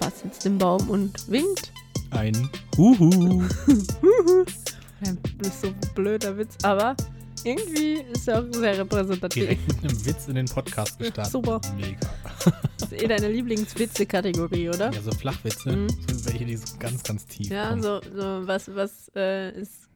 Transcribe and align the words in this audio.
Fast 0.00 0.24
jetzt 0.24 0.44
den 0.44 0.58
Baum 0.58 0.88
und 0.90 1.30
winkt. 1.30 1.72
Ein 2.10 2.48
Huhu. 2.76 3.42
Ja, 5.04 5.12
Das 5.38 5.48
ist 5.48 5.60
so 5.62 5.66
ein 5.68 5.76
blöder 5.94 6.36
Witz, 6.36 6.56
aber 6.62 6.94
irgendwie 7.44 7.94
ist 8.12 8.28
er 8.28 8.40
auch 8.40 8.52
sehr 8.52 8.78
repräsentativ. 8.78 9.42
Direkt 9.44 9.66
mit 9.68 9.78
einem 9.90 10.06
Witz 10.06 10.28
in 10.28 10.34
den 10.36 10.46
Podcast 10.46 10.98
gestartet. 10.98 11.32
Super. 11.32 11.60
Mega. 11.76 11.98
Das 12.78 12.92
ist 12.92 13.02
eh 13.02 13.06
deine 13.08 13.28
Lieblingswitze-Kategorie, 13.28 14.68
oder? 14.68 14.92
Ja, 14.92 15.00
so 15.02 15.10
Flachwitze 15.12 15.72
Mhm. 15.72 15.88
sind 15.88 16.26
welche, 16.26 16.44
die 16.44 16.56
so 16.56 16.66
ganz, 16.78 17.02
ganz 17.02 17.26
tief 17.26 17.48
Ja, 17.50 17.70
kommen. 17.70 17.82
so, 17.82 18.00
so 18.14 18.46
was, 18.46 18.68
was 18.74 19.10
äh, 19.16 19.60
ist 19.60 19.88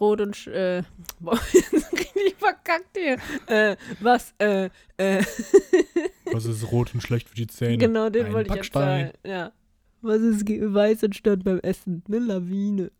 rot 0.00 0.20
und 0.20 0.36
sch 0.36 0.46
äh, 0.48 0.82
boah, 1.20 1.38
jetzt 1.52 1.92
richtig 1.92 2.34
verkackt 2.38 2.96
hier. 2.96 3.18
Äh, 3.46 3.76
was, 4.00 4.34
äh, 4.38 4.70
äh, 4.96 5.22
Was 6.32 6.44
ist 6.46 6.70
rot 6.72 6.94
und 6.94 7.00
schlecht 7.02 7.28
für 7.28 7.34
die 7.34 7.46
Zähne? 7.46 7.78
genau, 7.78 8.08
den 8.10 8.26
Ein 8.26 8.32
wollte 8.32 8.50
ich 8.50 8.56
jetzt 8.56 8.72
sagen. 8.72 9.12
Ja. 9.24 9.52
Was 10.00 10.20
ist 10.20 10.48
weiß 10.48 11.02
entstand 11.04 11.44
beim 11.44 11.60
Essen? 11.60 12.02
Eine 12.08 12.18
Lawine. 12.18 12.90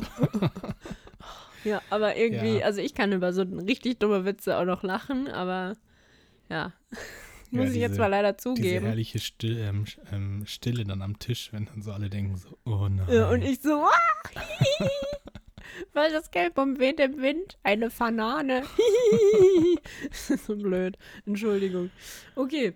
ja, 1.65 1.81
aber 1.91 2.17
irgendwie, 2.17 2.59
Ja. 2.59 2.67
also 2.67 2.81
ich 2.81 2.95
kann 2.95 3.13
über 3.13 3.33
so 3.33 3.43
richtig 3.43 3.99
dumme 3.99 4.25
Witze 4.25 4.57
auch 4.59 4.65
noch 4.65 4.83
lachen, 4.83 5.29
aber 5.29 5.77
ja. 6.49 6.73
Ja, 7.51 7.59
Muss 7.65 7.71
ich 7.71 7.77
jetzt 7.77 7.91
diese- 7.93 8.01
mal 8.01 8.07
leider 8.07 8.33
Diese 8.33 8.43
zugeben. 8.55 8.87
herrliche 8.87 9.19
Still, 9.19 9.59
ähm, 9.59 9.85
ähm, 10.11 10.45
Stille 10.47 10.85
dann 10.85 11.03
am 11.03 11.19
Tisch, 11.19 11.53
wenn 11.53 11.67
dann 11.67 11.83
so 11.83 11.93
alle 11.93 12.09
denken 12.09 12.37
so, 12.37 12.57
oh 12.65 12.89
nein. 12.89 13.07
Ja, 13.11 13.29
und 13.31 13.43
ich 13.43 13.61
so, 13.61 13.85
ah, 13.85 14.41
weil 15.93 16.11
das 16.13 16.31
Gelb 16.31 16.59
umweht 16.59 17.01
im 17.01 17.21
Wind, 17.21 17.59
eine 17.63 17.91
Fanane. 17.91 18.63
das 20.09 20.31
ist 20.31 20.47
so 20.47 20.57
blöd. 20.57 20.97
Entschuldigung. 21.27 21.91
Okay. 22.35 22.75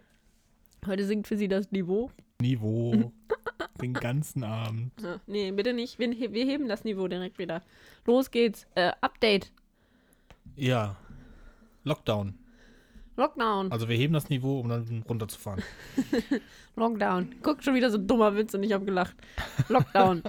Heute 0.87 1.05
sinkt 1.05 1.27
für 1.27 1.37
sie 1.37 1.49
das 1.49 1.73
Niveau. 1.73 2.11
Niveau. 2.41 3.13
den 3.81 3.95
ganzen 3.95 4.45
Abend. 4.45 4.93
Ah, 5.05 5.21
nee, 5.27 5.51
bitte 5.51 5.73
nicht. 5.73 5.99
Wir, 5.99 6.11
wir 6.11 6.45
heben 6.45 6.69
das 6.69 6.85
Niveau 6.85 7.09
direkt 7.09 7.39
wieder. 7.39 7.63
Los 8.05 8.31
geht's. 8.31 8.67
Äh, 8.75 8.93
Update. 9.01 9.53
Ja. 10.55 10.97
Lockdown. 11.85 12.39
Lockdown. 13.17 13.73
Also 13.73 13.89
wir 13.89 13.97
heben 13.97 14.13
das 14.13 14.29
Niveau, 14.29 14.61
um 14.61 14.69
dann 14.69 15.05
runterzufahren. 15.09 15.63
Lockdown. 16.77 17.37
Guck 17.43 17.63
schon 17.63 17.75
wieder 17.75 17.91
so 17.91 17.99
ein 17.99 18.07
dummer 18.07 18.37
Witz 18.37 18.55
und 18.55 18.63
ich 18.63 18.73
habe 18.73 18.85
gelacht. 18.85 19.17
Lockdown. 19.69 20.23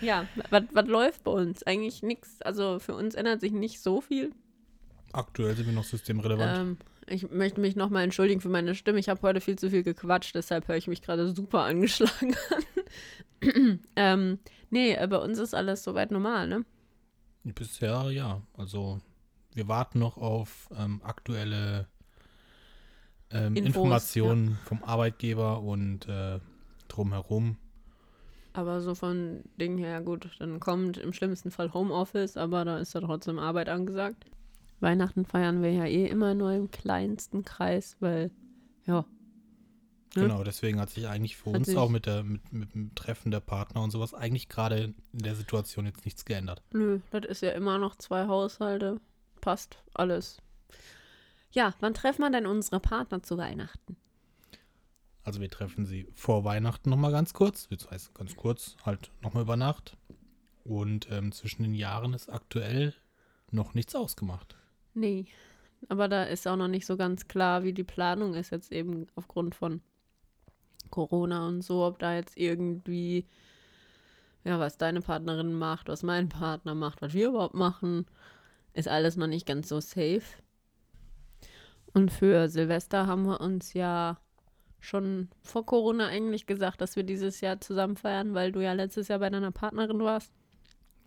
Ja, 0.00 0.26
was 0.50 0.86
läuft 0.86 1.24
bei 1.24 1.30
uns? 1.30 1.62
Eigentlich 1.62 2.02
nichts. 2.02 2.42
Also 2.42 2.78
für 2.78 2.94
uns 2.94 3.14
ändert 3.14 3.40
sich 3.40 3.52
nicht 3.52 3.80
so 3.80 4.00
viel. 4.00 4.32
Aktuell 5.12 5.54
sind 5.56 5.66
wir 5.66 5.72
noch 5.72 5.84
systemrelevant. 5.84 6.58
Ähm, 6.58 6.76
ich 7.08 7.30
möchte 7.30 7.60
mich 7.60 7.76
nochmal 7.76 8.04
entschuldigen 8.04 8.40
für 8.40 8.48
meine 8.48 8.74
Stimme. 8.74 8.98
Ich 8.98 9.08
habe 9.08 9.22
heute 9.22 9.40
viel 9.40 9.56
zu 9.58 9.70
viel 9.70 9.82
gequatscht, 9.82 10.34
deshalb 10.34 10.68
höre 10.68 10.76
ich 10.76 10.88
mich 10.88 11.02
gerade 11.02 11.28
super 11.28 11.62
angeschlagen 11.62 12.34
an. 12.50 13.80
ähm, 13.96 14.38
nee, 14.70 14.94
äh, 14.94 15.06
bei 15.06 15.18
uns 15.18 15.38
ist 15.38 15.54
alles 15.54 15.84
soweit 15.84 16.10
normal, 16.10 16.48
ne? 16.48 16.64
Bisher 17.44 18.10
ja. 18.10 18.42
Also 18.54 19.00
wir 19.54 19.68
warten 19.68 20.00
noch 20.00 20.16
auf 20.16 20.68
ähm, 20.76 21.00
aktuelle 21.04 21.86
ähm, 23.30 23.54
Infos, 23.56 23.76
Informationen 23.76 24.58
vom 24.64 24.82
Arbeitgeber 24.82 25.60
und 25.62 26.08
äh, 26.08 26.40
drumherum. 26.88 27.56
Aber 28.56 28.80
so 28.80 28.94
von 28.94 29.42
Dingen 29.60 29.78
her, 29.78 30.00
gut, 30.00 30.30
dann 30.38 30.60
kommt 30.60 30.96
im 30.96 31.12
schlimmsten 31.12 31.50
Fall 31.50 31.74
Homeoffice, 31.74 32.36
aber 32.36 32.64
da 32.64 32.78
ist 32.78 32.94
ja 32.94 33.00
trotzdem 33.00 33.38
Arbeit 33.38 33.68
angesagt. 33.68 34.24
Weihnachten 34.80 35.24
feiern 35.24 35.62
wir 35.62 35.72
ja 35.72 35.84
eh 35.84 36.06
immer 36.06 36.34
nur 36.34 36.52
im 36.52 36.70
kleinsten 36.70 37.44
Kreis, 37.44 37.96
weil, 38.00 38.30
ja, 38.86 39.04
Ne? 40.16 40.22
Genau, 40.22 40.42
deswegen 40.44 40.80
hat 40.80 40.90
sich 40.90 41.06
eigentlich 41.06 41.36
für 41.36 41.50
Hat 41.50 41.58
uns 41.58 41.76
auch 41.76 41.90
mit, 41.90 42.06
der, 42.06 42.22
mit, 42.22 42.52
mit 42.52 42.74
dem 42.74 42.94
Treffen 42.94 43.30
der 43.30 43.40
Partner 43.40 43.82
und 43.82 43.90
sowas 43.90 44.14
eigentlich 44.14 44.48
gerade 44.48 44.94
in 45.12 45.18
der 45.18 45.34
Situation 45.34 45.84
jetzt 45.86 46.04
nichts 46.04 46.24
geändert. 46.24 46.62
nö, 46.72 47.00
das 47.10 47.24
ist 47.26 47.42
ja 47.42 47.50
immer 47.50 47.78
noch 47.78 47.96
zwei 47.96 48.26
Haushalte. 48.26 49.00
Passt 49.40 49.82
alles. 49.94 50.38
Ja, 51.52 51.74
wann 51.80 51.94
treffen 51.94 52.22
wir 52.22 52.30
denn 52.30 52.46
unsere 52.46 52.80
Partner 52.80 53.22
zu 53.22 53.36
Weihnachten? 53.36 53.96
Also 55.26 55.40
wir 55.40 55.50
treffen 55.50 55.86
sie 55.86 56.06
vor 56.14 56.44
Weihnachten 56.44 56.88
nochmal 56.88 57.10
ganz 57.10 57.34
kurz, 57.34 57.66
das 57.68 57.90
heißt 57.90 58.14
ganz 58.14 58.36
kurz, 58.36 58.76
halt 58.84 59.10
nochmal 59.22 59.42
über 59.42 59.56
Nacht. 59.56 59.96
Und 60.62 61.10
ähm, 61.10 61.32
zwischen 61.32 61.64
den 61.64 61.74
Jahren 61.74 62.14
ist 62.14 62.28
aktuell 62.28 62.94
noch 63.50 63.74
nichts 63.74 63.96
ausgemacht. 63.96 64.56
Nee. 64.94 65.26
Aber 65.88 66.06
da 66.06 66.22
ist 66.22 66.46
auch 66.46 66.54
noch 66.54 66.68
nicht 66.68 66.86
so 66.86 66.96
ganz 66.96 67.26
klar, 67.26 67.64
wie 67.64 67.72
die 67.72 67.82
Planung 67.82 68.34
ist 68.34 68.50
jetzt 68.50 68.70
eben 68.70 69.08
aufgrund 69.16 69.56
von 69.56 69.80
Corona 70.90 71.48
und 71.48 71.62
so, 71.62 71.84
ob 71.84 71.98
da 71.98 72.14
jetzt 72.14 72.36
irgendwie, 72.36 73.26
ja, 74.44 74.60
was 74.60 74.78
deine 74.78 75.00
Partnerin 75.00 75.54
macht, 75.54 75.88
was 75.88 76.04
mein 76.04 76.28
Partner 76.28 76.76
macht, 76.76 77.02
was 77.02 77.14
wir 77.14 77.30
überhaupt 77.30 77.56
machen, 77.56 78.06
ist 78.74 78.86
alles 78.86 79.16
noch 79.16 79.26
nicht 79.26 79.44
ganz 79.44 79.68
so 79.68 79.80
safe. 79.80 80.22
Und 81.92 82.12
für 82.12 82.48
Silvester 82.48 83.08
haben 83.08 83.24
wir 83.26 83.40
uns 83.40 83.72
ja 83.72 84.20
schon 84.80 85.28
vor 85.42 85.66
Corona 85.66 86.06
eigentlich 86.08 86.46
gesagt, 86.46 86.80
dass 86.80 86.96
wir 86.96 87.02
dieses 87.02 87.40
Jahr 87.40 87.60
zusammen 87.60 87.96
feiern, 87.96 88.34
weil 88.34 88.52
du 88.52 88.62
ja 88.62 88.72
letztes 88.72 89.08
Jahr 89.08 89.18
bei 89.18 89.30
deiner 89.30 89.50
Partnerin 89.50 90.00
warst. 90.00 90.32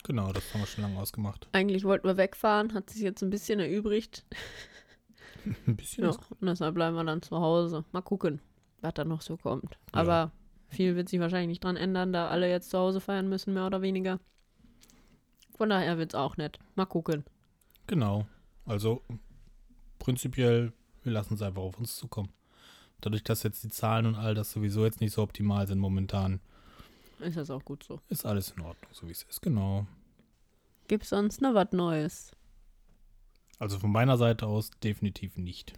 Genau, 0.04 0.32
das 0.32 0.54
haben 0.54 0.62
wir 0.62 0.68
schon 0.68 0.84
lange 0.84 1.00
ausgemacht. 1.00 1.48
Eigentlich 1.52 1.84
wollten 1.84 2.08
wir 2.08 2.18
wegfahren, 2.18 2.74
hat 2.74 2.90
sich 2.90 3.02
jetzt 3.02 3.22
ein 3.22 3.30
bisschen 3.30 3.60
erübrigt. 3.60 4.26
Ein 5.66 5.78
bisschen. 5.78 6.04
Ja, 6.04 6.10
und 6.12 6.48
deshalb 6.48 6.76
bleiben 6.76 6.96
wir 6.98 7.04
dann 7.06 7.22
zu 7.22 7.40
Hause. 7.40 7.86
Mal 7.94 8.02
gucken, 8.02 8.42
was 8.82 8.94
da 8.94 9.06
noch 9.06 9.22
so 9.22 9.38
kommt. 9.38 9.78
Ja. 9.94 10.02
Aber 10.02 10.32
viel 10.68 10.96
wird 10.96 11.10
sich 11.10 11.20
wahrscheinlich 11.20 11.48
nicht 11.48 11.64
dran 11.64 11.78
ändern, 11.78 12.12
da 12.12 12.28
alle 12.28 12.50
jetzt 12.50 12.70
zu 12.70 12.78
Hause 12.78 13.00
feiern 13.00 13.30
müssen, 13.30 13.54
mehr 13.54 13.66
oder 13.66 13.82
weniger. 13.82 14.20
Von 15.56 15.70
daher 15.70 15.98
wird 15.98 16.14
es 16.14 16.16
auch 16.16 16.38
nett. 16.38 16.60
Mal 16.76 16.86
gucken. 16.86 17.24
Genau. 17.88 18.28
Also 18.66 19.02
prinzipiell, 19.98 20.74
wir 21.04 21.12
lassen 21.12 21.34
es 21.36 21.42
einfach 21.42 21.62
auf 21.62 21.80
uns 21.80 21.96
zukommen. 21.96 22.30
Dadurch, 23.02 23.24
dass 23.24 23.44
jetzt 23.44 23.64
die 23.64 23.70
Zahlen 23.70 24.06
und 24.06 24.16
all 24.16 24.36
das 24.36 24.52
sowieso 24.52 24.84
jetzt 24.86 25.00
nicht 25.02 25.14
so 25.14 25.22
optimal 25.24 25.68
sind 25.68 25.80
momentan, 25.80 26.40
Ist 27.20 27.38
das 27.38 27.50
auch 27.50 27.64
gut 27.64 27.84
so. 27.84 28.00
ist 28.10 28.26
alles 28.26 28.52
in 28.52 28.62
Ordnung, 28.62 28.92
so 28.94 29.08
wie 29.08 29.12
es 29.12 29.24
ist. 29.24 29.42
Genau. 29.42 29.86
Gibt's 30.88 31.10
sonst 31.10 31.42
noch 31.42 31.54
was 31.54 31.72
Neues? 31.72 32.32
Also 33.60 33.78
von 33.80 33.92
meiner 33.92 34.18
Seite 34.18 34.48
aus 34.48 34.72
definitiv 34.84 35.38
nicht. 35.38 35.74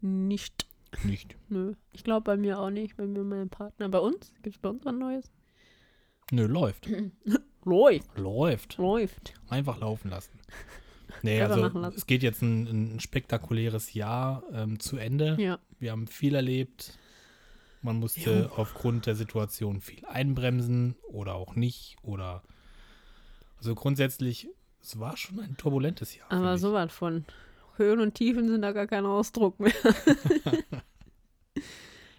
Nicht. 0.00 0.66
Nicht. 1.02 1.36
Nö. 1.48 1.74
Ich 1.92 2.04
glaube 2.04 2.22
bei 2.24 2.36
mir 2.36 2.58
auch 2.60 2.70
nicht. 2.70 2.96
Bei 2.96 3.06
mir 3.06 3.20
und 3.22 3.28
meinem 3.28 3.50
Partner. 3.50 3.88
Bei 3.88 3.98
uns? 3.98 4.32
Gibt's 4.42 4.58
bei 4.60 4.68
uns 4.68 4.84
was 4.84 4.94
Neues? 4.94 5.30
Nö, 6.30 6.46
läuft. 6.46 6.88
Läuft. 7.64 8.16
Läuft. 8.18 8.76
Läuft. 8.78 9.34
Einfach 9.48 9.78
laufen 9.78 10.10
lassen. 10.10 10.38
Nee, 11.22 11.40
also 11.42 11.66
es 11.96 12.06
geht 12.06 12.22
jetzt 12.22 12.42
ein, 12.42 12.94
ein 12.94 13.00
spektakuläres 13.00 13.94
Jahr 13.94 14.42
ähm, 14.52 14.78
zu 14.80 14.96
Ende. 14.96 15.36
Ja. 15.38 15.58
Wir 15.78 15.92
haben 15.92 16.06
viel 16.06 16.34
erlebt. 16.34 16.98
Man 17.82 17.96
musste 17.96 18.50
aufgrund 18.56 19.04
der 19.04 19.14
Situation 19.14 19.82
viel 19.82 20.04
einbremsen 20.06 20.96
oder 21.02 21.34
auch 21.34 21.54
nicht. 21.54 21.96
Oder 22.02 22.42
also 23.58 23.74
grundsätzlich, 23.74 24.48
es 24.82 24.98
war 24.98 25.16
schon 25.16 25.40
ein 25.40 25.56
turbulentes 25.58 26.16
Jahr. 26.16 26.30
Aber 26.32 26.56
so 26.56 26.72
was 26.72 26.92
von 26.92 27.26
Höhen 27.76 28.00
und 28.00 28.14
Tiefen 28.14 28.48
sind 28.48 28.62
da 28.62 28.72
gar 28.72 28.86
kein 28.86 29.04
Ausdruck 29.04 29.60
mehr. 29.60 29.72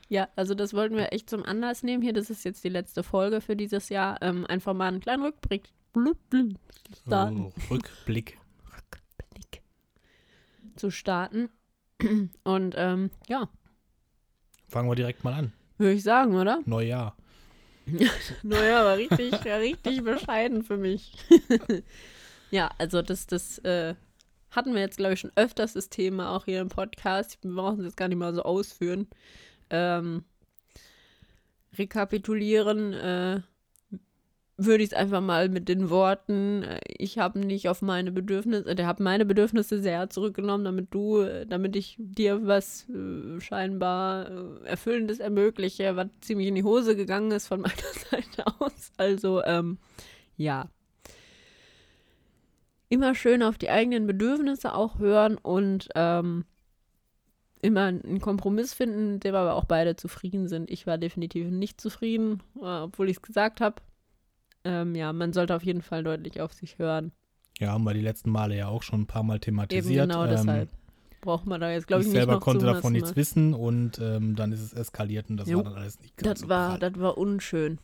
ja, 0.10 0.28
also 0.36 0.54
das 0.54 0.74
wollten 0.74 0.96
wir 0.96 1.14
echt 1.14 1.30
zum 1.30 1.44
Anlass 1.44 1.82
nehmen. 1.82 2.04
Hier, 2.04 2.14
das 2.14 2.30
ist 2.30 2.46
jetzt 2.46 2.64
die 2.64 2.70
letzte 2.70 3.04
Folge 3.04 3.42
für 3.42 3.56
dieses 3.56 3.90
Jahr. 3.90 4.22
Ähm, 4.22 4.46
einfach 4.46 4.74
mal 4.74 4.88
einen 4.88 5.00
kleinen 5.00 5.24
Rückblick. 5.24 5.64
Blub, 5.94 6.18
blub, 6.30 6.60
Rückblick. 7.08 7.72
Rückblick. 7.72 8.38
Zu 10.75 10.91
starten. 10.91 11.50
Und 12.44 12.75
ähm, 12.78 13.12
ja, 13.28 13.50
Fangen 14.67 14.90
wir 14.90 14.96
direkt 14.96 15.23
mal 15.23 15.34
an. 15.34 15.53
würde 15.78 15.94
ich 15.94 16.03
sagen, 16.03 16.35
oder? 16.35 16.61
Neujahr. 16.66 17.16
Naja, 18.41 18.82
aber 18.82 18.97
richtig, 18.97 19.32
ja, 19.46 19.58
richtig 19.58 20.03
bescheiden 20.03 20.64
für 20.64 20.76
mich. 20.78 21.14
ja, 22.52 22.72
also 22.79 23.03
das, 23.03 23.28
das 23.28 23.59
äh, 23.59 23.94
hatten 24.50 24.73
wir 24.73 24.82
jetzt, 24.82 24.97
glaube 24.97 25.14
ich, 25.14 25.20
schon 25.20 25.32
öfters 25.35 25.73
das 25.73 25.90
Thema 25.90 26.35
auch 26.35 26.46
hier 26.46 26.61
im 26.61 26.70
Podcast. 26.70 27.38
Wir 27.44 27.53
brauchen 27.53 27.79
es 27.79 27.85
jetzt 27.85 27.97
gar 27.97 28.08
nicht 28.08 28.17
mal 28.17 28.34
so 28.34 28.41
ausführen. 28.41 29.08
Ähm, 29.70 30.23
rekapitulieren 31.78 32.94
äh, 32.94 33.41
würde 34.57 34.84
ich 34.84 34.91
es 34.91 34.97
einfach 34.97 35.22
mal 35.22 35.49
mit 35.49 35.67
den 35.67 35.90
Worten, 35.90 36.63
äh, 36.63 36.79
ich 36.87 37.17
habe 37.17 37.40
nicht 37.40 37.67
auf 37.67 37.81
meine 37.81 38.11
Bedürfnisse, 38.11 38.69
äh, 38.69 38.75
der 38.75 38.87
hat 38.87 38.99
meine 38.99 39.25
Bedürfnisse 39.25 39.81
sehr 39.81 40.09
zurückgenommen, 40.09 40.63
damit 40.63 40.93
du, 40.93 41.22
äh, 41.22 41.46
damit 41.46 41.75
ich 41.75 41.96
dir 41.99 42.46
was 42.47 42.87
äh, 42.90 43.40
scheinbar 43.41 44.29
äh, 44.29 44.67
Erfüllendes 44.67 45.19
ermögliche, 45.19 45.96
was 45.96 46.07
ziemlich 46.22 46.47
in 46.47 46.55
die 46.55 46.63
Hose 46.63 46.96
gegangen 46.96 47.31
ist 47.31 47.47
von 47.47 47.61
meiner 47.61 47.75
Seite 48.09 48.46
aus. 48.59 48.91
Also, 48.97 49.43
ähm, 49.43 49.78
ja. 50.37 50.69
Immer 52.87 53.16
schön 53.16 53.43
auf 53.43 53.57
die 53.57 53.69
eigenen 53.69 54.07
Bedürfnisse 54.07 54.73
auch 54.73 54.99
hören 54.99 55.37
und 55.37 55.90
ähm, 55.96 56.46
immer 57.61 57.85
einen 57.85 58.22
Kompromiss 58.22 58.73
finden, 58.73 59.19
der 59.19 59.34
wir 59.34 59.40
aber 59.40 59.55
auch 59.55 59.66
beide 59.66 59.96
zufrieden 59.96 60.47
sind. 60.47 60.69
Ich 60.69 60.85
war 60.85 60.97
definitiv 60.97 61.49
nicht 61.49 61.81
zufrieden, 61.81 62.43
obwohl 62.61 63.09
ich 63.09 63.17
es 63.17 63.22
gesagt 63.23 63.59
habe. 63.59 63.81
Ähm, 64.66 64.96
ja, 64.96 65.14
man 65.14 65.32
sollte 65.32 65.56
auf 65.56 65.64
jeden 65.64 65.82
Fall 65.82 66.03
deutlich 66.03 66.41
auf 66.41 66.52
sich 66.53 66.78
hören. 66.79 67.12
Ja, 67.59 67.72
haben 67.72 67.84
wir 67.84 67.94
die 67.94 68.02
letzten 68.02 68.32
Male 68.32 68.58
ja 68.58 68.67
auch 68.67 68.84
schon 68.84 69.02
ein 69.02 69.08
paar 69.08 69.23
Mal 69.23 69.35
Eben 69.35 69.41
thematisiert. 69.41 70.09
genau 70.09 70.23
Ähm, 70.26 70.29
deshalb. 70.32 70.70
Braucht 71.22 71.47
man 71.47 71.62
da 71.62 71.72
jetzt, 71.72 71.88
glaube 71.88 72.02
ich, 72.02 72.08
ich 72.08 72.14
nicht 72.14 72.20
selber 72.22 72.40
konnte 72.40 72.66
davon 72.66 72.94
nichts 72.94 73.12
ne? 73.12 73.16
wissen 73.16 73.53
und 73.53 73.97
ähm, 74.00 74.35
dann 74.35 74.52
ist 74.52 74.62
es 74.62 74.73
eskaliert 74.73 75.29
und 75.29 75.38
das 75.38 75.47
Jo. 75.50 75.58
war 75.58 75.64
dann 75.64 75.76
alles 75.76 76.00
nicht 76.00 76.17
ganz 76.17 76.29
Das 76.34 76.40
so 76.41 76.50
war, 76.50 76.78
das 76.78 77.00
war 77.00 77.17
unschön. 77.17 77.79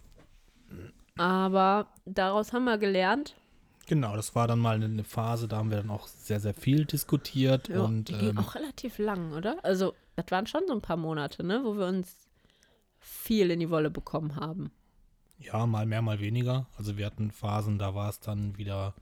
Aber 1.17 1.87
daraus 2.05 2.53
haben 2.53 2.65
wir 2.65 2.77
gelernt. 2.77 3.35
Genau, 3.87 4.15
das 4.15 4.35
war 4.35 4.47
dann 4.47 4.59
mal 4.59 4.81
eine 4.81 5.03
Phase, 5.03 5.47
da 5.47 5.57
haben 5.57 5.69
wir 5.71 5.77
dann 5.77 5.89
auch 5.89 6.07
sehr, 6.07 6.39
sehr 6.39 6.53
viel 6.53 6.85
diskutiert 6.85 7.67
Ja, 7.67 7.81
und 7.81 8.05
die 8.05 8.13
ging 8.13 8.29
ähm, 8.29 8.37
auch 8.37 8.55
relativ 8.55 8.99
lang, 8.99 9.33
oder? 9.33 9.57
Also, 9.63 9.93
das 10.15 10.25
waren 10.29 10.45
schon 10.45 10.61
so 10.67 10.73
ein 10.73 10.81
paar 10.81 10.97
Monate, 10.97 11.43
ne, 11.43 11.61
wo 11.63 11.75
wir 11.77 11.87
uns 11.87 12.15
viel 12.99 13.49
in 13.49 13.59
die 13.59 13.69
Wolle 13.69 13.89
bekommen 13.89 14.35
haben. 14.35 14.71
Ja, 15.45 15.65
mal 15.65 15.85
mehr, 15.85 16.01
mal 16.01 16.19
weniger. 16.19 16.67
Also 16.77 16.97
wir 16.97 17.05
hatten 17.05 17.31
Phasen, 17.31 17.77
da 17.79 17.93
war 17.95 18.09
es 18.09 18.19
dann 18.19 18.57
wieder 18.57 18.93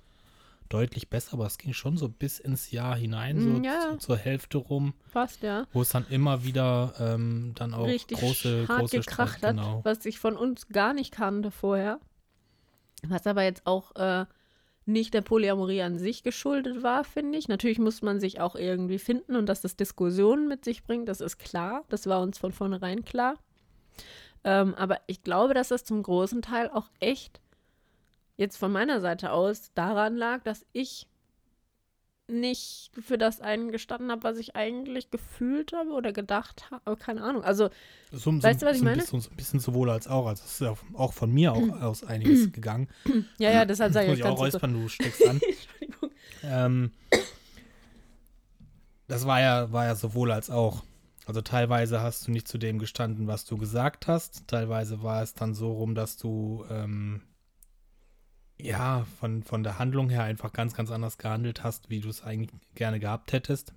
deutlich 0.69 1.09
besser, 1.09 1.33
aber 1.33 1.47
es 1.47 1.57
ging 1.57 1.73
schon 1.73 1.97
so 1.97 2.07
bis 2.09 2.39
ins 2.39 2.69
Jahr 2.71 2.95
hinein, 2.95 3.39
so, 3.41 3.49
Mm, 3.49 3.63
ja. 3.63 3.81
so 3.91 3.97
zur 3.97 4.17
Hälfte 4.17 4.59
rum, 4.59 4.93
Fast, 5.07 5.41
ja. 5.41 5.65
wo 5.73 5.81
es 5.81 5.89
dann 5.89 6.05
immer 6.09 6.43
wieder 6.43 6.93
ähm, 6.99 7.53
dann 7.55 7.73
auch 7.73 7.87
Richtig 7.87 8.19
große, 8.19 8.67
hart 8.67 8.81
große 8.81 8.99
gekracht 8.99 9.37
Streit- 9.39 9.49
hat, 9.49 9.55
genau. 9.57 9.81
was 9.83 10.05
ich 10.05 10.19
von 10.19 10.37
uns 10.37 10.67
gar 10.67 10.93
nicht 10.93 11.11
kannte 11.11 11.49
vorher. 11.49 11.99
Was 13.07 13.25
aber 13.25 13.43
jetzt 13.43 13.65
auch 13.65 13.95
äh, 13.95 14.25
nicht 14.85 15.13
der 15.15 15.21
Polyamorie 15.21 15.81
an 15.81 15.97
sich 15.97 16.21
geschuldet 16.21 16.83
war, 16.83 17.03
finde 17.03 17.37
ich. 17.39 17.47
Natürlich 17.47 17.79
muss 17.79 18.01
man 18.03 18.19
sich 18.19 18.39
auch 18.39 18.55
irgendwie 18.55 18.99
finden 18.99 19.35
und 19.37 19.47
dass 19.47 19.61
das 19.61 19.75
Diskussionen 19.75 20.47
mit 20.47 20.65
sich 20.65 20.83
bringt, 20.83 21.07
das 21.09 21.21
ist 21.21 21.39
klar. 21.39 21.83
Das 21.89 22.05
war 22.07 22.21
uns 22.21 22.37
von 22.37 22.51
vornherein 22.51 23.03
klar. 23.05 23.35
Ähm, 24.43 24.73
aber 24.75 24.99
ich 25.07 25.23
glaube, 25.23 25.53
dass 25.53 25.69
das 25.69 25.83
zum 25.83 26.01
großen 26.01 26.41
Teil 26.41 26.69
auch 26.69 26.89
echt 26.99 27.41
jetzt 28.37 28.57
von 28.57 28.71
meiner 28.71 29.01
Seite 29.01 29.31
aus 29.31 29.71
daran 29.75 30.15
lag, 30.15 30.43
dass 30.43 30.65
ich 30.71 31.07
nicht 32.29 32.91
für 33.01 33.17
das 33.17 33.41
eingestanden 33.41 34.11
habe, 34.11 34.23
was 34.23 34.37
ich 34.37 34.55
eigentlich 34.55 35.09
gefühlt 35.09 35.73
habe 35.73 35.91
oder 35.91 36.13
gedacht 36.13 36.69
habe. 36.71 36.95
Keine 36.95 37.23
Ahnung. 37.23 37.43
Also 37.43 37.69
So, 38.11 38.17
so, 38.19 38.43
Weißt 38.43 38.61
du, 38.61 38.65
was 38.67 38.73
ich 38.75 38.79
so 38.79 38.85
ein 38.85 38.91
meine? 38.91 39.01
Bisschen, 39.01 39.21
so 39.21 39.29
ein 39.29 39.35
bisschen 39.35 39.59
sowohl 39.59 39.89
als 39.89 40.07
auch. 40.07 40.27
Also 40.27 40.43
es 40.45 40.53
ist 40.53 40.61
ja 40.61 40.75
auch 40.93 41.13
von 41.13 41.31
mir 41.31 41.53
auch 41.53 41.81
aus 41.81 42.03
einiges 42.03 42.51
gegangen. 42.53 42.87
Ja, 43.39 43.51
ja, 43.51 43.65
deshalb 43.65 43.93
sage 43.93 44.13
ich 44.13 44.19
ich 44.19 44.25
auch 44.25 44.37
räuspern, 44.39 44.73
du 44.73 44.87
steckst 44.87 45.25
an. 45.27 45.41
Entschuldigung. 45.41 46.11
ähm, 46.43 46.91
das 49.07 49.25
war 49.25 49.41
ja, 49.41 49.71
war 49.71 49.85
ja 49.85 49.95
sowohl 49.95 50.31
als 50.31 50.49
auch. 50.49 50.83
Also 51.29 51.41
teilweise 51.43 52.01
hast 52.01 52.25
du 52.25 52.31
nicht 52.31 52.47
zu 52.47 52.57
dem 52.57 52.79
gestanden, 52.79 53.27
was 53.27 53.45
du 53.45 53.55
gesagt 53.55 54.07
hast. 54.07 54.47
Teilweise 54.47 55.03
war 55.03 55.21
es 55.21 55.35
dann 55.35 55.53
so 55.53 55.71
rum, 55.73 55.93
dass 55.93 56.17
du 56.17 56.65
ähm, 56.71 57.21
ja 58.59 59.05
von, 59.19 59.43
von 59.43 59.61
der 59.61 59.77
Handlung 59.77 60.09
her 60.09 60.23
einfach 60.23 60.51
ganz, 60.53 60.73
ganz 60.73 60.89
anders 60.89 61.19
gehandelt 61.19 61.63
hast, 61.63 61.91
wie 61.91 61.99
du 61.99 62.09
es 62.09 62.23
eigentlich 62.23 62.49
gerne 62.73 62.99
gehabt 62.99 63.31
hättest. 63.31 63.73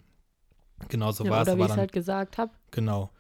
Genauso 0.89 1.25
Ja, 1.25 1.31
war 1.31 1.43
es 1.43 1.49
oder 1.49 1.59
wie 1.59 1.61
aber 1.61 1.67
ich 1.67 1.71
es 1.73 1.77
halt 1.77 1.93
gesagt 1.93 2.39
habe. 2.39 2.53
Genau. 2.71 3.11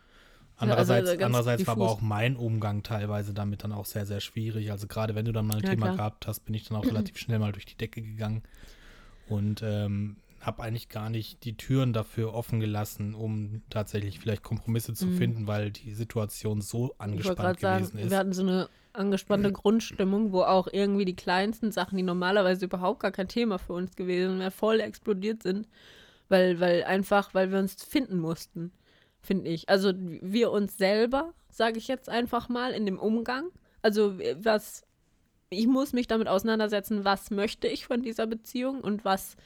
also 0.56 0.56
Andererseits, 0.56 1.10
ganz 1.18 1.24
andererseits 1.26 1.66
war 1.66 1.72
aber 1.72 1.88
auch 1.90 2.00
mein 2.00 2.36
Umgang 2.36 2.82
teilweise 2.82 3.34
damit 3.34 3.64
dann 3.64 3.72
auch 3.72 3.84
sehr, 3.86 4.06
sehr 4.06 4.20
schwierig. 4.20 4.70
Also 4.70 4.86
gerade 4.86 5.14
wenn 5.14 5.26
du 5.26 5.32
dann 5.32 5.46
mal 5.46 5.56
ein 5.56 5.62
Ja, 5.62 5.70
Thema 5.70 5.86
klar. 5.88 5.96
gehabt 5.96 6.26
hast, 6.26 6.40
bin 6.46 6.54
ich 6.54 6.64
dann 6.68 6.78
auch 6.78 6.84
relativ 6.86 7.18
schnell 7.18 7.38
mal 7.38 7.52
durch 7.52 7.66
die 7.66 7.76
Decke 7.76 8.00
gegangen 8.00 8.44
und 9.28 9.62
ähm, 9.62 10.16
habe 10.42 10.62
eigentlich 10.62 10.88
gar 10.88 11.08
nicht 11.08 11.44
die 11.44 11.56
Türen 11.56 11.92
dafür 11.92 12.34
offen 12.34 12.60
gelassen, 12.60 13.14
um 13.14 13.62
tatsächlich 13.70 14.18
vielleicht 14.18 14.42
Kompromisse 14.42 14.94
zu 14.94 15.06
Mhm. 15.06 15.16
finden, 15.16 15.46
weil 15.46 15.70
die 15.70 15.94
Situation 15.94 16.60
so 16.60 16.94
angespannt 16.98 17.38
gerade 17.38 17.60
sagen, 17.60 17.84
gewesen 17.84 17.98
ist. 17.98 18.10
wir 18.10 18.18
hatten 18.18 18.32
so 18.32 18.42
eine 18.42 18.68
angespannte 18.92 19.52
Grundstimmung, 19.52 20.32
wo 20.32 20.42
auch 20.42 20.68
irgendwie 20.70 21.04
die 21.04 21.16
kleinsten 21.16 21.72
Sachen, 21.72 21.96
die 21.96 22.02
normalerweise 22.02 22.66
überhaupt 22.66 23.00
gar 23.00 23.12
kein 23.12 23.28
Thema 23.28 23.58
für 23.58 23.72
uns 23.72 23.96
gewesen 23.96 24.38
wären, 24.38 24.50
voll 24.50 24.80
explodiert 24.80 25.42
sind. 25.42 25.66
Weil, 26.28 26.60
weil 26.60 26.84
einfach, 26.84 27.34
weil 27.34 27.50
wir 27.50 27.58
uns 27.58 27.74
finden 27.84 28.18
mussten, 28.18 28.72
finde 29.20 29.50
ich. 29.50 29.68
Also 29.68 29.92
wir 29.94 30.50
uns 30.50 30.78
selber, 30.78 31.34
sage 31.50 31.78
ich 31.78 31.88
jetzt 31.88 32.08
einfach 32.08 32.48
mal, 32.48 32.72
in 32.72 32.86
dem 32.86 32.98
Umgang. 32.98 33.50
Also 33.82 34.18
was, 34.36 34.82
ich 35.50 35.66
muss 35.66 35.92
mich 35.92 36.06
damit 36.06 36.28
auseinandersetzen, 36.28 37.04
was 37.04 37.30
möchte 37.30 37.68
ich 37.68 37.86
von 37.86 38.02
dieser 38.02 38.26
Beziehung 38.26 38.80
und 38.80 39.04
was 39.04 39.36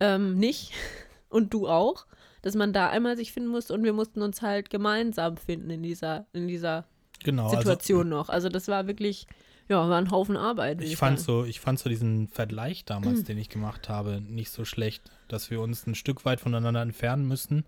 ähm, 0.00 0.38
nicht. 0.38 0.72
Und 1.28 1.52
du 1.52 1.68
auch. 1.68 2.06
Dass 2.42 2.54
man 2.54 2.72
da 2.72 2.88
einmal 2.88 3.16
sich 3.16 3.32
finden 3.32 3.48
musste 3.48 3.74
und 3.74 3.82
wir 3.82 3.92
mussten 3.92 4.22
uns 4.22 4.40
halt 4.40 4.70
gemeinsam 4.70 5.36
finden 5.36 5.68
in 5.68 5.82
dieser, 5.82 6.26
in 6.32 6.46
dieser 6.46 6.84
genau, 7.24 7.46
also 7.46 7.56
Situation 7.56 8.08
noch. 8.08 8.28
Also 8.28 8.48
das 8.48 8.68
war 8.68 8.86
wirklich, 8.86 9.26
ja, 9.68 9.88
war 9.88 9.98
ein 9.98 10.12
Haufen 10.12 10.36
Arbeit. 10.36 10.80
ich 10.80 10.96
fand 10.96 11.18
sagen. 11.18 11.40
so, 11.40 11.44
ich 11.44 11.58
fand 11.58 11.80
so 11.80 11.88
diesen 11.88 12.28
Vergleich 12.28 12.84
damals, 12.84 13.24
den 13.24 13.36
ich 13.36 13.48
gemacht 13.48 13.88
habe, 13.88 14.20
nicht 14.20 14.50
so 14.50 14.64
schlecht, 14.64 15.10
dass 15.26 15.50
wir 15.50 15.60
uns 15.60 15.88
ein 15.88 15.96
Stück 15.96 16.24
weit 16.24 16.38
voneinander 16.38 16.82
entfernen 16.82 17.26
müssen, 17.26 17.64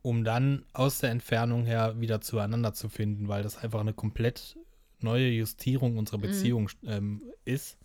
um 0.00 0.24
dann 0.24 0.64
aus 0.72 1.00
der 1.00 1.10
Entfernung 1.10 1.66
her 1.66 2.00
wieder 2.00 2.22
zueinander 2.22 2.72
zu 2.72 2.88
finden, 2.88 3.28
weil 3.28 3.42
das 3.42 3.58
einfach 3.58 3.80
eine 3.80 3.92
komplett 3.92 4.56
neue 5.00 5.28
Justierung 5.28 5.98
unserer 5.98 6.18
Beziehung 6.18 6.70
ähm, 6.86 7.22
ist 7.44 7.76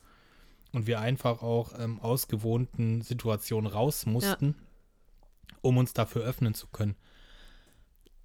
und 0.73 0.87
wir 0.87 0.99
einfach 0.99 1.41
auch 1.41 1.71
ähm, 1.79 1.99
aus 2.01 2.27
gewohnten 2.27 3.01
Situationen 3.01 3.71
raus 3.71 4.05
mussten, 4.05 4.55
um 5.61 5.77
uns 5.77 5.93
dafür 5.93 6.23
öffnen 6.23 6.53
zu 6.53 6.67
können. 6.67 6.95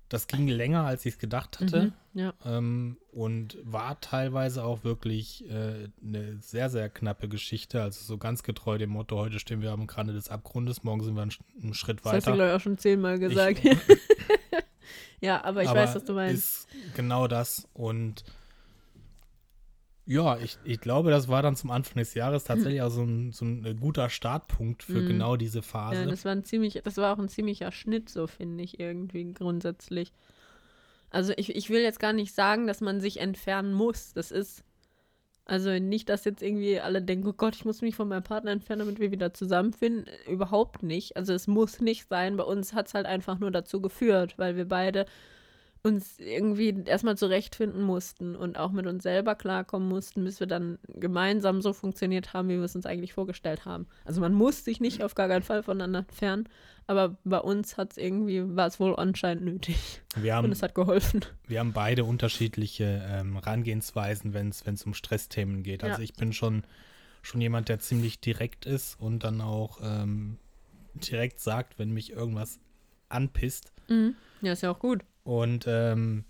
Das 0.09 0.27
ging 0.27 0.49
länger, 0.49 0.85
als 0.85 1.05
ich 1.05 1.15
es 1.15 1.19
gedacht 1.19 1.61
hatte. 1.61 1.93
Mhm, 2.15 2.21
ja. 2.21 2.33
Ähm, 2.47 2.97
und 3.13 3.59
war 3.63 4.01
teilweise 4.01 4.65
auch 4.65 4.83
wirklich 4.83 5.47
äh, 5.51 5.91
eine 6.03 6.39
sehr, 6.41 6.71
sehr 6.71 6.89
knappe 6.89 7.29
Geschichte. 7.29 7.83
Also 7.83 8.03
so 8.03 8.17
ganz 8.17 8.43
getreu 8.43 8.79
dem 8.79 8.89
Motto, 8.89 9.19
heute 9.19 9.39
stehen 9.39 9.61
wir 9.61 9.71
am 9.71 9.85
Rande 9.85 10.15
des 10.15 10.31
Abgrundes, 10.31 10.83
morgen 10.83 11.05
sind 11.05 11.15
wir 11.15 11.23
einen, 11.23 11.35
einen 11.63 11.75
Schritt 11.75 11.99
Das 12.03 12.07
hast 12.07 12.27
du, 12.27 12.31
weiter. 12.31 12.37
glaube 12.37 12.51
ich, 12.51 12.57
auch 12.57 12.61
schon 12.63 12.79
zehnmal 12.79 13.19
gesagt. 13.19 13.61
ja, 15.21 15.45
aber 15.45 15.63
ich 15.63 15.69
Aber 15.69 15.81
weiß, 15.81 15.95
was 15.95 16.05
du 16.05 16.15
meinst. 16.15 16.69
Ist 16.73 16.95
genau 16.95 17.29
das. 17.29 17.69
Und 17.75 18.25
ja, 20.09 20.39
ich, 20.39 20.57
ich 20.65 20.81
glaube, 20.81 21.11
das 21.11 21.29
war 21.29 21.43
dann 21.43 21.55
zum 21.55 21.71
Anfang 21.71 21.99
des 21.99 22.15
Jahres 22.15 22.45
tatsächlich 22.45 22.81
auch 22.81 22.89
so 22.89 23.03
ein, 23.03 23.31
so 23.33 23.45
ein 23.45 23.65
äh, 23.67 23.75
guter 23.75 24.09
Startpunkt 24.09 24.83
für 24.83 25.03
Mhm. 25.03 25.07
genau 25.07 25.37
diese 25.37 25.61
Phase. 25.61 26.01
Ja, 26.01 26.07
das 26.07 26.25
war 26.25 26.33
ein 26.33 26.45
ziemlich, 26.45 26.81
das 26.83 26.97
war 26.97 27.15
auch 27.15 27.19
ein 27.19 27.29
ziemlicher 27.29 27.71
Schnitt, 27.73 28.09
so 28.09 28.27
finde 28.27 28.65
ich 28.65 28.81
irgendwie 28.81 29.35
grundsätzlich. 29.35 30.13
Also 31.11 31.35
ich, 31.37 31.55
ich 31.55 31.69
will 31.69 31.83
jetzt 31.83 32.01
gar 32.01 32.15
nicht 32.15 32.35
sagen, 32.35 32.67
dass 32.67 32.81
man 32.81 33.03
sich 33.03 33.21
entfernen 33.21 33.75
muss. 33.75 34.15
Das 34.15 34.31
ist, 34.31 34.65
also 35.45 35.79
nicht, 35.79 36.09
dass 36.09 36.25
jetzt 36.25 36.43
irgendwie 36.43 36.81
alle 36.81 37.03
denken, 37.03 37.29
oh 37.29 37.35
Gott, 37.35 37.55
ich 37.55 37.67
muss 37.67 37.83
mich 37.83 37.95
von 37.95 38.09
meinem 38.09 38.23
Partner 38.23 38.51
entfernen, 38.51 38.81
damit 38.81 39.01
wir 39.01 39.11
wieder 39.11 39.35
zusammenfinden. 39.35 40.07
Überhaupt 40.27 40.83
nicht. 40.83 41.19
Also 41.19 41.35
es 41.35 41.47
muss 41.47 41.81
nicht 41.81 42.09
sein. 42.09 42.39
Bei 42.39 42.45
uns 42.45 42.73
hat 42.73 42.87
es 42.89 42.95
halt 42.95 43.05
einfach 43.05 43.39
nur 43.39 43.51
dazu 43.51 43.83
geführt, 43.83 44.39
weil 44.39 44.57
wir 44.57 44.67
beide 44.67 45.05
uns 45.89 46.19
irgendwie 46.19 46.75
erstmal 46.87 47.17
zurechtfinden 47.19 47.83
mussten 47.83 48.37
und 48.37 48.57
auch 48.59 48.71
mit 48.71 48.87
uns 48.87 49.03
selber 49.03 49.35
klarkommen 49.35 49.89
mussten, 49.89 50.25
bis 50.25 50.39
wir 50.41 50.47
dann 50.47 50.79
gemeinsam 50.89 51.61
so 51.63 51.73
funktioniert 51.73 52.33
haben, 52.33 52.49
wie 52.49 52.57
wir 52.57 52.65
es 52.65 52.77
uns 52.77 52.87
eigentlich 52.87 53.13
vorgestellt 53.13 53.65
haben. 53.65 53.87
Also 54.05 54.21
man 54.21 54.33
muss 54.33 54.65
sich 54.65 54.81
nicht 54.81 55.03
auf 55.03 55.15
gar 55.15 55.29
keinen 55.29 55.43
Fall 55.43 55.63
voneinander 55.63 56.01
entfernen, 56.01 56.49
aber 56.87 57.17
bei 57.25 57.39
uns 57.39 57.77
hat 57.77 57.93
es 57.93 57.99
irgendwie, 57.99 58.57
war 58.57 58.67
es 58.67 58.79
wohl 58.81 58.95
anscheinend 58.97 59.45
nötig. 59.45 60.03
wir, 60.17 60.33
Und 60.33 60.37
haben, 60.37 60.53
es 60.53 60.63
hat 60.63 60.75
geholfen. 60.75 61.21
wir 61.47 61.61
haben 61.61 61.73
beide 61.73 62.05
unterschiedliche 62.05 63.05
ähm, 63.11 63.35
Herangehensweisen, 63.35 64.33
wenn 64.35 64.49
es 64.51 64.83
um 64.87 64.95
Stressthemen 64.95 65.63
geht. 65.63 65.83
Also 65.85 65.99
Ja. 65.99 66.05
ich 66.05 66.15
bin 66.15 66.33
schon, 66.33 66.63
schon 67.23 67.41
jemand, 67.41 67.69
der 67.69 67.79
ziemlich 67.79 68.21
direkt 68.21 68.65
ist 68.67 68.99
und 69.01 69.25
dann 69.25 69.41
auch 69.41 69.81
ähm, 69.83 70.39
direkt 70.95 71.41
sagt, 71.41 71.79
wenn 71.79 71.91
mich 71.91 72.13
irgendwas 72.13 72.59
anpisst. 73.11 73.73
Ja, 74.43 74.53
ist 74.53 74.63
ja 74.63 74.71
auch 74.71 74.79
gut. 74.79 75.03
Und 75.29 75.67
ähm, 75.69 76.25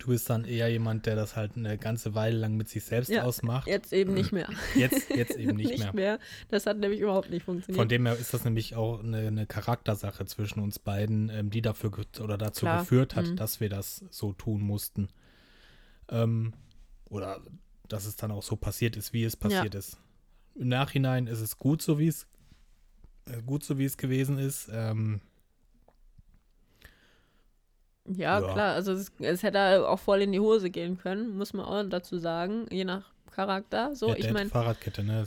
du 0.00 0.08
bist 0.08 0.28
dann 0.28 0.44
eher 0.44 0.66
jemand, 0.68 1.06
der 1.06 1.14
das 1.14 1.36
halt 1.36 1.56
eine 1.56 1.78
ganze 1.78 2.16
Weile 2.16 2.36
lang 2.36 2.56
mit 2.56 2.68
sich 2.68 2.82
selbst 2.82 3.10
Ja, 3.10 3.22
ausmacht. 3.22 3.68
Jetzt 3.68 3.92
eben 3.92 4.12
nicht 4.12 4.32
mehr. 4.32 4.48
Jetzt, 4.74 5.08
jetzt 5.10 5.36
eben 5.36 5.56
nicht, 5.56 5.92
mehr. 5.94 6.18
Das 6.48 6.66
hat 6.66 6.78
nämlich 6.78 6.98
überhaupt 6.98 7.30
nicht 7.30 7.44
funktioniert. 7.44 7.78
Von 7.80 7.88
dem 7.88 8.06
her 8.06 8.16
ist 8.16 8.34
das 8.34 8.42
nämlich 8.42 8.74
auch 8.74 9.04
eine, 9.04 9.18
eine 9.28 9.46
Charaktersache 9.46 10.26
zwischen 10.26 10.58
uns 10.58 10.80
beiden, 10.80 11.28
ähm, 11.30 11.50
die 11.50 11.62
dafür 11.62 11.92
oder 12.20 12.36
dazu 12.36 12.66
Klar. 12.66 12.80
geführt 12.80 13.14
hat, 13.14 13.26
Mhm. 13.28 13.36
dass 13.36 13.60
wir 13.60 13.68
das 13.68 14.04
so 14.10 14.32
tun 14.32 14.62
mussten. 14.62 15.10
Ähm, 16.08 16.54
oder 17.08 17.40
dass 17.86 18.04
es 18.04 18.16
dann 18.16 18.32
auch 18.32 18.42
so 18.42 18.56
passiert 18.56 18.96
ist, 18.96 19.12
wie 19.12 19.22
es 19.22 19.36
passiert 19.36 19.76
ist. 19.76 19.96
Im 20.56 20.66
Nachhinein 20.66 21.28
ist 21.28 21.40
es 21.40 21.56
gut 21.56 21.82
so, 21.82 22.00
wie 22.00 22.08
es 22.08 22.26
äh, 23.26 23.40
gut 23.46 23.62
so, 23.62 23.78
wie 23.78 23.84
es 23.84 23.96
gewesen 23.96 24.38
ist. 24.38 24.68
Ähm, 24.72 25.20
Ja, 28.16 28.40
Ja. 28.40 28.52
klar. 28.52 28.74
Also 28.74 28.92
es, 28.92 29.12
es 29.18 29.42
hätte 29.42 29.88
auch 29.88 29.98
voll 29.98 30.22
in 30.22 30.32
die 30.32 30.40
Hose 30.40 30.70
gehen 30.70 30.98
können, 30.98 31.36
muss 31.36 31.52
man 31.52 31.66
auch 31.66 31.82
dazu 31.88 32.18
sagen, 32.18 32.66
je 32.70 32.84
nach 32.84 33.12
Charakter. 33.30 33.94
So, 33.94 34.08
ja, 34.08 34.16
ich 34.16 34.30
meine, 34.32 34.50
Fahrradkette, 34.50 35.02
ne? 35.02 35.24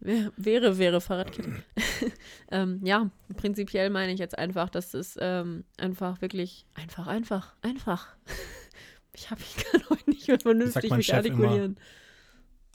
Wäre, 0.00 0.78
wäre 0.78 1.00
Fahrradkette. 1.00 1.62
ähm, 2.52 2.80
ja, 2.84 3.10
prinzipiell 3.36 3.90
meine 3.90 4.12
ich 4.12 4.20
jetzt 4.20 4.38
einfach, 4.38 4.68
dass 4.70 4.94
es 4.94 5.16
ähm, 5.20 5.64
einfach 5.76 6.20
wirklich 6.20 6.66
einfach, 6.74 7.06
einfach, 7.06 7.54
einfach. 7.62 8.08
Ich, 9.14 9.32
hab, 9.32 9.40
ich 9.40 9.56
kann 9.56 9.82
heute 9.90 10.08
nicht 10.10 10.28
mehr 10.28 10.38
vernünftig 10.38 10.92
mich 10.92 11.06
Chef 11.06 11.24
immer. 11.26 11.34
artikulieren. 11.42 11.76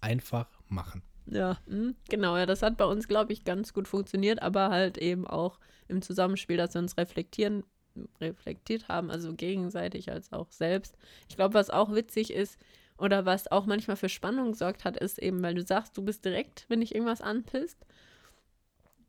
Einfach 0.02 0.50
machen. 0.68 1.02
Ja, 1.26 1.58
hm, 1.68 1.96
genau, 2.10 2.36
ja, 2.36 2.46
das 2.46 2.62
hat 2.62 2.76
bei 2.76 2.84
uns, 2.84 3.08
glaube 3.08 3.32
ich, 3.32 3.46
ganz 3.46 3.74
gut 3.74 3.88
funktioniert, 3.88 4.42
aber 4.42 4.70
halt 4.70 4.98
eben 4.98 5.26
auch 5.26 5.58
im 5.88 6.02
Zusammenspiel, 6.02 6.58
dass 6.58 6.74
wir 6.74 6.82
uns 6.82 6.98
reflektieren, 6.98 7.64
reflektiert 8.20 8.88
haben, 8.88 9.12
also 9.12 9.34
gegenseitig 9.34 10.12
als 10.12 10.32
auch 10.34 10.52
selbst. 10.52 10.96
Ich 11.30 11.36
glaube, 11.36 11.54
was 11.54 11.70
auch 11.70 11.94
witzig 11.94 12.34
ist 12.34 12.58
oder 12.98 13.26
was 13.26 13.52
auch 13.52 13.66
manchmal 13.66 13.98
für 13.98 14.10
Spannung 14.10 14.54
sorgt 14.54 14.86
hat, 14.86 14.98
ist 14.98 15.20
eben, 15.20 15.42
weil 15.42 15.56
du 15.56 15.64
sagst, 15.64 15.98
du 15.98 16.02
bist 16.02 16.26
direkt, 16.26 16.66
wenn 16.70 16.82
dich 16.82 16.94
irgendwas 16.96 17.22
anpisst. 17.22 17.78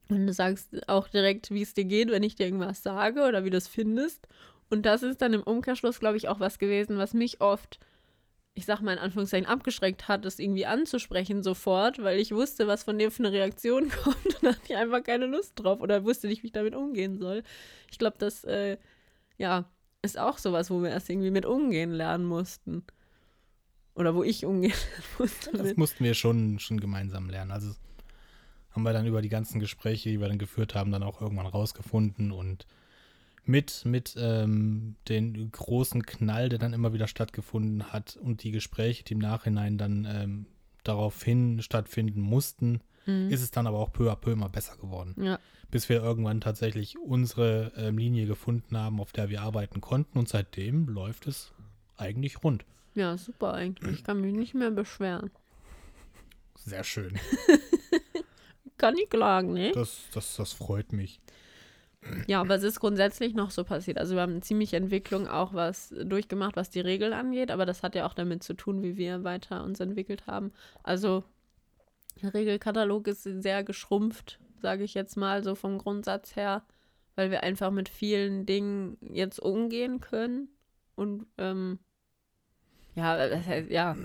Und 0.09 0.27
du 0.27 0.33
sagst 0.33 0.89
auch 0.89 1.09
direkt, 1.09 1.51
wie 1.51 1.63
es 1.63 1.75
dir 1.75 1.85
geht, 1.85 2.11
wenn 2.11 2.23
ich 2.23 2.35
dir 2.35 2.45
irgendwas 2.45 2.83
sage 2.83 3.27
oder 3.27 3.45
wie 3.45 3.51
du 3.51 3.57
es 3.57 3.69
findest. 3.69 4.27
Und 4.69 4.85
das 4.85 5.03
ist 5.03 5.23
dann 5.23 5.33
im 5.33 5.43
Umkehrschluss, 5.43 6.01
glaube 6.01 6.17
ich, 6.17 6.29
auch 6.29 6.41
was 6.41 6.59
gewesen, 6.59 6.99
was 6.99 7.15
mich 7.15 7.41
oft 7.41 7.79
ich 8.55 8.67
sag 8.67 8.81
mal 8.81 8.93
in 8.93 8.99
Anführungszeichen, 8.99 9.47
abgeschreckt 9.47 10.07
hat, 10.07 10.25
das 10.25 10.39
irgendwie 10.39 10.67
anzusprechen 10.67 11.43
sofort, 11.43 12.03
weil 12.03 12.21
ich 12.21 12.33
wusste, 12.33 12.67
was 12.67 12.85
von 12.85 12.99
dem 12.99 13.11
für 13.11 13.25
eine 13.25 13.33
Reaktion 13.33 13.89
kommt 14.05 14.27
und 14.27 14.43
da 14.43 14.49
hatte 14.51 14.61
ich 14.69 14.77
einfach 14.77 15.03
keine 15.03 15.27
Lust 15.27 15.53
drauf 15.57 15.81
oder 15.81 16.05
wusste 16.05 16.29
nicht, 16.29 16.43
wie 16.43 16.49
ich 16.49 16.53
damit 16.53 16.75
umgehen 16.75 17.19
soll. 17.19 17.43
Ich 17.91 17.99
glaube, 17.99 18.17
das, 18.19 18.45
äh, 18.45 18.79
ja, 19.39 19.65
ist 20.03 20.19
auch 20.19 20.39
sowas, 20.39 20.71
wo 20.71 20.83
wir 20.83 20.91
erst 20.91 21.11
irgendwie 21.11 21.31
mit 21.31 21.47
umgehen 21.47 21.91
lernen 21.91 22.27
mussten. 22.27 22.85
Oder 23.95 24.15
wo 24.15 24.23
ich 24.23 24.45
umgehen 24.45 24.73
lernen 24.91 25.05
musste. 25.19 25.51
Das 25.53 25.63
Mit. 25.63 25.79
mussten 25.79 26.05
wir 26.05 26.15
schon, 26.15 26.59
schon 26.59 26.79
gemeinsam 26.79 27.31
lernen. 27.31 27.51
Also 27.51 27.75
haben 28.71 28.83
wir 28.83 28.93
dann 28.93 29.07
über 29.07 29.23
die 29.23 29.29
ganzen 29.29 29.61
Gespräche, 29.61 30.11
die 30.11 30.21
wir 30.21 30.29
dann 30.29 30.39
geführt 30.39 30.75
haben, 30.75 30.93
dann 30.93 31.03
auch 31.03 31.21
irgendwann 31.21 31.47
rausgefunden 31.47 32.33
und 32.33 32.67
mit, 33.47 33.85
mit 33.85 34.15
ähm, 34.19 34.97
den 35.09 35.51
großen 35.53 36.05
Knall, 36.05 36.49
der 36.49 36.59
dann 36.59 36.73
immer 36.73 36.93
wieder 36.93 37.07
stattgefunden 37.09 37.93
hat 37.93 38.17
und 38.17 38.43
die 38.43 38.51
Gespräche, 38.51 39.05
die 39.05 39.13
im 39.15 39.19
Nachhinein 39.21 39.79
dann 39.79 40.07
ähm, 40.09 40.47
daraufhin 40.83 41.63
stattfinden 41.63 42.21
mussten, 42.21 42.81
Mhm. 43.07 43.29
ist 43.31 43.43
es 43.43 43.51
dann 43.51 43.67
aber 43.67 43.81
auch 43.81 43.93
peu 43.93 44.11
à 44.11 44.17
peu 44.17 44.33
immer 44.33 44.49
besser 44.49 44.79
geworden. 44.79 45.15
Ja, 45.23 45.39
Bis 45.71 45.91
wir 45.91 46.03
irgendwann 46.03 46.41
tatsächlich 46.41 46.97
unsere 46.99 47.71
ähm, 47.77 47.99
Linie 47.99 48.25
gefunden 48.27 48.79
haben, 48.79 48.99
auf 48.99 49.13
der 49.13 49.29
wir 49.29 49.43
arbeiten 49.43 49.83
konnten 49.83 50.19
und 50.19 50.27
seitdem 50.27 50.89
läuft 50.89 51.27
es 51.27 51.53
eigentlich 51.99 52.43
rund. 52.43 52.65
ja, 52.95 53.19
super 53.19 53.53
eigentlich. 53.53 53.97
Ich 53.99 54.05
kann 54.05 54.23
mich 54.23 54.33
nicht 54.35 54.55
mehr 54.55 54.71
beschweren. 54.71 55.31
Sehr 56.57 56.83
schön. 56.83 57.19
Kann 58.79 58.95
nicht 58.95 59.11
klagen, 59.11 59.53
ne? 59.53 59.73
Das, 59.73 60.01
das, 60.15 60.37
das 60.37 60.53
freut 60.53 60.93
mich. 60.95 61.21
Ja, 62.27 62.41
aber 62.41 62.55
es 62.55 62.63
ist 62.63 62.81
grundsätzlich 62.81 63.35
noch 63.35 63.51
so 63.51 63.65
passiert. 63.65 63.99
Also 63.99 64.15
wir 64.15 64.23
haben 64.23 64.33
eine 64.33 64.41
ziemliche 64.41 64.77
Entwicklung 64.77 65.27
auch 65.29 65.55
was 65.55 65.95
durchgemacht, 66.05 66.57
was 66.57 66.71
die 66.71 66.81
Regeln 66.81 67.13
angeht, 67.13 67.51
aber 67.51 67.67
das 67.67 67.83
hat 67.83 67.95
ja 67.95 68.07
auch 68.07 68.15
damit 68.15 68.43
zu 68.43 68.55
tun, 68.55 68.83
wie 68.83 68.97
wir 68.97 69.25
weiter 69.25 69.65
uns 69.65 69.81
entwickelt 69.81 70.27
haben. 70.27 70.53
Also 70.83 71.25
der 72.23 72.35
Regelkatalog 72.35 73.07
ist 73.09 73.23
sehr 73.23 73.65
geschrumpft, 73.65 74.39
sage 74.61 74.85
ich 74.85 74.95
jetzt 74.95 75.17
mal, 75.17 75.43
so 75.43 75.55
vom 75.55 75.79
Grundsatz 75.79 76.37
her, 76.37 76.63
weil 77.17 77.31
wir 77.31 77.43
einfach 77.43 77.71
mit 77.71 77.89
vielen 77.89 78.47
Dingen 78.47 78.97
jetzt 79.13 79.41
umgehen 79.41 80.01
können. 80.01 80.49
Und 80.95 81.27
ähm, 81.39 81.79
ja, 82.95 83.29
das 83.29 83.47
heißt, 83.47 83.71
ja, 83.71 83.97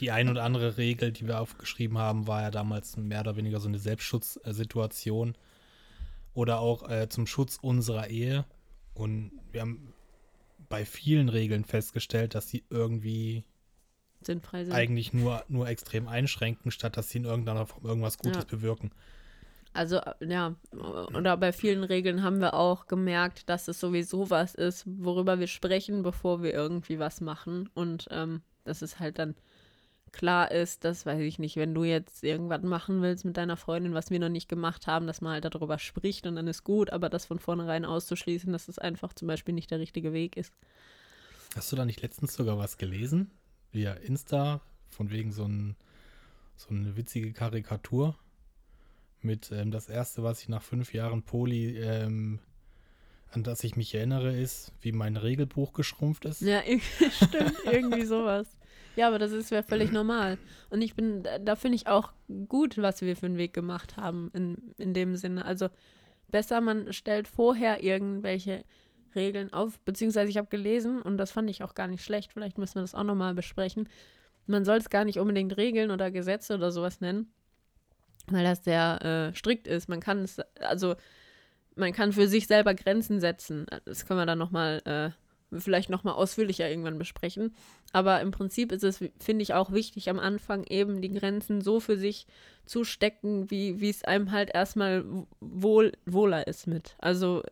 Die 0.00 0.10
ein 0.10 0.28
oder 0.28 0.44
andere 0.44 0.76
Regel, 0.76 1.12
die 1.12 1.26
wir 1.26 1.40
aufgeschrieben 1.40 1.96
haben, 1.98 2.26
war 2.26 2.42
ja 2.42 2.50
damals 2.50 2.96
mehr 2.96 3.20
oder 3.20 3.36
weniger 3.36 3.60
so 3.60 3.68
eine 3.68 3.78
Selbstschutzsituation 3.78 5.36
oder 6.36 6.60
auch 6.60 6.88
äh, 6.88 7.08
zum 7.08 7.26
Schutz 7.26 7.58
unserer 7.60 8.08
Ehe. 8.08 8.44
Und 8.94 9.32
wir 9.52 9.62
haben 9.62 9.92
bei 10.68 10.84
vielen 10.84 11.28
Regeln 11.28 11.64
festgestellt, 11.64 12.34
dass 12.34 12.48
sie 12.50 12.64
irgendwie 12.68 13.44
sinnfrei 14.20 14.64
sind. 14.64 14.74
eigentlich 14.74 15.12
nur, 15.12 15.44
nur 15.48 15.66
extrem 15.68 16.08
einschränken, 16.08 16.70
statt 16.70 16.96
dass 16.96 17.08
sie 17.10 17.18
in 17.18 17.24
irgendeiner 17.24 17.66
Form 17.66 17.86
irgendwas 17.86 18.18
Gutes 18.18 18.44
Ja. 18.44 18.44
bewirken. 18.50 18.90
Also, 19.72 19.96
äh, 19.96 20.14
ja, 20.20 20.56
oder 20.72 21.36
bei 21.36 21.52
vielen 21.52 21.84
Regeln 21.84 22.22
haben 22.22 22.40
wir 22.40 22.54
auch 22.54 22.86
gemerkt, 22.86 23.48
dass 23.48 23.68
es 23.68 23.80
sowieso 23.80 24.28
was 24.28 24.54
ist, 24.54 24.84
worüber 24.86 25.38
wir 25.38 25.46
sprechen, 25.46 26.02
bevor 26.02 26.42
wir 26.42 26.52
irgendwie 26.52 26.98
was 26.98 27.20
machen. 27.20 27.70
Und 27.74 28.08
ähm, 28.10 28.42
dass 28.64 28.82
es 28.82 28.98
halt 28.98 29.18
dann 29.18 29.34
klar 30.12 30.50
ist, 30.50 30.84
dass, 30.84 31.06
weiß 31.06 31.20
ich 31.20 31.38
nicht, 31.38 31.56
wenn 31.56 31.74
du 31.74 31.84
jetzt 31.84 32.24
irgendwas 32.24 32.62
machen 32.62 33.02
willst 33.02 33.24
mit 33.24 33.36
deiner 33.36 33.56
Freundin, 33.56 33.94
was 33.94 34.10
wir 34.10 34.18
noch 34.18 34.28
nicht 34.28 34.48
gemacht 34.48 34.86
haben, 34.86 35.06
dass 35.06 35.20
man 35.20 35.32
halt 35.32 35.44
darüber 35.44 35.78
spricht 35.78 36.26
und 36.26 36.36
dann 36.36 36.46
ist 36.46 36.64
gut, 36.64 36.90
aber 36.90 37.08
das 37.08 37.26
von 37.26 37.38
vornherein 37.38 37.84
auszuschließen, 37.84 38.52
dass 38.52 38.68
es 38.68 38.78
einfach 38.78 39.12
zum 39.12 39.28
Beispiel 39.28 39.54
nicht 39.54 39.70
der 39.70 39.80
richtige 39.80 40.12
Weg 40.12 40.36
ist. 40.36 40.52
Hast 41.54 41.70
du 41.72 41.76
da 41.76 41.84
nicht 41.84 42.02
letztens 42.02 42.34
sogar 42.34 42.58
was 42.58 42.78
gelesen? 42.78 43.30
Via 43.72 43.92
Insta, 43.92 44.60
von 44.88 45.10
wegen 45.10 45.32
so, 45.32 45.44
ein, 45.44 45.76
so 46.56 46.70
eine 46.70 46.96
witzige 46.96 47.32
Karikatur 47.32 48.16
mit 49.22 49.50
ähm, 49.52 49.70
das 49.70 49.88
erste, 49.88 50.22
was 50.22 50.40
ich 50.40 50.48
nach 50.48 50.62
fünf 50.62 50.94
Jahren 50.94 51.22
Poli, 51.22 51.78
ähm, 51.78 52.38
an 53.30 53.42
das 53.42 53.64
ich 53.64 53.76
mich 53.76 53.94
erinnere, 53.94 54.36
ist, 54.36 54.72
wie 54.80 54.92
mein 54.92 55.16
Regelbuch 55.16 55.72
geschrumpft 55.72 56.24
ist. 56.24 56.40
Ja, 56.40 56.62
stimmt, 57.10 57.56
irgendwie 57.64 58.04
sowas. 58.04 58.56
Ja, 58.96 59.08
aber 59.08 59.18
das 59.18 59.32
ist 59.32 59.50
ja 59.50 59.62
völlig 59.62 59.92
normal. 59.92 60.38
Und 60.70 60.80
ich 60.80 60.94
bin, 60.94 61.22
da, 61.22 61.38
da 61.38 61.54
finde 61.54 61.76
ich 61.76 61.86
auch 61.86 62.12
gut, 62.48 62.78
was 62.78 63.02
wir 63.02 63.14
für 63.16 63.26
einen 63.26 63.36
Weg 63.36 63.52
gemacht 63.52 63.96
haben 63.96 64.30
in, 64.32 64.74
in 64.78 64.94
dem 64.94 65.16
Sinne. 65.16 65.44
Also 65.44 65.68
besser, 66.28 66.60
man 66.60 66.92
stellt 66.92 67.28
vorher 67.28 67.82
irgendwelche 67.82 68.64
Regeln 69.14 69.52
auf, 69.52 69.78
beziehungsweise 69.80 70.30
ich 70.30 70.36
habe 70.36 70.48
gelesen, 70.48 71.02
und 71.02 71.18
das 71.18 71.30
fand 71.30 71.50
ich 71.50 71.62
auch 71.62 71.74
gar 71.74 71.88
nicht 71.88 72.04
schlecht, 72.04 72.32
vielleicht 72.32 72.58
müssen 72.58 72.76
wir 72.76 72.82
das 72.82 72.94
auch 72.94 73.04
nochmal 73.04 73.34
besprechen. 73.34 73.88
Man 74.46 74.64
soll 74.64 74.76
es 74.78 74.90
gar 74.90 75.04
nicht 75.04 75.18
unbedingt 75.18 75.56
Regeln 75.56 75.90
oder 75.90 76.10
Gesetze 76.10 76.54
oder 76.54 76.70
sowas 76.70 77.00
nennen, 77.00 77.32
weil 78.28 78.44
das 78.44 78.64
sehr 78.64 79.02
äh, 79.32 79.36
strikt 79.36 79.66
ist. 79.66 79.88
Man 79.88 80.00
kann 80.00 80.22
es, 80.22 80.38
also 80.60 80.94
man 81.76 81.92
kann 81.92 82.12
für 82.12 82.26
sich 82.28 82.46
selber 82.46 82.74
Grenzen 82.74 83.20
setzen. 83.20 83.66
Das 83.84 84.06
können 84.06 84.18
wir 84.20 84.26
dann 84.26 84.38
nochmal, 84.38 84.80
äh, 84.84 85.10
vielleicht 85.60 85.90
nochmal 85.90 86.14
ausführlicher 86.14 86.68
irgendwann 86.68 86.98
besprechen. 86.98 87.54
Aber 87.92 88.20
im 88.20 88.30
Prinzip 88.32 88.72
ist 88.72 88.82
es, 88.82 88.98
finde 89.20 89.42
ich, 89.42 89.54
auch 89.54 89.70
wichtig, 89.72 90.10
am 90.10 90.18
Anfang 90.18 90.64
eben 90.64 91.00
die 91.00 91.12
Grenzen 91.12 91.60
so 91.60 91.78
für 91.78 91.96
sich 91.96 92.26
zu 92.64 92.82
stecken, 92.82 93.50
wie 93.50 93.88
es 93.88 94.02
einem 94.04 94.32
halt 94.32 94.50
erstmal 94.52 95.04
wohl, 95.40 95.92
wohler 96.04 96.46
ist 96.48 96.66
mit. 96.66 96.96
Also 96.98 97.42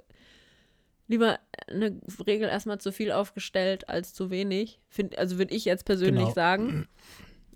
lieber 1.07 1.39
eine 1.69 2.01
Regel 2.27 2.49
erstmal 2.49 2.81
zu 2.81 2.91
viel 2.93 3.13
aufgestellt 3.13 3.89
als 3.89 4.15
zu 4.15 4.31
wenig. 4.31 4.81
Find, 4.89 5.17
also 5.19 5.39
würde 5.39 5.55
ich 5.55 5.65
jetzt 5.65 5.85
persönlich 5.85 6.25
Genau. 6.25 6.35
sagen. 6.35 6.89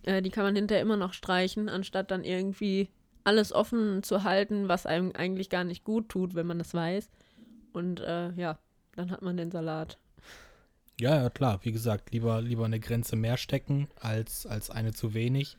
Äh, 0.05 0.23
die 0.23 0.31
kann 0.31 0.45
man 0.45 0.55
hinterher 0.55 0.83
immer 0.83 0.97
noch 0.97 1.13
streichen, 1.15 1.69
anstatt 1.69 2.11
dann 2.11 2.25
irgendwie 2.25 2.89
alles 3.29 3.53
offen 3.53 4.03
zu 4.03 4.25
halten, 4.25 4.69
was 4.69 4.87
einem 4.87 5.13
eigentlich 5.13 5.51
gar 5.51 5.63
nicht 5.65 5.85
gut 5.85 6.09
tut, 6.09 6.35
wenn 6.35 6.47
man 6.47 6.59
das 6.59 6.73
weiß. 6.73 7.11
Und 7.73 8.01
äh, 8.01 8.33
ja, 8.33 8.59
dann 8.97 9.11
hat 9.11 9.21
man 9.21 9.37
den 9.37 9.51
Salat. 9.51 9.99
Ja, 10.99 11.23
ja, 11.23 11.31
klar. 11.31 11.61
Wie 11.63 11.71
gesagt, 11.73 12.11
lieber, 12.13 12.41
lieber 12.41 12.65
eine 12.65 12.81
Grenze 12.81 13.15
mehr 13.17 13.37
stecken 13.37 13.89
als, 14.01 14.47
als 14.47 14.71
eine 14.71 14.93
zu 14.95 15.13
wenig. 15.13 15.57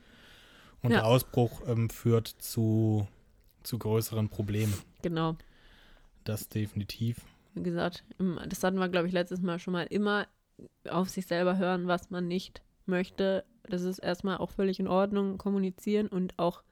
Und 0.81 0.91
Ja. 0.91 0.97
der 0.97 1.05
Ausbruch 1.05 1.61
ähm, 1.67 1.89
führt 1.89 2.27
zu, 2.27 3.07
zu 3.63 3.77
größeren 3.77 4.29
Problemen. 4.29 4.73
Genau. 5.03 5.37
Das 6.23 6.49
definitiv. 6.49 7.17
Wie 7.53 7.63
gesagt, 7.63 8.03
das 8.47 8.63
hatten 8.63 8.79
wir, 8.79 8.89
glaube 8.89 9.07
ich, 9.07 9.13
letztes 9.13 9.41
Mal 9.41 9.59
schon 9.59 9.73
mal 9.73 9.85
immer 9.89 10.27
auf 10.89 11.09
sich 11.09 11.25
selber 11.27 11.57
hören, 11.57 11.87
was 11.87 12.09
man 12.09 12.27
nicht 12.27 12.61
möchte. 12.85 13.45
Das 13.63 13.83
ist 13.83 13.99
erstmal 13.99 14.37
auch 14.37 14.49
völlig 14.51 14.79
in 14.79 14.87
Ordnung, 14.87 15.37
kommunizieren 15.37 16.07
und 16.07 16.37
auch 16.37 16.63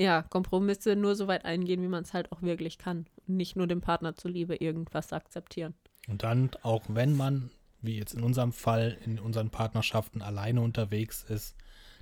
ja, 0.00 0.22
Kompromisse 0.22 0.96
nur 0.96 1.14
so 1.14 1.28
weit 1.28 1.44
eingehen, 1.44 1.82
wie 1.82 1.88
man 1.88 2.02
es 2.04 2.12
halt 2.14 2.32
auch 2.32 2.42
wirklich 2.42 2.78
kann. 2.78 3.06
Und 3.26 3.36
nicht 3.36 3.54
nur 3.54 3.66
dem 3.66 3.80
Partner 3.80 4.16
zuliebe 4.16 4.56
irgendwas 4.56 5.12
akzeptieren. 5.12 5.74
Und 6.08 6.22
dann, 6.22 6.50
auch 6.62 6.84
wenn 6.88 7.14
man, 7.16 7.50
wie 7.82 7.98
jetzt 7.98 8.14
in 8.14 8.22
unserem 8.22 8.52
Fall, 8.52 8.96
in 9.04 9.18
unseren 9.18 9.50
Partnerschaften 9.50 10.22
alleine 10.22 10.62
unterwegs 10.62 11.22
ist, 11.22 11.54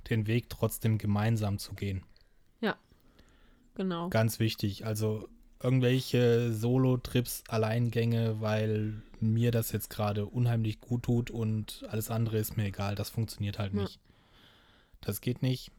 den 0.09 0.27
Weg 0.27 0.49
trotzdem 0.49 0.97
gemeinsam 0.97 1.59
zu 1.59 1.73
gehen. 1.73 2.03
Genau. 3.75 4.09
Ganz 4.09 4.39
wichtig. 4.39 4.85
Also 4.85 5.29
irgendwelche 5.63 6.51
Solo-Trips, 6.51 7.45
Alleingänge, 7.47 8.41
weil 8.41 9.01
mir 9.21 9.51
das 9.51 9.71
jetzt 9.71 9.89
gerade 9.89 10.25
unheimlich 10.25 10.81
gut 10.81 11.03
tut 11.03 11.31
und 11.31 11.85
alles 11.89 12.11
andere 12.11 12.39
ist 12.39 12.57
mir 12.57 12.65
egal. 12.65 12.95
Das 12.95 13.09
funktioniert 13.09 13.57
halt 13.57 13.73
Ja. 13.73 13.83
nicht. 13.83 14.01
Das 14.99 15.21
geht 15.21 15.41
nicht. 15.41 15.71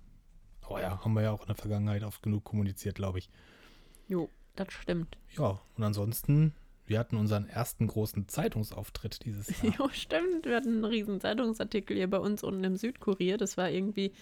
Aber 0.70 0.80
ja, 0.80 1.04
haben 1.04 1.14
wir 1.14 1.22
ja 1.22 1.32
auch 1.32 1.42
in 1.42 1.48
der 1.48 1.56
Vergangenheit 1.56 2.02
oft 2.04 2.22
genug 2.22 2.44
kommuniziert, 2.44 2.94
glaube 2.94 3.18
ich. 3.18 3.28
Jo, 4.08 4.30
das 4.56 4.72
stimmt. 4.72 5.18
Ja, 5.36 5.60
und 5.76 5.84
ansonsten, 5.84 6.54
wir 6.86 6.98
hatten 6.98 7.16
unseren 7.16 7.48
ersten 7.48 7.86
großen 7.86 8.28
Zeitungsauftritt 8.28 9.24
dieses 9.24 9.48
Jahr. 9.62 9.74
Jo, 9.78 9.88
stimmt. 9.92 10.46
Wir 10.46 10.56
hatten 10.56 10.76
einen 10.76 10.84
riesen 10.84 11.20
Zeitungsartikel 11.20 11.96
hier 11.96 12.08
bei 12.08 12.18
uns 12.18 12.42
unten 12.42 12.64
im 12.64 12.76
Südkurier. 12.76 13.36
Das 13.36 13.56
war 13.56 13.70
irgendwie 13.70 14.12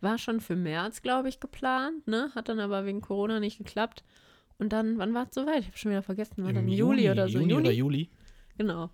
war 0.00 0.18
schon 0.18 0.40
für 0.40 0.56
März, 0.56 1.02
glaube 1.02 1.28
ich, 1.28 1.40
geplant, 1.40 2.06
ne? 2.06 2.30
Hat 2.34 2.48
dann 2.48 2.60
aber 2.60 2.84
wegen 2.84 3.00
Corona 3.00 3.40
nicht 3.40 3.58
geklappt. 3.58 4.04
Und 4.58 4.72
dann, 4.72 4.98
wann 4.98 5.14
war 5.14 5.26
es 5.28 5.34
soweit? 5.34 5.60
Ich 5.60 5.66
habe 5.68 5.78
schon 5.78 5.90
wieder 5.90 6.02
vergessen, 6.02 6.42
war 6.42 6.50
Im 6.50 6.56
dann 6.56 6.68
Juli, 6.68 7.10
oder 7.10 7.28
so. 7.28 7.38
Juni 7.38 7.54
oder 7.54 7.70
Juli. 7.70 8.10
Genau. 8.56 8.90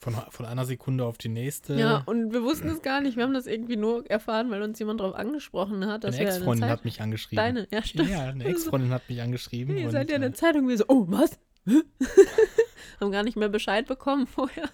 Von, 0.00 0.14
von 0.30 0.46
einer 0.46 0.64
Sekunde 0.64 1.04
auf 1.04 1.18
die 1.18 1.28
nächste. 1.28 1.74
Ja, 1.74 2.04
und 2.06 2.32
wir 2.32 2.44
wussten 2.44 2.68
es 2.68 2.82
gar 2.82 3.00
nicht. 3.00 3.16
Wir 3.16 3.24
haben 3.24 3.34
das 3.34 3.48
irgendwie 3.48 3.76
nur 3.76 4.08
erfahren, 4.08 4.48
weil 4.48 4.62
uns 4.62 4.78
jemand 4.78 5.00
darauf 5.00 5.16
angesprochen 5.16 5.86
hat. 5.86 6.04
Dass 6.04 6.16
Eine 6.16 6.28
Ex-Freundin 6.28 6.68
hat 6.68 6.84
mich 6.84 7.00
angeschrieben. 7.00 7.44
Deine, 7.44 7.68
ja, 7.72 7.82
stimmt. 7.82 8.08
ja, 8.08 8.28
eine 8.28 8.44
Ex-Freundin 8.44 8.90
hat 8.90 9.08
mich 9.08 9.20
angeschrieben. 9.20 9.76
Ihr 9.76 9.90
seid 9.90 10.10
ja 10.10 10.16
in 10.16 10.22
äh, 10.22 10.26
der 10.26 10.34
Zeitung. 10.34 10.68
Wir 10.68 10.78
so, 10.78 10.84
oh, 10.86 11.06
was? 11.08 11.40
haben 13.00 13.10
gar 13.10 13.22
nicht 13.24 13.36
mehr 13.36 13.48
Bescheid 13.48 13.86
bekommen 13.86 14.26
vorher. 14.28 14.68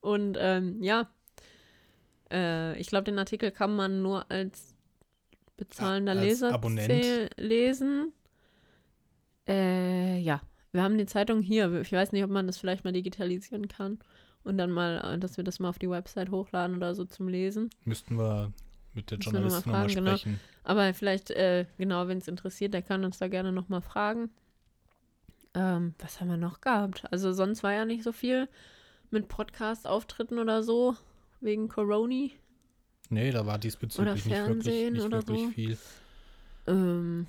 Und 0.00 0.36
ähm, 0.40 0.82
ja, 0.82 1.10
äh, 2.30 2.78
ich 2.78 2.88
glaube, 2.88 3.04
den 3.04 3.18
Artikel 3.18 3.50
kann 3.50 3.74
man 3.74 4.02
nur 4.02 4.30
als 4.30 4.74
bezahlender 5.56 6.12
als 6.12 6.20
Leser 6.20 6.54
Abonnent. 6.54 7.30
lesen. 7.36 8.12
Äh, 9.48 10.18
ja, 10.20 10.40
wir 10.72 10.82
haben 10.82 10.96
die 10.96 11.06
Zeitung 11.06 11.42
hier. 11.42 11.80
Ich 11.80 11.92
weiß 11.92 12.12
nicht, 12.12 12.24
ob 12.24 12.30
man 12.30 12.46
das 12.46 12.58
vielleicht 12.58 12.84
mal 12.84 12.92
digitalisieren 12.92 13.68
kann 13.68 13.98
und 14.44 14.58
dann 14.58 14.70
mal, 14.70 14.98
äh, 14.98 15.18
dass 15.18 15.36
wir 15.36 15.44
das 15.44 15.60
mal 15.60 15.68
auf 15.68 15.78
die 15.78 15.90
Website 15.90 16.30
hochladen 16.30 16.76
oder 16.76 16.94
so 16.94 17.04
zum 17.04 17.28
Lesen. 17.28 17.70
müssten 17.84 18.16
wir 18.16 18.52
mit 18.94 19.10
der 19.10 19.18
Müssen 19.18 19.32
Journalistin 19.32 19.72
nochmal 19.72 19.86
genau. 19.88 20.16
sprechen. 20.16 20.40
Aber 20.64 20.92
vielleicht, 20.94 21.30
äh, 21.30 21.66
genau, 21.78 22.08
wenn 22.08 22.18
es 22.18 22.28
interessiert, 22.28 22.74
der 22.74 22.82
kann 22.82 23.04
uns 23.04 23.18
da 23.18 23.28
gerne 23.28 23.52
nochmal 23.52 23.82
fragen. 23.82 24.30
Ähm, 25.54 25.94
was 25.98 26.20
haben 26.20 26.28
wir 26.28 26.36
noch 26.36 26.60
gehabt? 26.60 27.04
Also 27.10 27.32
sonst 27.32 27.62
war 27.62 27.72
ja 27.72 27.84
nicht 27.84 28.04
so 28.04 28.12
viel 28.12 28.48
mit 29.10 29.28
Podcast-Auftritten 29.28 30.38
oder 30.38 30.62
so, 30.62 30.96
wegen 31.40 31.68
Coroni. 31.68 32.32
Nee, 33.08 33.32
da 33.32 33.44
war 33.46 33.58
diesbezüglich 33.58 34.14
nicht 34.14 34.26
wirklich, 34.26 34.44
Fernsehen 34.44 34.92
nicht 34.92 35.04
oder 35.04 35.26
wirklich 35.26 35.46
so. 35.46 35.50
viel. 35.50 35.78
Ähm, 36.68 37.26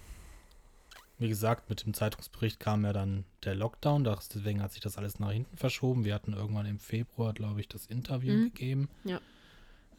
Wie 1.21 1.29
gesagt, 1.29 1.69
mit 1.69 1.85
dem 1.85 1.93
Zeitungsbericht 1.93 2.59
kam 2.59 2.83
ja 2.83 2.93
dann 2.93 3.25
der 3.43 3.53
Lockdown, 3.53 4.03
deswegen 4.03 4.61
hat 4.63 4.71
sich 4.71 4.81
das 4.81 4.97
alles 4.97 5.19
nach 5.19 5.31
hinten 5.31 5.55
verschoben. 5.55 6.03
Wir 6.03 6.15
hatten 6.15 6.33
irgendwann 6.33 6.65
im 6.65 6.79
Februar, 6.79 7.33
glaube 7.33 7.59
ich, 7.59 7.67
das 7.67 7.85
Interview 7.85 8.33
Mhm. 8.33 8.43
gegeben. 8.45 8.89
Ja. 9.03 9.21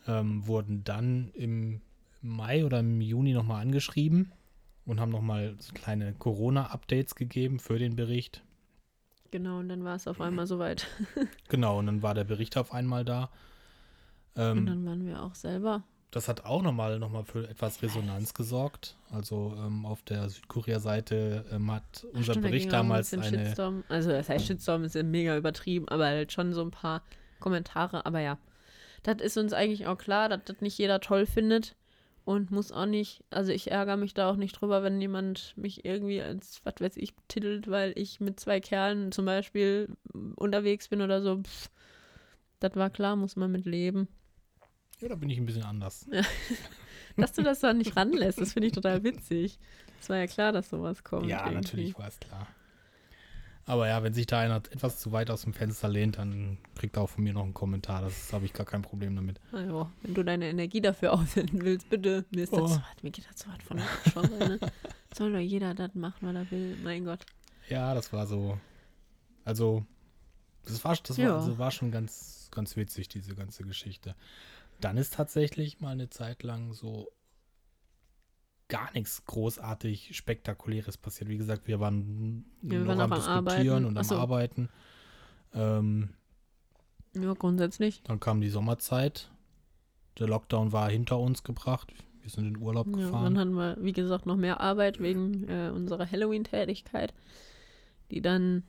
Ähm, 0.08 0.44
wurden 0.48 0.82
dann 0.82 1.30
im 1.34 1.80
Mai 2.22 2.64
oder 2.64 2.80
im 2.80 3.00
Juni 3.00 3.34
nochmal 3.34 3.62
angeschrieben 3.62 4.32
und 4.84 4.98
haben 4.98 5.12
nochmal 5.12 5.54
so 5.60 5.72
kleine 5.74 6.12
Corona-Updates 6.12 7.14
gegeben 7.14 7.60
für 7.60 7.78
den 7.78 7.94
Bericht. 7.94 8.42
genau, 9.30 9.60
und 9.60 9.68
dann 9.68 9.84
war 9.84 9.94
es 9.94 10.08
auf 10.08 10.20
einmal 10.20 10.46
soweit. 10.48 10.88
Genau, 11.48 11.78
und 11.78 11.86
dann 11.86 12.02
war 12.02 12.14
der 12.14 12.24
Bericht 12.24 12.56
auf 12.56 12.72
einmal 12.74 13.04
da. 13.04 13.30
Ähm, 14.34 14.58
Und 14.58 14.66
dann 14.66 14.84
waren 14.84 15.06
wir 15.06 15.22
auch 15.22 15.34
selber. 15.36 15.84
Das 16.12 16.28
hat 16.28 16.44
auch 16.44 16.62
nochmal 16.62 16.98
noch 16.98 17.10
mal 17.10 17.24
für 17.24 17.48
etwas 17.48 17.82
Resonanz 17.82 18.34
gesorgt. 18.34 18.96
Also 19.10 19.54
ähm, 19.56 19.86
auf 19.86 20.02
der 20.02 20.28
Südkorea-Seite 20.28 21.46
ähm, 21.50 21.72
hat 21.72 22.06
unser 22.12 22.34
Stimmt, 22.34 22.46
Bericht 22.46 22.66
ein 22.66 22.72
damals 22.72 23.10
bisschen 23.10 23.24
eine. 23.34 23.46
Shitstorm. 23.46 23.82
Also, 23.88 24.10
das 24.10 24.28
heißt, 24.28 24.46
Shitstorm 24.46 24.84
ist 24.84 24.94
ja 24.94 25.02
mega 25.02 25.34
übertrieben, 25.38 25.88
aber 25.88 26.04
halt 26.04 26.30
schon 26.30 26.52
so 26.52 26.60
ein 26.60 26.70
paar 26.70 27.02
Kommentare. 27.40 28.04
Aber 28.04 28.20
ja, 28.20 28.36
das 29.04 29.22
ist 29.22 29.38
uns 29.38 29.54
eigentlich 29.54 29.86
auch 29.86 29.96
klar, 29.96 30.28
dass 30.28 30.44
das 30.44 30.60
nicht 30.60 30.76
jeder 30.76 31.00
toll 31.00 31.24
findet 31.24 31.76
und 32.26 32.50
muss 32.50 32.72
auch 32.72 32.84
nicht. 32.84 33.24
Also, 33.30 33.50
ich 33.50 33.70
ärgere 33.70 33.96
mich 33.96 34.12
da 34.12 34.30
auch 34.30 34.36
nicht 34.36 34.60
drüber, 34.60 34.82
wenn 34.82 35.00
jemand 35.00 35.54
mich 35.56 35.86
irgendwie 35.86 36.20
als, 36.20 36.60
was 36.64 36.74
weiß 36.78 36.98
ich, 36.98 37.14
titelt, 37.28 37.70
weil 37.70 37.94
ich 37.96 38.20
mit 38.20 38.38
zwei 38.38 38.60
Kerlen 38.60 39.12
zum 39.12 39.24
Beispiel 39.24 39.88
unterwegs 40.36 40.88
bin 40.88 41.00
oder 41.00 41.22
so. 41.22 41.38
Pff, 41.38 41.70
das 42.60 42.76
war 42.76 42.90
klar, 42.90 43.16
muss 43.16 43.34
man 43.34 43.50
mit 43.50 43.64
leben. 43.64 44.08
Ja, 45.02 45.08
da 45.08 45.14
bin 45.16 45.28
ich 45.30 45.38
ein 45.38 45.46
bisschen 45.46 45.64
anders. 45.64 46.06
Dass 47.16 47.32
du 47.32 47.42
das 47.42 47.60
da 47.60 47.72
nicht 47.74 47.94
ranlässt, 47.96 48.40
das 48.40 48.52
finde 48.54 48.68
ich 48.68 48.72
total 48.72 49.02
witzig. 49.04 49.58
Es 50.00 50.08
war 50.08 50.16
ja 50.16 50.26
klar, 50.26 50.52
dass 50.52 50.70
sowas 50.70 51.04
kommt. 51.04 51.26
ja, 51.28 51.40
irgendwie. 51.40 51.54
natürlich 51.56 51.98
war 51.98 52.08
es 52.08 52.18
klar. 52.18 52.46
Aber 53.66 53.86
ja, 53.86 54.02
wenn 54.02 54.12
sich 54.14 54.26
da 54.26 54.40
einer 54.40 54.56
etwas 54.56 54.98
zu 54.98 55.12
weit 55.12 55.30
aus 55.30 55.42
dem 55.42 55.52
Fenster 55.52 55.88
lehnt, 55.88 56.18
dann 56.18 56.58
kriegt 56.74 56.96
er 56.96 57.02
auch 57.02 57.10
von 57.10 57.22
mir 57.22 57.32
noch 57.32 57.44
einen 57.44 57.54
Kommentar. 57.54 58.02
Das 58.02 58.32
habe 58.32 58.44
ich 58.44 58.52
gar 58.52 58.66
kein 58.66 58.82
Problem 58.82 59.14
damit. 59.14 59.38
Also, 59.52 59.88
wenn 60.02 60.14
du 60.14 60.24
deine 60.24 60.48
Energie 60.48 60.80
dafür 60.80 61.12
aufwenden 61.12 61.62
willst, 61.62 61.88
bitte. 61.88 62.24
Mir 62.30 62.42
ist 62.44 62.52
das 62.52 62.60
Oh. 62.60 62.66
zu 62.66 62.82
hart. 62.84 63.02
Mir 63.04 63.10
geht 63.12 63.28
das 63.28 63.36
zu 63.36 63.52
hart 63.52 63.62
von 63.62 63.76
der 63.76 64.48
ne? 64.48 64.58
Soll 65.16 65.32
doch 65.32 65.38
jeder 65.38 65.74
das 65.74 65.94
machen, 65.94 66.16
was 66.22 66.34
er 66.34 66.50
will. 66.50 66.76
Mein 66.82 67.04
Gott. 67.04 67.24
Ja, 67.68 67.94
das 67.94 68.12
war 68.12 68.26
so. 68.26 68.58
Also, 69.44 69.84
das 70.64 70.82
war, 70.84 70.96
das 70.96 71.16
Ja. 71.16 71.28
war, 71.30 71.36
also 71.40 71.58
war 71.58 71.70
schon 71.70 71.92
ganz, 71.92 72.48
ganz 72.50 72.74
witzig, 72.76 73.08
diese 73.08 73.34
ganze 73.36 73.62
Geschichte. 73.64 74.16
Dann 74.82 74.96
ist 74.96 75.14
tatsächlich 75.14 75.80
mal 75.80 75.90
eine 75.90 76.10
Zeit 76.10 76.42
lang 76.42 76.72
so 76.72 77.08
gar 78.68 78.92
nichts 78.94 79.24
großartig 79.26 80.16
Spektakuläres 80.16 80.96
passiert. 80.96 81.28
Wie 81.30 81.36
gesagt, 81.38 81.68
wir 81.68 81.78
waren 81.78 82.44
Ja, 82.62 82.70
wir 82.70 82.78
noch 82.80 82.86
waren 82.88 83.00
am 83.00 83.10
Diskutieren 83.44 83.68
Arbeiten. 83.68 83.84
und 83.86 83.96
am 83.98 84.04
so. 84.04 84.16
Arbeiten. 84.16 84.68
Ähm, 85.54 86.14
Ja, 87.14 87.34
grundsätzlich. 87.34 88.02
dann 88.04 88.18
kam 88.20 88.40
die 88.40 88.48
Sommerzeit. 88.48 89.30
Der 90.18 90.26
Lockdown 90.28 90.72
war 90.72 90.90
hinter 90.90 91.18
uns 91.18 91.42
gebracht. 91.44 91.92
Wir 92.22 92.30
sind 92.30 92.46
in 92.46 92.56
Urlaub 92.56 92.86
Ja, 92.88 92.92
gefahren. 92.96 93.24
dann 93.24 93.38
hatten 93.38 93.52
wir, 93.54 93.76
wie 93.80 93.92
gesagt, 93.92 94.26
noch 94.26 94.36
mehr 94.36 94.60
Arbeit 94.60 95.00
wegen 95.00 95.48
äh, 95.48 95.70
unserer 95.74 96.10
Halloween-Tätigkeit, 96.10 97.14
die 98.10 98.20
dann 98.22 98.62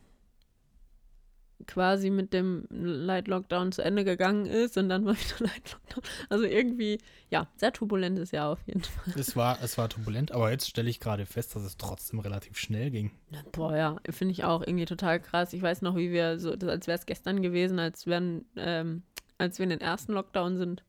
quasi 1.66 2.10
mit 2.10 2.32
dem 2.32 2.66
Light 2.70 3.28
Lockdown 3.28 3.72
zu 3.72 3.82
Ende 3.82 4.04
gegangen 4.04 4.46
ist 4.46 4.76
und 4.76 4.88
dann 4.88 5.04
war 5.04 5.14
wieder 5.18 5.46
Light 5.46 5.72
Lockdown. 5.72 6.02
Also 6.28 6.44
irgendwie, 6.44 6.98
ja, 7.30 7.46
sehr 7.56 7.72
turbulentes 7.72 8.30
Jahr 8.30 8.50
auf 8.50 8.60
jeden 8.66 8.82
Fall. 8.82 9.14
es, 9.18 9.36
war, 9.36 9.58
es 9.62 9.78
war 9.78 9.88
turbulent, 9.88 10.32
aber 10.32 10.50
jetzt 10.50 10.68
stelle 10.68 10.90
ich 10.90 11.00
gerade 11.00 11.26
fest, 11.26 11.54
dass 11.56 11.62
es 11.62 11.76
trotzdem 11.76 12.20
relativ 12.20 12.58
schnell 12.58 12.90
ging. 12.90 13.10
Boah, 13.52 13.76
ja, 13.76 13.96
finde 14.10 14.32
ich 14.32 14.44
auch 14.44 14.62
irgendwie 14.62 14.84
total 14.84 15.20
krass. 15.20 15.52
Ich 15.52 15.62
weiß 15.62 15.82
noch, 15.82 15.96
wie 15.96 16.12
wir 16.12 16.38
so, 16.38 16.52
als 16.52 16.86
wäre 16.86 16.98
es 16.98 17.06
gestern 17.06 17.42
gewesen, 17.42 17.78
als 17.78 18.06
wären, 18.06 18.44
ähm, 18.56 19.02
als 19.38 19.58
wir 19.58 19.64
in 19.64 19.70
den 19.70 19.80
ersten 19.80 20.12
Lockdown 20.12 20.56
sind, 20.56 20.84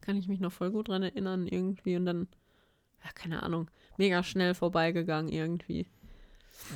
kann 0.00 0.16
ich 0.16 0.28
mich 0.28 0.40
noch 0.40 0.52
voll 0.52 0.70
gut 0.70 0.88
dran 0.88 1.02
erinnern 1.02 1.46
irgendwie 1.46 1.96
und 1.96 2.04
dann, 2.04 2.28
ja, 3.02 3.10
keine 3.14 3.42
Ahnung, 3.42 3.70
mega 3.96 4.22
schnell 4.22 4.54
vorbeigegangen 4.54 5.32
irgendwie. 5.32 5.86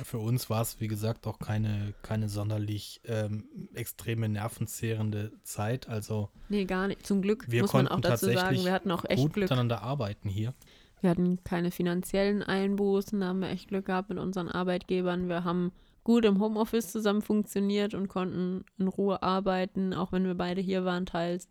Für 0.03 0.19
uns 0.19 0.49
war 0.49 0.61
es, 0.61 0.79
wie 0.79 0.87
gesagt, 0.87 1.25
auch 1.25 1.39
keine, 1.39 1.93
keine 2.01 2.29
sonderlich 2.29 3.01
ähm, 3.05 3.45
extreme 3.73 4.29
nervenzehrende 4.29 5.31
Zeit. 5.43 5.87
Also 5.87 6.29
Nee, 6.49 6.65
gar 6.65 6.87
nicht. 6.87 7.05
Zum 7.05 7.21
Glück 7.21 7.45
wir 7.49 7.61
muss 7.61 7.73
man 7.73 7.87
konnten 7.87 8.05
auch 8.05 8.09
dazu 8.09 8.25
sagen, 8.25 8.37
tatsächlich 8.37 8.65
wir 8.65 8.73
hatten 8.73 8.91
auch 8.91 9.05
echt 9.05 9.21
gut 9.21 9.33
Glück. 9.33 9.45
miteinander 9.45 9.81
arbeiten 9.81 10.29
hier. 10.29 10.53
Wir 11.01 11.09
hatten 11.09 11.43
keine 11.43 11.71
finanziellen 11.71 12.43
Einbußen, 12.43 13.19
da 13.19 13.27
haben 13.27 13.39
wir 13.39 13.49
echt 13.49 13.69
Glück 13.69 13.85
gehabt 13.85 14.09
mit 14.09 14.17
unseren 14.17 14.49
Arbeitgebern. 14.49 15.29
Wir 15.29 15.43
haben 15.43 15.71
gut 16.03 16.25
im 16.25 16.39
Homeoffice 16.41 16.91
zusammen 16.91 17.21
funktioniert 17.21 17.93
und 17.93 18.09
konnten 18.09 18.65
in 18.77 18.87
Ruhe 18.87 19.23
arbeiten, 19.23 19.93
auch 19.93 20.11
wenn 20.11 20.25
wir 20.25 20.35
beide 20.35 20.61
hier 20.61 20.83
waren, 20.83 21.05
teils. 21.05 21.47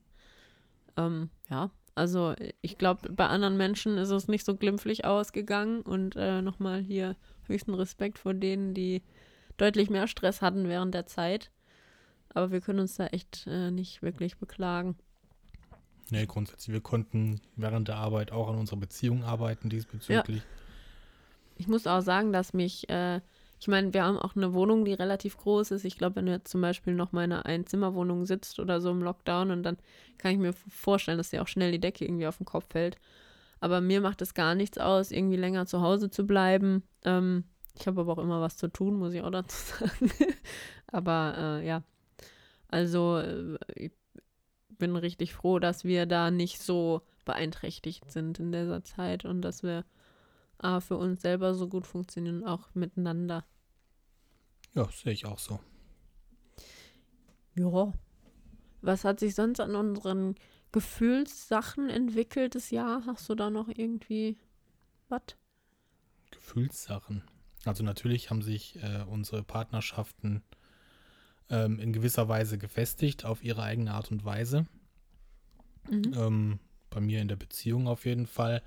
Ähm, 0.96 1.30
ja, 1.48 1.70
also 1.94 2.34
ich 2.60 2.78
glaube, 2.78 3.10
bei 3.12 3.26
anderen 3.26 3.56
Menschen 3.56 3.98
ist 3.98 4.10
es 4.10 4.28
nicht 4.28 4.44
so 4.44 4.54
glimpflich 4.54 5.04
ausgegangen 5.04 5.80
und 5.82 6.14
äh, 6.16 6.42
nochmal 6.42 6.80
hier 6.80 7.16
höchsten 7.48 7.74
Respekt 7.74 8.18
vor 8.18 8.34
denen, 8.34 8.74
die 8.74 9.02
deutlich 9.56 9.90
mehr 9.90 10.06
Stress 10.06 10.40
hatten 10.42 10.68
während 10.68 10.94
der 10.94 11.06
Zeit. 11.06 11.50
Aber 12.34 12.50
wir 12.50 12.60
können 12.60 12.80
uns 12.80 12.96
da 12.96 13.06
echt 13.06 13.46
äh, 13.46 13.70
nicht 13.70 14.02
wirklich 14.02 14.38
beklagen. 14.38 14.96
Nee, 16.10 16.26
grundsätzlich, 16.26 16.72
wir 16.72 16.80
konnten 16.80 17.40
während 17.56 17.88
der 17.88 17.96
Arbeit 17.96 18.32
auch 18.32 18.48
an 18.48 18.56
unserer 18.56 18.78
Beziehung 18.78 19.24
arbeiten 19.24 19.68
diesbezüglich. 19.68 20.42
Ich 21.56 21.68
muss 21.68 21.86
auch 21.86 22.00
sagen, 22.00 22.32
dass 22.32 22.54
mich, 22.54 22.88
äh, 22.88 23.20
ich 23.60 23.68
meine, 23.68 23.92
wir 23.92 24.04
haben 24.04 24.18
auch 24.18 24.36
eine 24.36 24.54
Wohnung, 24.54 24.84
die 24.84 24.94
relativ 24.94 25.36
groß 25.36 25.72
ist. 25.72 25.84
Ich 25.84 25.98
glaube, 25.98 26.16
wenn 26.16 26.26
du 26.26 26.32
jetzt 26.32 26.50
zum 26.50 26.60
Beispiel 26.60 26.94
noch 26.94 27.12
mal 27.12 27.24
in 27.24 27.32
einer 27.32 27.46
Einzimmerwohnung 27.46 28.24
sitzt 28.24 28.58
oder 28.60 28.80
so 28.80 28.90
im 28.90 29.02
Lockdown 29.02 29.50
und 29.50 29.62
dann 29.64 29.76
kann 30.16 30.32
ich 30.32 30.38
mir 30.38 30.52
vorstellen, 30.52 31.18
dass 31.18 31.30
dir 31.30 31.42
auch 31.42 31.48
schnell 31.48 31.72
die 31.72 31.80
Decke 31.80 32.04
irgendwie 32.04 32.26
auf 32.26 32.38
den 32.38 32.46
Kopf 32.46 32.66
fällt. 32.70 32.96
Aber 33.60 33.80
mir 33.80 34.00
macht 34.00 34.22
es 34.22 34.34
gar 34.34 34.54
nichts 34.54 34.78
aus, 34.78 35.10
irgendwie 35.10 35.36
länger 35.36 35.66
zu 35.66 35.80
Hause 35.80 36.10
zu 36.10 36.26
bleiben. 36.26 36.82
Ähm, 37.04 37.44
ich 37.78 37.86
habe 37.86 38.00
aber 38.00 38.12
auch 38.12 38.18
immer 38.18 38.40
was 38.40 38.56
zu 38.56 38.68
tun, 38.68 38.98
muss 38.98 39.14
ich 39.14 39.22
auch 39.22 39.30
dazu 39.30 39.56
sagen. 39.78 40.12
aber 40.86 41.34
äh, 41.36 41.66
ja, 41.66 41.82
also 42.68 43.18
äh, 43.18 43.58
ich 43.74 43.92
bin 44.78 44.96
richtig 44.96 45.34
froh, 45.34 45.58
dass 45.58 45.84
wir 45.84 46.06
da 46.06 46.30
nicht 46.30 46.60
so 46.60 47.02
beeinträchtigt 47.24 48.10
sind 48.10 48.38
in 48.38 48.52
dieser 48.52 48.84
Zeit 48.84 49.24
und 49.24 49.42
dass 49.42 49.62
wir 49.62 49.84
A, 50.58 50.80
für 50.80 50.96
uns 50.96 51.22
selber 51.22 51.54
so 51.54 51.68
gut 51.68 51.86
funktionieren, 51.86 52.44
auch 52.44 52.74
miteinander. 52.74 53.44
Ja, 54.74 54.88
sehe 54.90 55.12
ich 55.12 55.24
auch 55.24 55.38
so. 55.38 55.60
Ja. 57.54 57.92
Was 58.80 59.04
hat 59.04 59.20
sich 59.20 59.34
sonst 59.34 59.60
an 59.60 59.74
unseren 59.74 60.34
Gefühlssachen 60.72 61.88
entwickelt 61.88 62.54
das 62.54 62.70
Jahr? 62.70 63.04
Hast 63.06 63.28
du 63.28 63.34
da 63.34 63.50
noch 63.50 63.68
irgendwie 63.68 64.36
was? 65.08 65.22
Gefühlssachen. 66.30 67.22
Also 67.64 67.82
natürlich 67.84 68.30
haben 68.30 68.42
sich 68.42 68.76
äh, 68.82 69.04
unsere 69.08 69.42
Partnerschaften 69.42 70.42
ähm, 71.50 71.78
in 71.78 71.92
gewisser 71.92 72.28
Weise 72.28 72.58
gefestigt 72.58 73.24
auf 73.24 73.42
ihre 73.42 73.62
eigene 73.62 73.92
Art 73.92 74.10
und 74.10 74.24
Weise. 74.24 74.66
Mhm. 75.90 76.12
Ähm, 76.14 76.58
bei 76.90 77.00
mir 77.00 77.20
in 77.20 77.28
der 77.28 77.36
Beziehung 77.36 77.88
auf 77.88 78.04
jeden 78.04 78.26
Fall. 78.26 78.62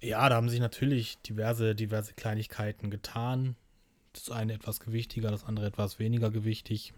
Ja, 0.00 0.28
da 0.28 0.36
haben 0.36 0.48
sich 0.48 0.60
natürlich 0.60 1.18
diverse, 1.22 1.74
diverse 1.74 2.14
Kleinigkeiten 2.14 2.90
getan. 2.90 3.56
Das 4.12 4.30
eine 4.30 4.52
etwas 4.52 4.80
gewichtiger, 4.80 5.30
das 5.30 5.44
andere 5.44 5.66
etwas 5.66 5.98
weniger 5.98 6.30
gewichtig. 6.30 6.92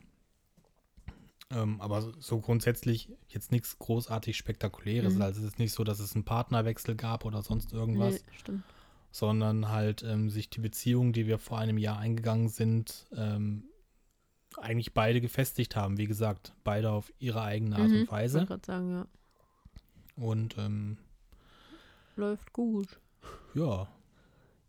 Ähm, 1.51 1.81
aber 1.81 2.13
so 2.19 2.41
grundsätzlich 2.41 3.09
jetzt 3.29 3.53
nichts 3.53 3.79
großartig 3.79 4.37
Spektakuläres. 4.37 5.15
Mhm. 5.15 5.23
Also 5.23 5.41
es 5.41 5.47
ist 5.47 5.59
nicht 5.61 5.73
so, 5.73 5.85
dass 5.85 6.01
es 6.01 6.15
einen 6.15 6.25
Partnerwechsel 6.25 6.97
gab 6.97 7.25
oder 7.25 7.43
sonst 7.43 7.73
irgendwas, 7.73 8.15
Nee, 8.15 8.21
stimmt. 8.39 8.63
sondern 9.13 9.69
halt 9.69 10.03
ähm, 10.03 10.29
sich 10.29 10.51
die 10.51 10.61
Beziehung, 10.61 11.13
die 11.13 11.27
wir 11.27 11.39
vor 11.39 11.59
einem 11.59 11.79
Jahr 11.79 11.99
eingegangen 11.99 12.49
sind, 12.49 13.07
ähm, 13.15 13.65
eigentlich 14.57 14.93
beide 14.95 15.21
gefestigt 15.21 15.77
haben. 15.77 15.99
Wie 15.99 16.07
gesagt, 16.07 16.53
beide 16.65 16.91
auf 16.91 17.13
ihre 17.19 17.43
eigene 17.43 17.77
Art 17.77 17.89
Mhm, 17.89 17.95
und 17.95 18.03
Ich 18.05 18.11
Weise. 18.11 18.39
wollte 18.39 18.49
gerade 18.49 18.67
sagen, 18.67 18.91
ja. 18.91 19.07
Und 20.17 20.57
ähm, 20.59 20.99
Läuft 22.17 22.53
gut. 22.55 22.99
ja, 23.55 23.87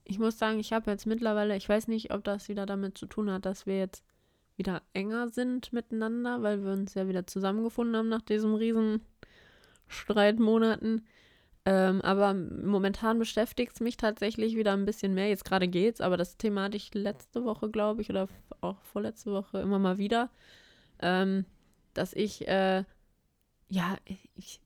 Ich 0.03 0.19
muss 0.19 0.37
sagen, 0.37 0.59
ich 0.59 0.73
habe 0.73 0.91
jetzt 0.91 1.05
mittlerweile, 1.07 1.55
ich 1.57 1.67
weiß 1.67 1.87
nicht, 1.87 2.13
ob 2.13 2.23
das 2.23 2.49
wieder 2.49 2.65
damit 2.65 2.97
zu 2.97 3.05
tun 3.07 3.31
hat, 3.31 3.45
dass 3.45 3.65
wir 3.65 3.77
jetzt 3.79 4.03
enger 4.97 5.29
sind 5.29 5.71
miteinander, 5.71 6.41
weil 6.41 6.65
wir 6.65 6.71
uns 6.71 6.95
ja 6.95 7.07
wieder 7.07 7.27
zusammengefunden 7.27 7.95
haben 7.95 8.09
nach 8.09 8.23
diesem 8.23 8.55
riesen 8.55 9.01
Streitmonaten. 9.87 11.05
Ähm, 11.65 12.01
aber 12.01 12.33
momentan 12.33 13.19
beschäftigt 13.19 13.73
es 13.75 13.79
mich 13.79 13.97
tatsächlich 13.97 14.55
wieder 14.55 14.73
ein 14.73 14.85
bisschen 14.85 15.13
mehr. 15.13 15.29
Jetzt 15.29 15.45
gerade 15.45 15.67
geht's, 15.67 16.01
aber 16.01 16.17
das 16.17 16.37
Thema 16.37 16.63
hatte 16.63 16.77
ich 16.77 16.93
letzte 16.93 17.43
Woche, 17.45 17.69
glaube 17.69 18.01
ich, 18.01 18.09
oder 18.09 18.27
auch 18.61 18.81
vorletzte 18.83 19.31
Woche 19.31 19.59
immer 19.59 19.77
mal 19.77 19.97
wieder, 19.97 20.29
ähm, 20.99 21.45
dass 21.93 22.13
ich, 22.13 22.47
äh, 22.47 22.83
ja, 23.69 23.97
ich 24.35 24.61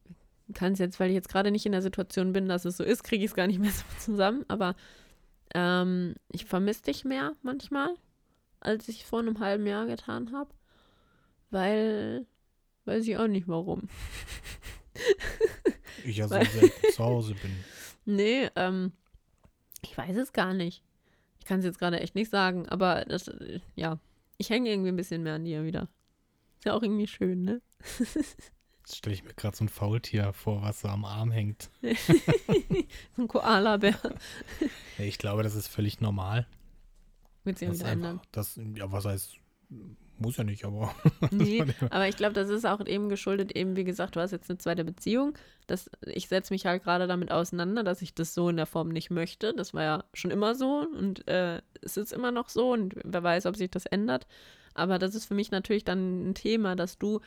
kann 0.54 0.74
es 0.74 0.80
jetzt, 0.80 1.00
weil 1.00 1.10
ich 1.10 1.16
jetzt 1.16 1.30
gerade 1.30 1.52
nicht 1.52 1.66
in 1.66 1.72
der 1.72 1.82
Situation 1.82 2.34
bin, 2.34 2.48
dass 2.48 2.66
es 2.66 2.78
so 2.78 2.84
ist, 2.84 3.04
kriege 3.04 3.26
ich 3.26 3.32
es 3.32 3.36
gar 3.36 3.48
nicht 3.48 3.60
mehr 3.60 3.72
so 3.72 3.84
zusammen, 4.00 4.46
aber 4.48 4.76
ähm, 5.56 6.16
ich 6.30 6.46
vermisse 6.46 6.84
dich 6.84 7.04
mehr 7.04 7.34
manchmal, 7.42 7.96
als 8.62 8.88
ich 8.88 9.06
vor 9.06 9.20
einem 9.20 9.40
halben 9.40 9.66
Jahr 9.68 9.86
getan 9.86 10.32
habe. 10.32 10.52
Weil, 11.50 12.26
weiß 12.86 13.06
ich 13.08 13.18
auch 13.18 13.28
nicht 13.28 13.48
warum. 13.48 13.90
ich 16.06 16.18
ja 16.18 16.28
so 16.28 16.36
selten 16.36 16.92
zu 16.94 17.04
Hause 17.04 17.36
bin. 17.36 17.52
Nee, 18.04 18.50
ähm, 18.56 18.94
ich 19.84 19.96
weiß 19.96 20.18
es 20.18 20.34
gar 20.34 20.56
nicht. 20.56 20.84
Ich 21.40 21.46
kann 21.46 21.60
es 21.60 21.66
jetzt 21.66 21.78
gerade 21.78 22.00
echt 22.00 22.16
nicht 22.16 22.32
sagen, 22.32 22.68
aber 22.68 23.06
das, 23.06 23.30
ja, 23.76 24.00
ich 24.40 24.50
hänge 24.50 24.72
irgendwie 24.72 24.90
ein 24.90 24.96
bisschen 24.96 25.22
mehr 25.22 25.36
an 25.36 25.46
dir 25.46 25.64
wieder. 25.64 25.88
Ist 26.58 26.66
ja 26.66 26.74
auch 26.74 26.82
irgendwie 26.82 27.06
schön, 27.06 27.44
ne? 27.44 27.62
Jetzt 28.80 28.98
stelle 28.98 29.14
ich 29.14 29.24
mir 29.24 29.36
gerade 29.36 29.56
so 29.56 29.64
ein 29.64 29.70
Faultier 29.70 30.34
vor, 30.34 30.64
was 30.64 30.82
so 30.82 30.88
am 30.88 31.06
Arm 31.06 31.32
hängt. 31.32 31.70
so 33.16 33.22
ein 33.22 33.28
Koala-Bär. 33.28 34.00
Ich 34.98 35.20
glaube, 35.20 35.44
das 35.44 35.54
ist 35.54 35.68
völlig 35.68 36.02
normal. 36.02 36.48
Wird 37.44 37.58
sich 37.58 37.68
ja 37.68 37.72
Das 37.72 37.80
wieder 37.80 37.92
ändern. 37.92 38.22
das, 38.32 38.60
ja, 38.76 38.92
was 38.92 39.06
heißt, 39.06 39.38
muss 40.18 40.38
ja 40.38 40.44
nicht, 40.44 40.66
aber 40.66 40.94
Nee, 41.32 41.66
aber 41.90 42.08
ich 42.08 42.16
glaube, 42.16 42.34
das 42.34 42.50
ist 42.50 42.66
auch 42.66 42.86
eben 42.86 43.10
geschuldet, 43.10 43.56
eben 43.56 43.76
wie 43.76 43.84
gesagt, 43.84 44.16
du 44.16 44.20
hast 44.20 44.32
jetzt 44.32 44.50
eine 44.50 44.60
zweite 44.60 44.84
Beziehung. 44.86 45.34
Das, 45.68 45.90
ich 46.06 46.28
setze 46.28 46.54
mich 46.54 46.66
halt 46.66 46.84
gerade 46.84 47.08
damit 47.08 47.32
auseinander, 47.32 47.84
dass 47.84 48.02
ich 48.02 48.14
das 48.14 48.34
so 48.34 48.50
in 48.50 48.58
der 48.58 48.68
Form 48.68 48.90
nicht 48.90 49.10
möchte. 49.10 49.54
Das 49.54 49.74
war 49.74 49.84
ja 49.84 50.04
schon 50.14 50.32
immer 50.32 50.54
so 50.56 50.88
und 50.98 51.28
äh, 51.28 51.62
es 51.82 51.98
ist 51.98 52.14
immer 52.14 52.32
noch 52.32 52.50
so 52.50 52.72
und 52.72 52.96
wer 53.04 53.24
weiß, 53.24 53.46
ob 53.48 53.56
sich 53.56 53.72
das 53.72 53.86
ändert. 53.88 54.28
Aber 54.74 55.00
das 55.00 55.16
ist 55.16 55.26
für 55.26 55.34
mich 55.34 55.52
natürlich 55.52 55.84
dann 55.84 56.30
ein 56.30 56.36
Thema, 56.36 56.76
dass 56.76 56.98
du 56.98 57.20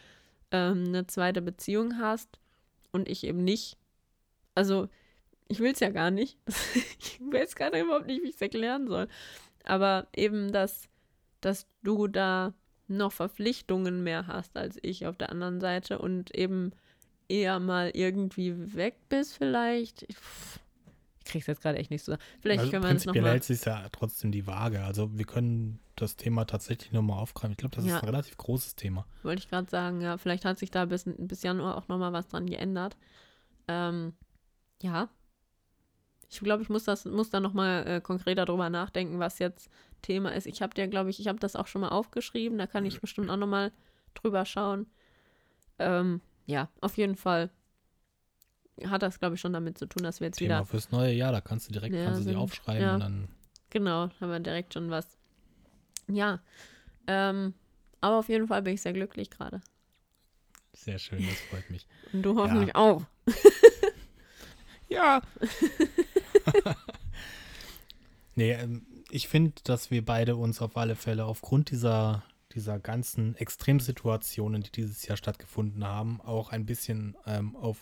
ähm, 0.51 0.85
eine 0.87 1.07
zweite 1.07 1.43
Beziehung 1.43 1.99
hast 1.99 2.39
und 2.93 3.09
ich 3.09 3.25
eben 3.25 3.43
nicht. 3.43 3.77
Also, 4.55 4.89
ich 5.49 5.61
will 5.61 5.73
es 5.73 5.81
ja 5.81 5.91
gar 5.91 6.11
nicht. 6.11 6.39
ich 7.01 7.21
weiß 7.21 7.57
gar 7.57 7.77
überhaupt 7.77 8.07
nicht, 8.07 8.23
wie 8.23 8.29
ich 8.29 8.37
es 8.37 8.41
erklären 8.41 8.87
soll. 8.87 9.09
Aber 9.65 10.07
eben, 10.15 10.53
dass, 10.53 10.89
dass 11.41 11.67
du 11.83 12.07
da 12.07 12.53
noch 12.87 13.13
Verpflichtungen 13.13 14.05
mehr 14.05 14.27
hast 14.27 14.57
als 14.57 14.79
ich 14.83 15.07
auf 15.07 15.17
der 15.17 15.31
anderen 15.31 15.61
Seite 15.61 15.99
und 15.99 16.35
eben 16.35 16.73
eher 17.29 17.59
mal 17.59 17.91
irgendwie 17.95 18.75
weg 18.75 18.97
bist 19.09 19.37
vielleicht. 19.39 20.03
Ich, 20.03 20.17
pff, 20.17 20.61
ich 21.21 21.25
krieg's 21.25 21.47
jetzt 21.47 21.63
gerade 21.63 21.79
echt 21.79 21.91
nicht 21.91 22.05
so. 22.05 22.17
Vielleicht 22.41 22.61
also 22.61 22.71
können 22.71 22.83
wir 22.85 22.91
uns 22.91 23.05
prinzipiell 23.05 23.23
nochmal. 23.23 23.33
hält 23.33 23.45
sich 23.45 23.65
ja 23.65 23.89
trotzdem 23.91 24.31
die 24.33 24.47
Waage. 24.47 24.85
Also 24.85 25.17
wir 25.17 25.25
können 25.25 25.81
das 25.97 26.17
Thema 26.17 26.45
tatsächlich 26.45 26.93
nochmal 26.93 27.19
aufgreifen. 27.19 27.53
Ich 27.53 27.57
glaube, 27.57 27.75
das 27.77 27.87
Ja. 27.87 27.97
ist 27.97 28.03
ein 28.03 28.09
relativ 28.11 28.37
großes 28.37 28.77
Thema. 28.77 29.07
Wollte 29.23 29.41
ich 29.41 29.49
gerade 29.49 29.71
sagen, 29.71 30.03
ja, 30.03 30.19
vielleicht 30.19 30.45
hat 30.45 30.59
sich 30.59 30.71
da 30.71 30.85
bis, 30.85 31.05
bis 31.17 31.43
Januar 31.43 31.79
auch 31.79 31.89
nochmal 31.89 32.13
was 32.13 32.29
dran 32.29 32.47
geändert. 32.47 32.99
Ähm, 33.69 34.13
ja. 34.83 35.09
Ich 36.35 36.41
glaube, 36.41 36.63
ich 36.63 36.69
muss 36.69 36.85
das, 36.85 37.05
muss 37.05 37.31
da 37.31 37.41
nochmal 37.41 37.87
äh, 37.87 38.01
konkreter 38.01 38.45
drüber 38.45 38.69
nachdenken, 38.69 39.19
was 39.21 39.39
jetzt 39.39 39.71
Thema 40.03 40.35
ist. 40.35 40.47
Ich 40.47 40.63
habe 40.63 40.75
dir, 40.75 40.89
glaube 40.89 41.11
ich, 41.11 41.21
ich 41.21 41.29
habe 41.29 41.39
das 41.39 41.55
auch 41.57 41.67
schon 41.67 41.81
mal 41.81 41.91
aufgeschrieben, 41.91 42.59
da 42.59 42.67
kann 42.67 42.85
ich 42.85 43.01
bestimmt 43.01 43.31
auch 43.31 43.37
nochmal 43.37 43.73
drüber 44.15 44.45
schauen. 44.45 44.87
Ähm, 45.79 46.21
ja, 46.47 46.69
auf 46.81 46.97
jeden 46.97 47.17
Fall 47.17 47.51
hat 48.87 49.03
das, 49.03 49.21
glaube 49.21 49.37
ich, 49.37 49.41
schon 49.41 49.53
damit 49.53 49.79
zu 49.79 49.87
tun, 49.87 50.03
dass 50.03 50.21
wir 50.21 50.27
jetzt 50.27 50.39
Thema 50.39 50.57
wieder, 50.57 50.67
fürs 50.67 50.91
neue 50.91 51.13
Jahr, 51.13 51.31
da 51.33 51.41
kannst 51.41 51.69
du 51.69 51.73
direkt 51.73 51.95
Ja, 51.95 52.05
kannst 52.07 52.21
du 52.21 52.25
sie 52.25 52.35
aufschreiben 52.37 52.83
ja. 52.83 52.95
und 52.95 53.01
dann 53.01 53.29
genau, 53.71 54.11
haben 54.21 54.31
wir 54.31 54.41
direkt 54.41 54.75
schon 54.75 54.91
was. 54.91 55.17
Ja, 56.09 56.41
ähm, 57.07 57.55
aber 58.01 58.19
auf 58.19 58.29
jeden 58.29 58.49
Fall 58.49 58.63
bin 58.63 58.75
ich 58.75 58.83
sehr 58.83 58.93
glücklich 58.93 59.31
gerade. 59.31 59.61
sehr 60.73 60.99
schön, 60.99 61.25
das 61.25 61.39
freut 61.49 61.71
mich. 61.71 61.87
Und 62.13 62.23
du 62.23 62.37
hoffentlich 62.37 62.75
auch. 62.75 63.03
Ja. 64.89 65.23
nee, 68.35 68.53
ähm, 68.53 68.87
ich 69.11 69.29
finde, 69.29 69.53
dass 69.65 69.91
wir 69.91 70.05
beide 70.05 70.37
uns 70.37 70.61
auf 70.61 70.77
alle 70.77 70.97
Fälle 70.97 71.25
aufgrund 71.25 71.71
dieser, 71.71 72.25
dieser 72.53 72.79
ganzen 72.79 73.37
Extremsituationen, 73.37 74.63
die 74.63 74.73
dieses 74.73 75.07
Jahr 75.07 75.17
stattgefunden 75.17 75.85
haben, 75.85 76.21
auch 76.21 76.51
ein 76.51 76.67
bisschen 76.67 77.17
ähm, 77.27 77.57
auf 77.57 77.79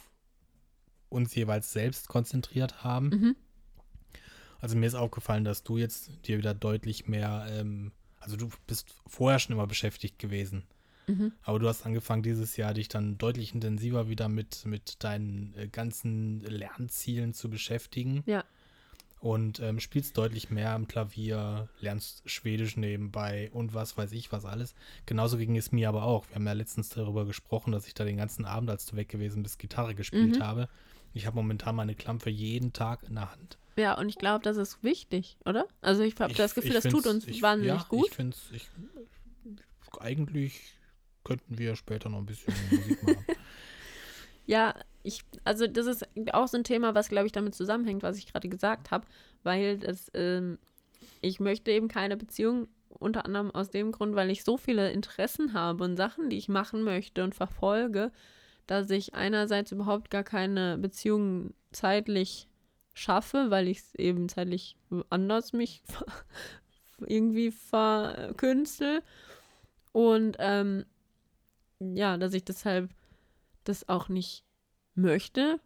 uns 1.08 1.34
jeweils 1.34 1.72
selbst 1.72 2.08
konzentriert 2.08 2.82
haben. 2.84 3.08
Mhm. 3.08 3.36
Also 4.60 4.76
mir 4.76 4.86
ist 4.86 4.94
aufgefallen, 4.94 5.44
dass 5.44 5.64
du 5.64 5.76
jetzt 5.76 6.10
dir 6.26 6.38
wieder 6.38 6.54
deutlich 6.54 7.08
mehr, 7.08 7.46
ähm, 7.50 7.92
also 8.20 8.36
du 8.36 8.48
bist 8.66 8.94
vorher 9.06 9.38
schon 9.38 9.54
immer 9.54 9.66
beschäftigt 9.66 10.18
gewesen. 10.18 10.64
Mhm. 11.06 11.32
Aber 11.42 11.58
du 11.58 11.68
hast 11.68 11.84
angefangen 11.84 12.22
dieses 12.22 12.56
Jahr 12.56 12.74
dich 12.74 12.88
dann 12.88 13.18
deutlich 13.18 13.54
intensiver 13.54 14.08
wieder 14.08 14.28
mit, 14.28 14.64
mit 14.66 15.02
deinen 15.02 15.54
äh, 15.56 15.68
ganzen 15.68 16.42
Lernzielen 16.42 17.34
zu 17.34 17.50
beschäftigen. 17.50 18.22
Ja. 18.26 18.44
Und 19.20 19.60
ähm, 19.60 19.78
spielst 19.78 20.18
deutlich 20.18 20.50
mehr 20.50 20.72
am 20.72 20.88
Klavier, 20.88 21.68
lernst 21.80 22.28
Schwedisch 22.28 22.76
nebenbei 22.76 23.50
und 23.52 23.72
was 23.72 23.96
weiß 23.96 24.10
ich 24.12 24.32
was 24.32 24.44
alles. 24.44 24.74
Genauso 25.06 25.38
ging 25.38 25.56
es 25.56 25.70
mir 25.70 25.88
aber 25.88 26.02
auch. 26.02 26.28
Wir 26.28 26.34
haben 26.34 26.46
ja 26.46 26.54
letztens 26.54 26.88
darüber 26.88 27.24
gesprochen, 27.24 27.70
dass 27.70 27.86
ich 27.86 27.94
da 27.94 28.04
den 28.04 28.16
ganzen 28.16 28.44
Abend, 28.44 28.68
als 28.68 28.84
du 28.86 28.96
weg 28.96 29.08
gewesen 29.08 29.44
bist, 29.44 29.60
Gitarre 29.60 29.94
gespielt 29.94 30.38
Mhm. 30.38 30.42
habe. 30.42 30.68
Ich 31.14 31.26
habe 31.26 31.36
momentan 31.36 31.76
meine 31.76 31.94
Klampe 31.94 32.30
jeden 32.30 32.72
Tag 32.72 33.04
in 33.08 33.14
der 33.14 33.30
Hand. 33.30 33.58
Ja, 33.76 33.96
und 33.96 34.08
ich 34.08 34.16
glaube, 34.18 34.42
das 34.42 34.56
ist 34.56 34.82
wichtig, 34.82 35.36
oder? 35.44 35.66
Also 35.80 36.02
ich 36.02 36.18
habe 36.20 36.34
das 36.34 36.54
Gefühl, 36.54 36.72
das 36.72 36.84
tut 36.84 37.06
uns 37.06 37.26
ich, 37.26 37.42
wahnsinnig 37.42 37.80
ja, 37.80 37.86
gut. 37.88 38.08
Ich 38.08 38.14
finde 38.16 38.36
es, 38.36 38.50
ich, 38.52 38.68
eigentlich 40.00 40.74
könnten 41.24 41.58
wir 41.58 41.76
später 41.76 42.08
noch 42.08 42.18
ein 42.18 42.26
bisschen 42.26 42.54
Musik 42.70 43.02
machen. 43.02 43.24
Ja, 44.46 44.74
ich, 45.02 45.22
also 45.44 45.66
das 45.66 45.86
ist 45.86 46.06
auch 46.32 46.48
so 46.48 46.56
ein 46.56 46.64
Thema, 46.64 46.94
was, 46.94 47.08
glaube 47.08 47.26
ich, 47.26 47.32
damit 47.32 47.54
zusammenhängt, 47.54 48.02
was 48.02 48.18
ich 48.18 48.26
gerade 48.26 48.48
gesagt 48.48 48.90
habe, 48.90 49.06
weil 49.42 49.78
das, 49.78 50.10
ähm, 50.14 50.58
ich 51.20 51.40
möchte 51.40 51.70
eben 51.70 51.88
keine 51.88 52.16
Beziehung, 52.16 52.68
unter 52.88 53.24
anderem 53.24 53.50
aus 53.50 53.70
dem 53.70 53.92
Grund, 53.92 54.14
weil 54.14 54.30
ich 54.30 54.44
so 54.44 54.56
viele 54.56 54.92
Interessen 54.92 55.54
habe 55.54 55.84
und 55.84 55.96
Sachen, 55.96 56.30
die 56.30 56.38
ich 56.38 56.48
machen 56.48 56.82
möchte 56.82 57.24
und 57.24 57.34
verfolge, 57.34 58.12
dass 58.66 58.90
ich 58.90 59.14
einerseits 59.14 59.72
überhaupt 59.72 60.10
gar 60.10 60.22
keine 60.22 60.78
Beziehung 60.78 61.54
zeitlich 61.72 62.48
schaffe, 62.94 63.46
weil 63.48 63.68
ich 63.68 63.78
es 63.78 63.94
eben 63.94 64.28
zeitlich 64.28 64.76
anders 65.10 65.52
mich 65.52 65.82
irgendwie 67.06 67.50
verkünstel 67.50 69.02
und 69.92 70.36
ähm, 70.38 70.84
ja, 71.94 72.16
dass 72.16 72.34
ich 72.34 72.44
deshalb 72.44 72.90
das 73.64 73.88
auch 73.88 74.08
nicht 74.08 74.44
möchte. 74.94 75.60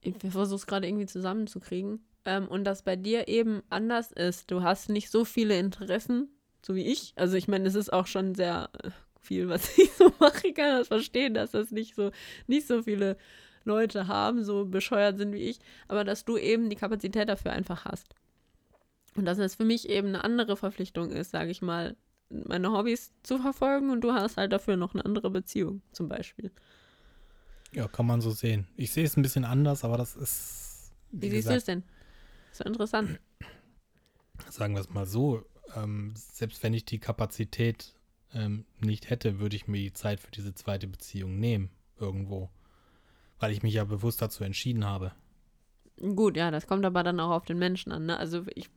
Ich 0.00 0.14
versuche 0.18 0.56
es 0.56 0.66
gerade 0.66 0.86
irgendwie 0.86 1.06
zusammenzukriegen. 1.06 2.04
Ähm, 2.24 2.48
und 2.48 2.64
das 2.64 2.82
bei 2.82 2.96
dir 2.96 3.28
eben 3.28 3.62
anders 3.70 4.12
ist. 4.12 4.50
Du 4.50 4.62
hast 4.62 4.88
nicht 4.88 5.10
so 5.10 5.24
viele 5.24 5.58
Interessen, 5.58 6.28
so 6.64 6.74
wie 6.74 6.86
ich. 6.86 7.12
Also 7.16 7.36
ich 7.36 7.48
meine, 7.48 7.66
es 7.66 7.74
ist 7.74 7.92
auch 7.92 8.06
schon 8.06 8.34
sehr 8.34 8.70
äh, 8.82 8.90
viel, 9.20 9.48
was 9.48 9.76
ich 9.78 9.92
so 9.92 10.12
mache. 10.18 10.48
Ich 10.48 10.54
kann 10.54 10.78
das 10.78 10.88
verstehen, 10.88 11.34
dass 11.34 11.52
das 11.52 11.70
nicht 11.70 11.94
so, 11.94 12.10
nicht 12.46 12.66
so 12.66 12.82
viele 12.82 13.16
Leute 13.64 14.08
haben, 14.08 14.44
so 14.44 14.64
bescheuert 14.64 15.18
sind 15.18 15.32
wie 15.32 15.42
ich. 15.42 15.58
Aber 15.88 16.04
dass 16.04 16.24
du 16.24 16.36
eben 16.36 16.70
die 16.70 16.76
Kapazität 16.76 17.28
dafür 17.28 17.52
einfach 17.52 17.84
hast. 17.84 18.14
Und 19.14 19.24
dass 19.24 19.38
es 19.38 19.56
für 19.56 19.64
mich 19.64 19.88
eben 19.88 20.08
eine 20.08 20.24
andere 20.24 20.56
Verpflichtung 20.56 21.10
ist, 21.10 21.32
sage 21.32 21.50
ich 21.50 21.60
mal, 21.60 21.96
meine 22.46 22.72
Hobbys 22.72 23.12
zu 23.22 23.38
verfolgen 23.38 23.90
und 23.90 24.00
du 24.02 24.12
hast 24.12 24.36
halt 24.36 24.52
dafür 24.52 24.76
noch 24.76 24.94
eine 24.94 25.04
andere 25.04 25.30
Beziehung, 25.30 25.82
zum 25.92 26.08
Beispiel. 26.08 26.50
Ja, 27.72 27.88
kann 27.88 28.06
man 28.06 28.20
so 28.20 28.30
sehen. 28.30 28.66
Ich 28.76 28.92
sehe 28.92 29.04
es 29.04 29.16
ein 29.16 29.22
bisschen 29.22 29.44
anders, 29.44 29.84
aber 29.84 29.96
das 29.96 30.14
ist. 30.14 30.92
Wie 31.10 31.30
Wie 31.30 31.36
siehst 31.36 31.50
du 31.50 31.54
es 31.54 31.64
denn? 31.64 31.82
So 32.52 32.64
interessant. 32.64 33.18
Sagen 34.50 34.74
wir 34.74 34.80
es 34.80 34.90
mal 34.90 35.06
so, 35.06 35.44
ähm, 35.74 36.12
selbst 36.16 36.62
wenn 36.62 36.74
ich 36.74 36.84
die 36.84 36.98
Kapazität 36.98 37.94
ähm, 38.34 38.64
nicht 38.80 39.10
hätte, 39.10 39.40
würde 39.40 39.56
ich 39.56 39.68
mir 39.68 39.78
die 39.78 39.92
Zeit 39.92 40.20
für 40.20 40.30
diese 40.30 40.54
zweite 40.54 40.86
Beziehung 40.86 41.38
nehmen, 41.38 41.70
irgendwo. 41.98 42.50
Weil 43.38 43.52
ich 43.52 43.62
mich 43.62 43.74
ja 43.74 43.84
bewusst 43.84 44.20
dazu 44.20 44.44
entschieden 44.44 44.84
habe. 44.84 45.12
Gut, 45.98 46.36
ja, 46.36 46.50
das 46.50 46.66
kommt 46.66 46.84
aber 46.84 47.02
dann 47.02 47.20
auch 47.20 47.30
auf 47.30 47.44
den 47.44 47.58
Menschen 47.58 47.92
an. 47.92 48.06
Ne? 48.06 48.16
Also 48.16 48.44
ich 48.54 48.68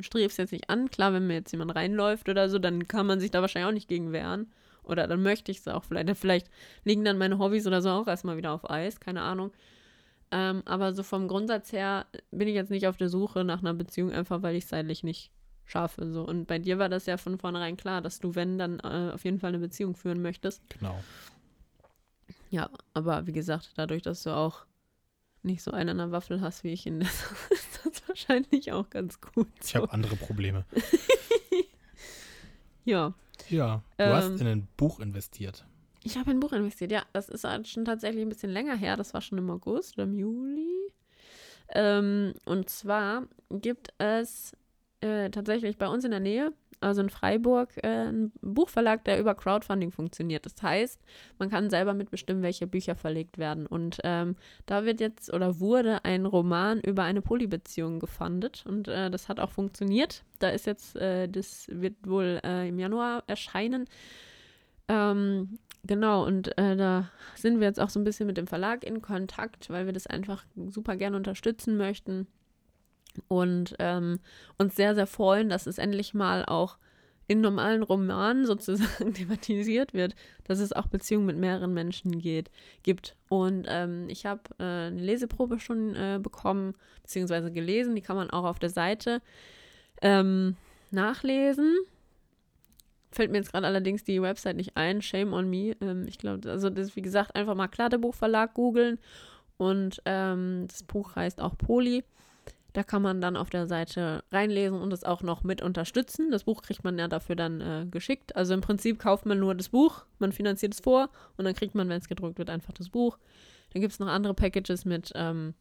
strebe 0.00 0.26
es 0.26 0.36
jetzt 0.36 0.52
nicht 0.52 0.70
an. 0.70 0.90
Klar, 0.90 1.12
wenn 1.12 1.26
mir 1.26 1.34
jetzt 1.34 1.52
jemand 1.52 1.74
reinläuft 1.74 2.28
oder 2.28 2.48
so, 2.48 2.58
dann 2.58 2.88
kann 2.88 3.06
man 3.06 3.20
sich 3.20 3.30
da 3.30 3.40
wahrscheinlich 3.40 3.68
auch 3.68 3.74
nicht 3.74 3.88
gegen 3.88 4.12
wehren. 4.12 4.52
Oder 4.82 5.06
dann 5.06 5.22
möchte 5.22 5.50
ich 5.50 5.58
es 5.58 5.68
auch 5.68 5.84
vielleicht. 5.84 6.16
Vielleicht 6.16 6.50
liegen 6.84 7.04
dann 7.04 7.18
meine 7.18 7.38
Hobbys 7.38 7.66
oder 7.66 7.80
so 7.80 7.90
auch 7.90 8.06
erstmal 8.06 8.36
wieder 8.36 8.52
auf 8.52 8.68
Eis, 8.68 9.00
keine 9.00 9.22
Ahnung. 9.22 9.52
Ähm, 10.30 10.62
aber 10.66 10.92
so 10.92 11.02
vom 11.02 11.28
Grundsatz 11.28 11.72
her 11.72 12.06
bin 12.30 12.48
ich 12.48 12.54
jetzt 12.54 12.70
nicht 12.70 12.86
auf 12.86 12.96
der 12.96 13.08
Suche 13.08 13.44
nach 13.44 13.60
einer 13.60 13.74
Beziehung, 13.74 14.12
einfach 14.12 14.42
weil 14.42 14.56
ich 14.56 14.64
es 14.64 14.70
zeitlich 14.70 15.04
nicht 15.04 15.30
schaffe. 15.64 16.10
So. 16.10 16.22
Und 16.22 16.46
bei 16.46 16.58
dir 16.58 16.78
war 16.78 16.88
das 16.88 17.06
ja 17.06 17.16
von 17.16 17.38
vornherein 17.38 17.76
klar, 17.76 18.02
dass 18.02 18.20
du, 18.20 18.34
wenn, 18.34 18.58
dann 18.58 18.80
äh, 18.80 19.12
auf 19.14 19.24
jeden 19.24 19.38
Fall 19.38 19.48
eine 19.48 19.58
Beziehung 19.58 19.94
führen 19.96 20.20
möchtest. 20.22 20.62
Genau. 20.70 21.02
Ja, 22.50 22.70
aber 22.92 23.26
wie 23.26 23.32
gesagt, 23.32 23.72
dadurch, 23.76 24.02
dass 24.02 24.22
du 24.22 24.30
auch 24.30 24.66
nicht 25.42 25.62
so 25.62 25.70
einen 25.70 25.90
an 25.90 25.98
der 25.98 26.12
Waffel 26.12 26.40
hast 26.40 26.64
wie 26.64 26.72
ich 26.72 26.84
der 26.84 27.00
ist 27.00 27.80
das 27.84 27.93
wahrscheinlich 28.14 28.72
auch 28.72 28.88
ganz 28.90 29.20
gut. 29.20 29.48
So. 29.60 29.64
Ich 29.64 29.76
habe 29.76 29.92
andere 29.92 30.16
Probleme. 30.16 30.64
ja. 32.84 33.14
Ja, 33.50 33.82
du 33.96 34.04
Ähm. 34.04 34.12
hast 34.12 34.40
in 34.40 34.46
ein 34.46 34.68
Buch 34.76 35.00
investiert. 35.00 35.64
Ich 36.04 36.16
habe 36.16 36.30
in 36.30 36.36
ein 36.36 36.40
Buch 36.40 36.52
investiert, 36.52 36.92
ja. 36.92 37.02
Das 37.12 37.28
ist 37.28 37.44
halt 37.44 37.66
schon 37.66 37.84
tatsächlich 37.84 38.22
ein 38.22 38.28
bisschen 38.28 38.50
länger 38.50 38.76
her. 38.76 38.96
Das 38.96 39.14
war 39.14 39.20
schon 39.20 39.38
im 39.38 39.50
August 39.50 39.94
oder 39.94 40.04
im 40.04 40.14
Juli. 40.14 40.92
Ähm, 41.70 42.34
und 42.44 42.68
zwar 42.68 43.26
gibt 43.50 43.88
es 43.98 44.52
äh, 45.00 45.30
tatsächlich 45.30 45.78
bei 45.78 45.88
uns 45.88 46.04
in 46.04 46.10
der 46.10 46.20
Nähe, 46.20 46.52
also 46.80 47.00
in 47.00 47.10
Freiburg, 47.10 47.76
äh, 47.82 47.88
einen 47.88 48.32
Buchverlag, 48.40 49.04
der 49.04 49.18
über 49.18 49.34
Crowdfunding 49.34 49.90
funktioniert. 49.90 50.46
Das 50.46 50.54
heißt, 50.62 51.00
man 51.38 51.50
kann 51.50 51.70
selber 51.70 51.94
mitbestimmen, 51.94 52.42
welche 52.42 52.66
Bücher 52.66 52.94
verlegt 52.94 53.38
werden. 53.38 53.66
Und 53.66 53.98
ähm, 54.04 54.36
da 54.66 54.84
wird 54.84 55.00
jetzt 55.00 55.32
oder 55.32 55.60
wurde 55.60 56.04
ein 56.04 56.26
Roman 56.26 56.80
über 56.80 57.02
eine 57.02 57.22
Polybeziehung 57.22 58.00
gefundet 58.00 58.64
und 58.66 58.88
äh, 58.88 59.10
das 59.10 59.28
hat 59.28 59.40
auch 59.40 59.50
funktioniert. 59.50 60.24
Da 60.38 60.48
ist 60.50 60.66
jetzt, 60.66 60.96
äh, 60.96 61.28
das 61.28 61.66
wird 61.70 61.94
wohl 62.06 62.40
äh, 62.44 62.68
im 62.68 62.78
Januar 62.78 63.24
erscheinen. 63.26 63.86
Ähm, 64.88 65.58
genau, 65.84 66.26
und 66.26 66.56
äh, 66.58 66.76
da 66.76 67.10
sind 67.34 67.60
wir 67.60 67.66
jetzt 67.66 67.80
auch 67.80 67.88
so 67.88 67.98
ein 67.98 68.04
bisschen 68.04 68.26
mit 68.26 68.36
dem 68.36 68.46
Verlag 68.46 68.84
in 68.84 69.00
Kontakt, 69.00 69.70
weil 69.70 69.86
wir 69.86 69.92
das 69.92 70.06
einfach 70.06 70.44
super 70.68 70.96
gerne 70.96 71.16
unterstützen 71.16 71.76
möchten 71.76 72.26
und 73.28 73.74
ähm, 73.78 74.20
uns 74.58 74.76
sehr, 74.76 74.94
sehr 74.94 75.06
freuen, 75.06 75.48
dass 75.48 75.66
es 75.66 75.78
endlich 75.78 76.14
mal 76.14 76.44
auch 76.44 76.78
in 77.26 77.40
normalen 77.40 77.82
Romanen 77.82 78.46
sozusagen 78.46 79.14
thematisiert 79.14 79.94
wird, 79.94 80.14
dass 80.44 80.58
es 80.58 80.72
auch 80.72 80.86
Beziehungen 80.86 81.26
mit 81.26 81.38
mehreren 81.38 81.72
Menschen 81.72 82.18
geht, 82.18 82.50
gibt. 82.82 83.16
Und 83.28 83.66
ähm, 83.68 84.08
ich 84.08 84.26
habe 84.26 84.42
äh, 84.58 84.62
eine 84.62 85.00
Leseprobe 85.00 85.58
schon 85.58 85.94
äh, 85.94 86.18
bekommen, 86.22 86.74
beziehungsweise 87.02 87.50
gelesen, 87.50 87.94
die 87.94 88.02
kann 88.02 88.16
man 88.16 88.30
auch 88.30 88.44
auf 88.44 88.58
der 88.58 88.70
Seite 88.70 89.22
ähm, 90.02 90.56
nachlesen. 90.90 91.74
Fällt 93.10 93.30
mir 93.30 93.38
jetzt 93.38 93.52
gerade 93.52 93.66
allerdings 93.66 94.02
die 94.02 94.20
Website 94.20 94.56
nicht 94.56 94.76
ein, 94.76 95.00
shame 95.00 95.32
on 95.32 95.48
me. 95.48 95.76
Ähm, 95.80 96.06
ich 96.08 96.18
glaube, 96.18 96.50
also 96.50 96.68
das 96.68 96.88
ist 96.88 96.96
wie 96.96 97.02
gesagt 97.02 97.36
einfach 97.36 97.54
mal 97.54 97.68
Kladdebuchverlag 97.68 98.54
googeln 98.54 98.98
und 99.56 100.02
ähm, 100.04 100.66
das 100.68 100.82
Buch 100.82 101.16
heißt 101.16 101.40
auch 101.40 101.56
Poli. 101.56 102.04
Da 102.74 102.82
kann 102.82 103.02
man 103.02 103.20
dann 103.20 103.36
auf 103.36 103.50
der 103.50 103.68
Seite 103.68 104.24
reinlesen 104.32 104.80
und 104.80 104.92
es 104.92 105.04
auch 105.04 105.22
noch 105.22 105.44
mit 105.44 105.62
unterstützen. 105.62 106.32
Das 106.32 106.42
Buch 106.42 106.60
kriegt 106.60 106.82
man 106.82 106.98
ja 106.98 107.06
dafür 107.06 107.36
dann 107.36 107.60
äh, 107.60 107.86
geschickt. 107.88 108.34
Also 108.34 108.52
im 108.52 108.60
Prinzip 108.60 108.98
kauft 108.98 109.26
man 109.26 109.38
nur 109.38 109.54
das 109.54 109.68
Buch, 109.68 110.04
man 110.18 110.32
finanziert 110.32 110.74
es 110.74 110.80
vor 110.80 111.08
und 111.36 111.44
dann 111.44 111.54
kriegt 111.54 111.76
man, 111.76 111.88
wenn 111.88 112.00
es 112.00 112.08
gedruckt 112.08 112.36
wird, 112.36 112.50
einfach 112.50 112.72
das 112.72 112.88
Buch. 112.88 113.16
Dann 113.72 113.80
gibt 113.80 113.92
es 113.92 114.00
noch 114.00 114.08
andere 114.08 114.34
Packages 114.34 114.84
mit 114.84 115.12
ähm, 115.14 115.54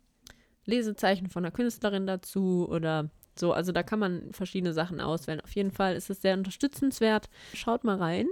Lesezeichen 0.65 1.29
von 1.29 1.43
der 1.43 1.51
Künstlerin 1.51 2.07
dazu 2.07 2.67
oder 2.67 3.11
so. 3.35 3.53
Also 3.53 3.71
da 3.71 3.83
kann 3.83 3.99
man 3.99 4.33
verschiedene 4.33 4.73
Sachen 4.73 4.99
auswählen. 4.99 5.41
Auf 5.41 5.53
jeden 5.55 5.71
Fall 5.71 5.95
ist 5.95 6.09
es 6.09 6.21
sehr 6.21 6.35
unterstützenswert. 6.35 7.29
Schaut 7.53 7.83
mal 7.83 7.97
rein, 7.97 8.27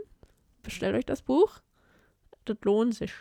bestellt 0.63 0.95
euch 0.95 1.05
das 1.05 1.21
Buch. 1.21 1.59
Das 2.45 2.57
lohnt 2.63 2.95
sich. 2.95 3.13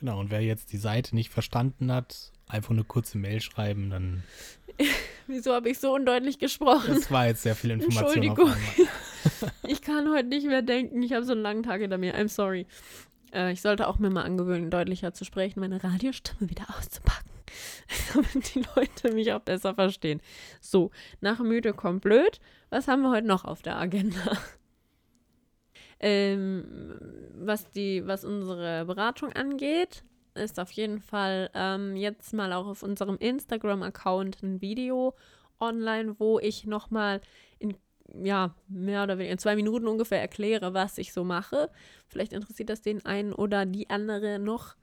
Genau, 0.00 0.18
und 0.18 0.30
wer 0.30 0.40
jetzt 0.40 0.72
die 0.72 0.78
Seite 0.78 1.14
nicht 1.14 1.30
verstanden 1.30 1.92
hat, 1.92 2.32
einfach 2.48 2.70
eine 2.70 2.84
kurze 2.84 3.18
Mail 3.18 3.40
schreiben, 3.40 3.90
dann. 3.90 4.22
Wieso 5.26 5.52
habe 5.52 5.68
ich 5.68 5.78
so 5.78 5.94
undeutlich 5.94 6.38
gesprochen? 6.38 6.94
Das 6.94 7.10
war 7.10 7.26
jetzt 7.26 7.42
sehr 7.42 7.54
viel 7.54 7.70
Information 7.70 8.22
Entschuldigung. 8.22 8.52
Ich 9.68 9.82
kann 9.82 10.10
heute 10.10 10.28
nicht 10.28 10.46
mehr 10.46 10.62
denken. 10.62 11.02
Ich 11.02 11.12
habe 11.12 11.24
so 11.24 11.32
einen 11.32 11.42
langen 11.42 11.62
Tag 11.62 11.82
hinter 11.82 11.98
mir. 11.98 12.16
I'm 12.16 12.28
sorry. 12.28 12.66
Äh, 13.32 13.52
ich 13.52 13.60
sollte 13.60 13.86
auch 13.86 13.98
mir 13.98 14.08
mal 14.08 14.22
angewöhnen, 14.22 14.70
deutlicher 14.70 15.12
zu 15.12 15.26
sprechen, 15.26 15.60
meine 15.60 15.84
Radiostimme 15.84 16.48
wieder 16.48 16.64
auszupacken. 16.76 17.30
Damit 18.14 18.54
die 18.54 18.64
Leute 18.74 19.12
mich 19.12 19.32
auch 19.32 19.40
besser 19.40 19.74
verstehen. 19.74 20.22
So, 20.60 20.90
nach 21.20 21.38
müde 21.40 21.74
kommt 21.74 22.00
blöd. 22.00 22.40
Was 22.70 22.88
haben 22.88 23.02
wir 23.02 23.10
heute 23.10 23.26
noch 23.26 23.44
auf 23.44 23.60
der 23.60 23.76
Agenda? 23.76 24.38
Ähm, 26.00 26.64
was, 27.34 27.70
die, 27.72 28.06
was 28.06 28.24
unsere 28.24 28.86
Beratung 28.86 29.32
angeht, 29.32 30.02
ist 30.34 30.58
auf 30.58 30.70
jeden 30.72 31.00
Fall 31.00 31.50
ähm, 31.54 31.96
jetzt 31.96 32.32
mal 32.32 32.52
auch 32.52 32.66
auf 32.66 32.82
unserem 32.82 33.16
Instagram-Account 33.18 34.42
ein 34.42 34.60
Video 34.60 35.14
online, 35.58 36.16
wo 36.18 36.38
ich 36.38 36.66
nochmal 36.66 37.20
in 37.58 37.76
ja, 38.22 38.54
mehr 38.66 39.04
oder 39.04 39.18
weniger 39.18 39.32
in 39.32 39.38
zwei 39.38 39.54
Minuten 39.56 39.86
ungefähr 39.86 40.20
erkläre, 40.20 40.74
was 40.74 40.98
ich 40.98 41.12
so 41.12 41.22
mache. 41.22 41.70
Vielleicht 42.08 42.32
interessiert 42.32 42.70
das 42.70 42.82
den 42.82 43.04
einen 43.06 43.32
oder 43.32 43.66
die 43.66 43.88
andere 43.90 44.38
noch. 44.38 44.74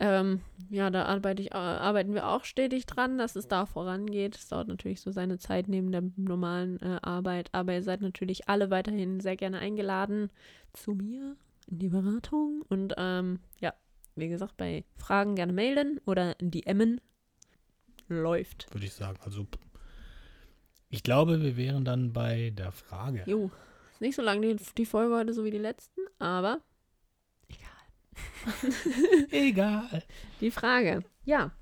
Ähm, 0.00 0.40
ja, 0.70 0.90
da 0.90 1.04
arbeite 1.04 1.42
ich, 1.42 1.52
äh, 1.52 1.56
arbeiten 1.56 2.14
wir 2.14 2.28
auch 2.28 2.44
stetig 2.44 2.86
dran, 2.86 3.18
dass 3.18 3.36
es 3.36 3.48
da 3.48 3.66
vorangeht. 3.66 4.36
Es 4.36 4.48
dauert 4.48 4.68
natürlich 4.68 5.00
so 5.00 5.10
seine 5.10 5.38
Zeit 5.38 5.68
neben 5.68 5.92
der 5.92 6.02
normalen 6.16 6.80
äh, 6.80 6.98
Arbeit, 7.02 7.48
aber 7.52 7.74
ihr 7.74 7.82
seid 7.82 8.00
natürlich 8.00 8.48
alle 8.48 8.70
weiterhin 8.70 9.20
sehr 9.20 9.36
gerne 9.36 9.58
eingeladen 9.58 10.30
zu 10.72 10.92
mir 10.92 11.36
in 11.68 11.78
die 11.78 11.88
Beratung. 11.88 12.62
Und 12.68 12.94
ähm, 12.96 13.40
ja, 13.60 13.74
wie 14.16 14.28
gesagt, 14.28 14.56
bei 14.56 14.84
Fragen 14.96 15.34
gerne 15.34 15.52
melden 15.52 16.00
oder 16.06 16.34
DMen. 16.40 17.00
Läuft. 18.08 18.72
Würde 18.72 18.86
ich 18.86 18.92
sagen. 18.92 19.18
Also, 19.24 19.46
ich 20.88 21.02
glaube, 21.02 21.42
wir 21.42 21.56
wären 21.56 21.84
dann 21.84 22.12
bei 22.12 22.50
der 22.50 22.70
Frage. 22.70 23.22
Jo, 23.26 23.50
ist 23.92 24.00
nicht 24.00 24.16
so 24.16 24.22
lang 24.22 24.42
die, 24.42 24.56
die 24.76 24.86
Folge 24.86 25.14
heute 25.14 25.32
so 25.32 25.44
wie 25.44 25.50
die 25.50 25.58
letzten, 25.58 26.00
aber 26.18 26.60
egal. 29.30 30.02
Die 30.40 30.50
Frage, 30.50 31.02
ja. 31.24 31.52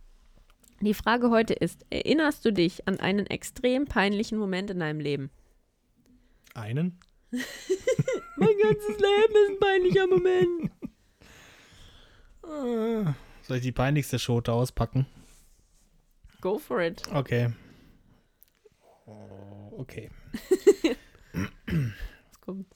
Die 0.81 0.95
Frage 0.95 1.31
heute 1.31 1.55
ist, 1.55 1.87
erinnerst 1.91 2.45
du 2.45 2.53
dich 2.53 2.88
an 2.88 2.99
einen 2.99 3.27
extrem 3.27 3.87
peinlichen 3.87 4.38
Moment 4.38 4.71
in 4.71 4.81
deinem 4.81 4.99
Leben? 5.01 5.31
Einen? 6.55 6.99
Mein 8.37 8.59
ganzes 8.61 8.99
Leben 8.99 9.35
ist 9.35 9.51
ein 9.51 9.61
peinlicher 9.61 10.07
Moment. 10.07 10.71
Äh, 12.45 13.12
Soll 13.43 13.57
ich 13.59 13.62
die 13.62 13.73
peinlichste 13.73 14.19
Schote 14.19 14.53
auspacken? 14.53 15.07
Go 16.41 16.59
for 16.59 16.81
it. 16.81 17.03
Okay. 17.12 17.53
Oh, 19.07 19.73
Okay. 19.79 20.11
Was 21.33 22.41
kommt? 22.41 22.67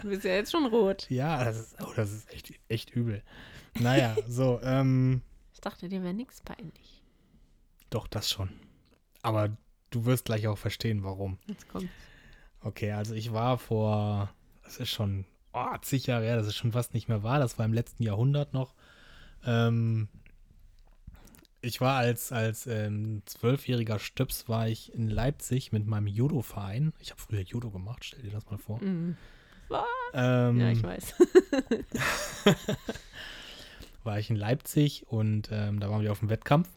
Du 0.00 0.08
bist 0.08 0.24
ja 0.24 0.32
jetzt 0.32 0.50
schon 0.52 0.66
rot. 0.66 1.08
Ja, 1.10 1.44
das 1.44 1.58
ist, 1.58 1.76
oh, 1.82 1.92
das 1.94 2.12
ist 2.12 2.32
echt, 2.32 2.52
echt 2.68 2.90
übel. 2.90 3.22
Naja, 3.78 4.16
so, 4.28 4.60
ähm, 4.62 5.22
Ich 5.52 5.60
dachte, 5.60 5.88
dir 5.88 6.02
wäre 6.02 6.14
nichts 6.14 6.40
peinlich. 6.40 7.02
doch, 7.90 8.06
das 8.06 8.30
schon. 8.30 8.50
Aber 9.22 9.56
du 9.90 10.04
wirst 10.06 10.24
gleich 10.26 10.46
auch 10.48 10.58
verstehen, 10.58 11.02
warum. 11.04 11.38
Jetzt 11.46 11.68
kommt. 11.68 11.88
Okay, 12.60 12.92
also 12.92 13.14
ich 13.14 13.32
war 13.32 13.58
vor, 13.58 14.32
das 14.62 14.78
ist 14.78 14.90
schon 14.90 15.26
oh, 15.52 15.76
zig 15.82 16.06
Jahre 16.06 16.24
her, 16.24 16.36
das 16.36 16.46
ist 16.46 16.56
schon 16.56 16.72
fast 16.72 16.94
nicht 16.94 17.08
mehr 17.08 17.22
wahr, 17.22 17.38
das 17.38 17.58
war 17.58 17.64
im 17.64 17.72
letzten 17.72 18.02
Jahrhundert 18.02 18.52
noch. 18.52 18.74
Ähm, 19.46 20.08
ich 21.64 21.80
war 21.80 21.96
als, 21.96 22.32
als 22.32 22.66
ähm, 22.66 23.22
zwölfjähriger 23.26 23.98
Stöps 23.98 24.48
war 24.48 24.68
ich 24.68 24.94
in 24.94 25.08
Leipzig 25.08 25.72
mit 25.72 25.86
meinem 25.86 26.06
Judo-Verein. 26.06 26.92
Ich 27.00 27.10
habe 27.10 27.20
früher 27.20 27.40
Judo 27.40 27.70
gemacht, 27.70 28.04
stell 28.04 28.22
dir 28.22 28.30
das 28.30 28.46
mal 28.46 28.58
vor. 28.58 28.82
Mhm. 28.82 29.16
Ähm, 30.12 30.60
Ja, 30.60 30.70
ich 30.70 30.82
weiß. 30.82 31.14
war 34.04 34.18
ich 34.18 34.30
in 34.30 34.36
Leipzig 34.36 35.06
und 35.08 35.48
ähm, 35.50 35.80
da 35.80 35.90
waren 35.90 36.02
wir 36.02 36.12
auf 36.12 36.20
dem 36.20 36.28
Wettkampf. 36.28 36.68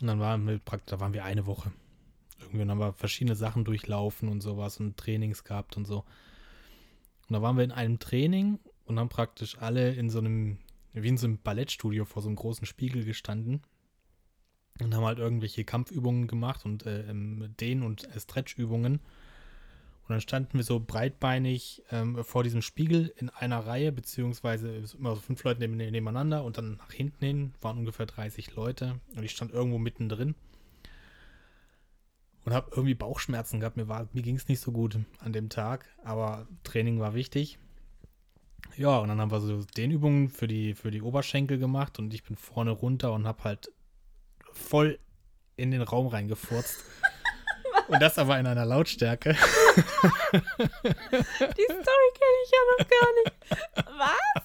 Und 0.00 0.08
dann 0.08 0.18
waren 0.18 0.46
wir 0.48 0.58
praktisch, 0.58 0.90
da 0.90 1.00
waren 1.00 1.14
wir 1.14 1.24
eine 1.24 1.46
Woche. 1.46 1.70
Irgendwie 2.40 2.68
haben 2.68 2.80
wir 2.80 2.92
verschiedene 2.92 3.36
Sachen 3.36 3.64
durchlaufen 3.64 4.28
und 4.28 4.40
sowas 4.40 4.80
und 4.80 4.96
Trainings 4.96 5.44
gehabt 5.44 5.76
und 5.76 5.86
so. 5.86 5.98
Und 7.28 7.34
da 7.34 7.42
waren 7.42 7.56
wir 7.56 7.64
in 7.64 7.70
einem 7.70 7.98
Training 7.98 8.58
und 8.84 8.98
haben 8.98 9.08
praktisch 9.08 9.58
alle 9.58 9.92
in 9.92 10.10
so 10.10 10.18
einem, 10.18 10.58
wie 10.92 11.08
in 11.08 11.16
so 11.16 11.26
einem 11.26 11.38
Ballettstudio 11.38 12.04
vor 12.04 12.22
so 12.22 12.28
einem 12.28 12.36
großen 12.36 12.66
Spiegel 12.66 13.04
gestanden. 13.04 13.62
und 14.80 14.94
haben 14.94 15.04
halt 15.04 15.18
irgendwelche 15.18 15.64
Kampfübungen 15.64 16.26
gemacht 16.26 16.64
und 16.64 16.86
äh, 16.86 17.04
Dehn- 17.60 17.82
und 17.82 18.08
Stretchübungen. 18.16 19.00
Und 20.02 20.08
dann 20.08 20.20
standen 20.20 20.58
wir 20.58 20.64
so 20.64 20.80
breitbeinig 20.80 21.82
ähm, 21.90 22.24
vor 22.24 22.42
diesem 22.42 22.60
Spiegel 22.60 23.12
in 23.16 23.30
einer 23.30 23.60
Reihe, 23.60 23.92
beziehungsweise 23.92 24.82
immer 24.98 25.14
so 25.14 25.20
fünf 25.20 25.44
Leute 25.44 25.66
nebeneinander 25.66 26.44
und 26.44 26.58
dann 26.58 26.76
nach 26.76 26.92
hinten 26.92 27.24
hin 27.24 27.54
waren 27.60 27.78
ungefähr 27.78 28.06
30 28.06 28.54
Leute 28.56 29.00
und 29.14 29.22
ich 29.22 29.30
stand 29.30 29.52
irgendwo 29.52 29.78
mittendrin 29.78 30.34
und 32.44 32.52
habe 32.52 32.70
irgendwie 32.72 32.94
Bauchschmerzen 32.94 33.60
gehabt. 33.60 33.76
Mir, 33.76 33.86
mir 33.86 34.22
ging 34.22 34.36
es 34.36 34.48
nicht 34.48 34.60
so 34.60 34.72
gut 34.72 34.98
an 35.20 35.32
dem 35.32 35.48
Tag, 35.48 35.88
aber 36.02 36.48
Training 36.64 36.98
war 36.98 37.14
wichtig. 37.14 37.58
Ja, 38.76 38.98
und 38.98 39.08
dann 39.08 39.20
haben 39.20 39.30
wir 39.30 39.40
so 39.40 39.62
Dehnübungen 39.76 40.28
für 40.28 40.48
die, 40.48 40.74
für 40.74 40.90
die 40.90 41.02
Oberschenkel 41.02 41.58
gemacht 41.58 41.98
und 41.98 42.14
ich 42.14 42.24
bin 42.24 42.36
vorne 42.36 42.70
runter 42.70 43.12
und 43.12 43.26
habe 43.26 43.44
halt 43.44 43.70
voll 44.52 44.98
in 45.56 45.70
den 45.70 45.82
Raum 45.82 46.06
reingefurzt. 46.06 46.78
und 47.88 48.00
das 48.00 48.18
aber 48.18 48.38
in 48.38 48.46
einer 48.46 48.64
Lautstärke. 48.64 49.30
Die 49.32 49.38
Story 51.64 52.08
kenne 52.14 52.38
ich 52.44 52.50
ja 52.52 52.58
noch 52.70 52.88
gar 52.88 53.08
nicht. 53.16 53.32
Was? 53.98 54.42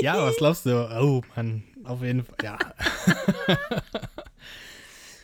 ja, 0.00 0.22
was 0.22 0.36
glaubst 0.36 0.66
du? 0.66 0.88
Oh 1.00 1.22
Mann, 1.34 1.64
auf 1.84 2.02
jeden 2.02 2.24
Fall, 2.24 2.36
ja. 2.42 2.58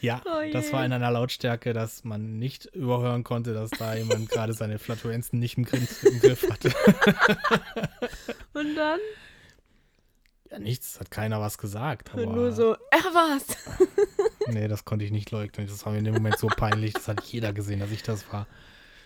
Ja, 0.00 0.22
oh 0.24 0.52
das 0.52 0.72
war 0.72 0.84
in 0.84 0.92
einer 0.92 1.10
Lautstärke, 1.10 1.72
dass 1.72 2.04
man 2.04 2.38
nicht 2.38 2.66
überhören 2.66 3.24
konnte, 3.24 3.54
dass 3.54 3.70
da 3.70 3.94
jemand 3.94 4.28
gerade 4.30 4.52
seine 4.52 4.78
Flatuenzen 4.78 5.38
nicht 5.38 5.56
im, 5.56 5.64
Griff, 5.64 6.02
im 6.04 6.20
Griff 6.20 6.48
hatte. 6.50 6.68
Und 8.52 8.74
dann? 8.74 9.00
Ja, 10.50 10.58
nichts, 10.58 11.00
hat 11.00 11.10
keiner 11.10 11.40
was 11.40 11.58
gesagt. 11.58 12.12
Aber 12.12 12.26
nur 12.26 12.52
so, 12.52 12.76
er 12.90 12.98
war's. 13.14 13.46
nee, 14.48 14.68
das 14.68 14.84
konnte 14.84 15.04
ich 15.04 15.10
nicht 15.10 15.30
leugnen. 15.30 15.66
Das 15.66 15.84
war 15.84 15.92
mir 15.92 15.98
in 15.98 16.04
dem 16.04 16.14
Moment 16.14 16.38
so 16.38 16.46
peinlich. 16.46 16.92
Das 16.92 17.08
hat 17.08 17.24
jeder 17.24 17.52
gesehen, 17.52 17.80
dass 17.80 17.90
ich 17.90 18.02
das 18.02 18.30
war. 18.32 18.46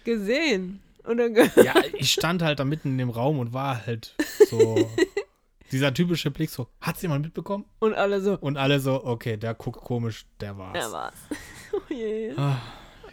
Gesehen? 0.05 0.83
Oder 1.07 1.31
ja, 1.62 1.74
ich 1.94 2.12
stand 2.12 2.42
halt 2.42 2.61
da 2.61 2.64
mitten 2.64 2.90
in 2.90 2.98
dem 2.98 3.11
Raum 3.11 3.38
und 3.38 3.55
war 3.55 3.87
halt 3.87 4.14
so 4.50 4.90
dieser 5.72 5.94
typische 5.94 6.30
Blick 6.30 6.50
so, 6.50 6.68
hat's 6.80 7.02
jemand 7.02 7.24
mitbekommen? 7.24 7.64
Und 7.78 7.94
alle 7.94 8.20
so. 8.20 8.38
Und 8.38 8.56
alle 8.56 8.80
so, 8.80 9.04
okay, 9.04 9.37
der 9.37 9.54
guckt 9.54 9.80
komisch, 9.80 10.26
der 10.40 10.56
war's. 10.59 10.72
Der 10.72 10.92
war's. 10.92 11.14
Oh 11.72 11.94
je. 11.94 12.33
Ah, 12.37 12.61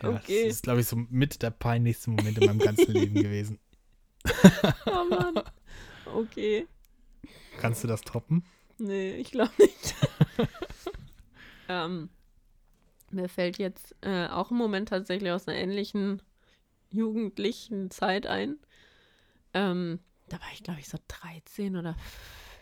ja, 0.01 0.09
okay. 0.09 0.45
Das 0.45 0.55
ist, 0.55 0.63
glaube 0.63 0.81
ich, 0.81 0.87
so 0.87 0.95
mit 0.95 1.43
der 1.43 1.51
peinlichste 1.51 2.09
Moment 2.09 2.39
in 2.39 2.47
meinem 2.47 2.57
ganzen 2.57 2.91
Leben 2.91 3.13
gewesen. 3.21 3.59
Oh 4.87 5.03
Mann. 5.07 5.43
Okay. 6.05 6.65
Kannst 7.59 7.83
du 7.83 7.87
das 7.87 8.01
toppen? 8.01 8.43
Nee, 8.79 9.11
ich 9.17 9.29
glaube 9.29 9.51
nicht. 9.59 9.95
ähm, 11.69 12.09
mir 13.11 13.29
fällt 13.29 13.59
jetzt 13.59 13.95
äh, 14.01 14.27
auch 14.27 14.49
ein 14.49 14.57
Moment 14.57 14.89
tatsächlich 14.89 15.31
aus 15.31 15.47
einer 15.47 15.57
ähnlichen 15.57 16.21
jugendlichen 16.89 17.91
Zeit 17.91 18.25
ein. 18.25 18.57
Ähm, 19.53 19.99
da 20.29 20.39
war 20.39 20.47
ich, 20.53 20.63
glaube 20.63 20.79
ich, 20.79 20.87
so 20.87 20.97
13 21.07 21.75
oder 21.77 21.95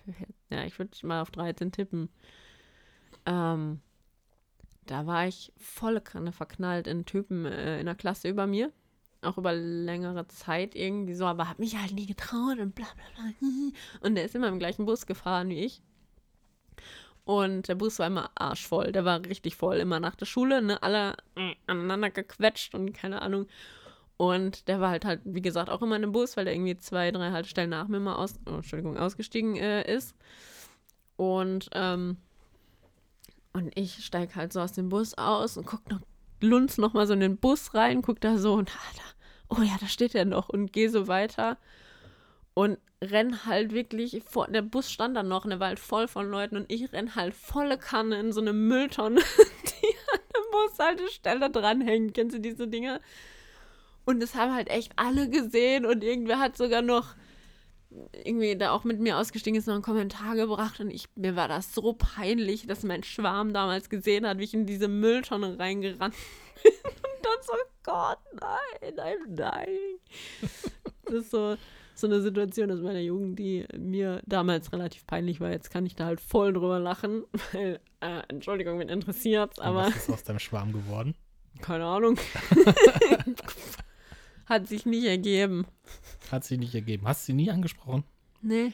ja, 0.49 0.63
ich 0.63 0.77
würde 0.79 0.91
mal 1.03 1.21
auf 1.21 1.31
13 1.31 1.71
tippen. 1.71 2.09
Ähm, 3.25 3.81
da 4.85 5.07
war 5.07 5.27
ich 5.27 5.51
volle 5.57 6.01
Kanne 6.01 6.31
verknallt 6.31 6.87
in 6.87 7.05
Typen 7.05 7.45
äh, 7.45 7.79
in 7.79 7.85
der 7.85 7.95
Klasse 7.95 8.29
über 8.29 8.47
mir. 8.47 8.71
Auch 9.21 9.37
über 9.37 9.53
längere 9.53 10.27
Zeit 10.27 10.75
irgendwie 10.75 11.15
so, 11.15 11.25
aber 11.25 11.49
hat 11.49 11.57
mich 11.57 11.77
halt 11.77 11.93
nie 11.93 12.05
getraut 12.05 12.59
und 12.59 12.75
bla 12.75 12.85
bla 12.95 13.05
bla. 13.15 13.31
Und 14.01 14.15
der 14.15 14.25
ist 14.25 14.35
immer 14.35 14.49
im 14.49 14.59
gleichen 14.59 14.85
Bus 14.85 15.07
gefahren 15.07 15.49
wie 15.49 15.61
ich. 15.61 15.81
Und 17.23 17.67
der 17.67 17.73
Bus 17.73 17.97
war 17.97 18.05
immer 18.05 18.29
arschvoll. 18.35 18.91
Der 18.91 19.03
war 19.03 19.25
richtig 19.25 19.55
voll. 19.55 19.77
Immer 19.77 19.99
nach 19.99 20.15
der 20.15 20.27
Schule, 20.27 20.61
ne? 20.61 20.83
Alle 20.83 21.17
aneinander 21.65 22.11
gequetscht 22.11 22.75
und 22.75 22.93
keine 22.93 23.23
Ahnung. 23.23 23.47
Und 24.17 24.67
der 24.67 24.79
war 24.79 24.91
halt 24.91 25.03
halt, 25.03 25.21
wie 25.25 25.41
gesagt, 25.41 25.69
auch 25.69 25.81
immer 25.81 25.97
in 25.97 26.03
einem 26.03 26.13
Bus, 26.13 26.37
weil 26.37 26.45
der 26.45 26.53
irgendwie 26.53 26.77
zwei, 26.77 27.11
drei 27.11 27.31
Haltestellen 27.31 27.69
nach 27.69 27.87
mir 27.87 27.99
mal 27.99 28.15
aus, 28.15 28.35
oh, 28.45 28.55
Entschuldigung, 28.55 28.97
ausgestiegen 28.97 29.55
äh, 29.57 29.93
ist. 29.93 30.15
Und, 31.17 31.69
ähm, 31.73 32.17
und 33.53 33.77
ich 33.77 34.05
steige 34.05 34.35
halt 34.35 34.53
so 34.53 34.61
aus 34.61 34.73
dem 34.73 34.89
Bus 34.89 35.13
aus 35.15 35.57
und 35.57 35.65
guck 35.65 35.89
noch, 35.89 36.01
lunz 36.41 36.77
noch 36.77 36.93
mal 36.93 37.07
so 37.07 37.13
in 37.13 37.19
den 37.19 37.37
Bus 37.37 37.73
rein, 37.73 38.01
guck 38.01 38.21
da 38.21 38.37
so 38.37 38.53
und 38.53 38.71
ah, 38.73 38.95
da, 38.95 39.57
oh 39.57 39.61
ja, 39.61 39.75
da 39.79 39.87
steht 39.87 40.15
er 40.15 40.25
noch 40.25 40.49
und 40.49 40.71
gehe 40.71 40.89
so 40.89 41.07
weiter 41.07 41.57
und 42.53 42.77
renn 43.03 43.45
halt 43.45 43.73
wirklich 43.73 44.23
vor, 44.25 44.47
der 44.47 44.61
Bus 44.61 44.91
stand 44.91 45.15
dann 45.15 45.27
noch 45.27 45.43
und 45.43 45.51
der 45.51 45.59
war 45.59 45.67
halt 45.67 45.79
voll 45.79 46.07
von 46.07 46.29
Leuten 46.29 46.57
und 46.57 46.71
ich 46.71 46.91
renn 46.93 47.15
halt 47.15 47.33
volle 47.33 47.77
Kanne 47.77 48.19
in 48.19 48.31
so 48.31 48.41
eine 48.41 48.53
Mülltonne, 48.53 49.21
die 49.63 49.95
an 50.13 50.19
der 50.33 50.41
Bushaltestelle 50.51 51.49
dranhängt. 51.49 52.13
Kennst 52.13 52.35
du 52.35 52.39
diese 52.39 52.67
Dinger? 52.67 52.99
Und 54.05 54.21
das 54.21 54.35
haben 54.35 54.53
halt 54.53 54.69
echt 54.69 54.93
alle 54.95 55.29
gesehen 55.29 55.85
und 55.85 56.03
irgendwer 56.03 56.39
hat 56.39 56.57
sogar 56.57 56.81
noch 56.81 57.15
irgendwie 58.13 58.55
da 58.57 58.71
auch 58.71 58.83
mit 58.83 58.99
mir 58.99 59.17
ausgestiegen 59.17 59.57
ist, 59.57 59.67
noch 59.67 59.73
einen 59.73 59.83
Kommentar 59.83 60.35
gebracht 60.35 60.79
und 60.79 60.89
ich, 60.89 61.07
mir 61.15 61.35
war 61.35 61.47
das 61.47 61.73
so 61.73 61.93
peinlich, 61.93 62.67
dass 62.67 62.83
mein 62.83 63.03
Schwarm 63.03 63.53
damals 63.53 63.89
gesehen 63.89 64.27
hat, 64.27 64.37
wie 64.37 64.43
ich 64.43 64.53
in 64.53 64.65
diese 64.65 64.87
Mülltonne 64.87 65.57
reingerannt 65.57 66.13
bin 66.63 66.73
und 66.73 67.25
dann 67.25 67.37
so, 67.41 67.53
Gott, 67.83 68.19
nein, 68.33 68.95
I'm 68.97 69.35
dying. 69.35 69.99
Das 71.05 71.13
ist 71.13 71.31
so, 71.31 71.55
so 71.93 72.07
eine 72.07 72.21
Situation 72.21 72.71
aus 72.71 72.81
meiner 72.81 72.99
Jugend, 72.99 73.39
die 73.39 73.65
mir 73.77 74.21
damals 74.25 74.71
relativ 74.73 75.05
peinlich 75.07 75.39
war. 75.39 75.51
Jetzt 75.51 75.71
kann 75.71 75.85
ich 75.85 75.95
da 75.95 76.05
halt 76.05 76.19
voll 76.19 76.53
drüber 76.53 76.79
lachen, 76.79 77.23
weil, 77.53 77.79
äh, 78.01 78.21
Entschuldigung, 78.27 78.79
wenn 78.79 78.89
interessiert, 78.89 79.59
aber. 79.59 79.85
Was 79.85 79.95
ist 79.95 80.09
aus 80.09 80.23
deinem 80.23 80.39
Schwarm 80.39 80.73
geworden? 80.73 81.15
Keine 81.61 81.85
Ahnung. 81.85 82.17
Hat 84.45 84.67
sich 84.67 84.85
nicht 84.85 85.05
ergeben. 85.05 85.65
Hat 86.31 86.43
sich 86.43 86.59
nicht 86.59 86.75
ergeben. 86.75 87.07
Hast 87.07 87.23
du 87.23 87.25
sie 87.27 87.33
nie 87.33 87.49
angesprochen? 87.49 88.03
Nee. 88.41 88.73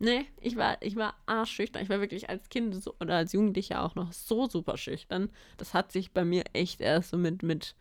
Nee, 0.00 0.26
ich 0.40 0.56
war, 0.56 0.76
ich 0.82 0.96
war 0.96 1.14
arschschüchtern. 1.26 1.82
Ich 1.82 1.88
war 1.88 2.00
wirklich 2.00 2.28
als 2.28 2.48
Kind 2.48 2.74
so, 2.82 2.94
oder 3.00 3.16
als 3.16 3.32
Jugendlicher 3.32 3.84
auch 3.84 3.94
noch 3.94 4.12
so 4.12 4.48
super 4.48 4.76
schüchtern. 4.76 5.30
Das 5.56 5.72
hat 5.72 5.92
sich 5.92 6.12
bei 6.12 6.24
mir 6.24 6.42
echt 6.52 6.80
erst 6.80 7.10
so 7.10 7.16
mit, 7.16 7.44
mit, 7.44 7.76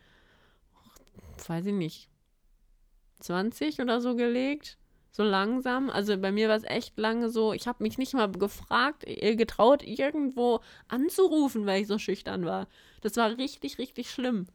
weiß 1.48 1.66
ich 1.66 1.74
nicht, 1.74 2.10
20 3.20 3.82
oder 3.82 4.00
so 4.00 4.16
gelegt. 4.16 4.78
So 5.12 5.24
langsam. 5.24 5.90
Also 5.90 6.18
bei 6.18 6.32
mir 6.32 6.50
war 6.50 6.56
es 6.56 6.64
echt 6.64 6.98
lange 7.00 7.30
so, 7.30 7.52
ich 7.52 7.68
habe 7.68 7.84
mich 7.84 7.98
nicht 7.98 8.14
mal 8.14 8.32
gefragt, 8.32 9.06
getraut, 9.06 9.84
irgendwo 9.84 10.60
anzurufen, 10.88 11.66
weil 11.66 11.82
ich 11.82 11.88
so 11.88 11.98
schüchtern 11.98 12.46
war. 12.46 12.68
Das 13.02 13.16
war 13.18 13.38
richtig, 13.38 13.80
richtig 13.80 14.12
schlimm 14.12 14.48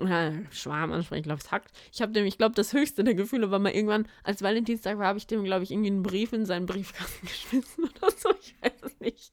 ja, 0.00 0.32
Schwarm 0.50 0.92
ansprechen, 0.92 1.20
ich 1.20 1.24
glaube, 1.24 1.40
es 1.40 1.50
hackt. 1.50 1.72
Ich 1.92 2.00
habe 2.00 2.12
dem, 2.12 2.24
ich 2.24 2.38
glaube, 2.38 2.54
das 2.54 2.72
höchste 2.72 3.02
der 3.02 3.14
Gefühle 3.14 3.50
war 3.50 3.58
mal 3.58 3.72
irgendwann, 3.72 4.06
als 4.22 4.42
Valentinstag 4.42 4.98
war, 4.98 5.06
habe 5.06 5.18
ich 5.18 5.26
dem, 5.26 5.42
glaube 5.44 5.64
ich, 5.64 5.70
irgendwie 5.70 5.90
einen 5.90 6.02
Brief 6.02 6.32
in 6.32 6.46
seinen 6.46 6.66
Briefkasten 6.66 7.26
geschmissen 7.26 7.84
oder 7.84 8.12
so. 8.16 8.30
Ich 8.40 8.54
weiß 8.62 8.72
es 8.82 9.00
nicht. 9.00 9.32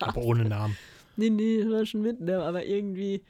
aber 0.00 0.22
ohne 0.22 0.44
Namen. 0.48 0.76
Nee, 1.16 1.30
nee, 1.30 1.62
das 1.62 1.70
war 1.70 1.86
schon 1.86 2.02
mit, 2.02 2.20
ne? 2.20 2.42
aber 2.42 2.64
irgendwie, 2.64 3.24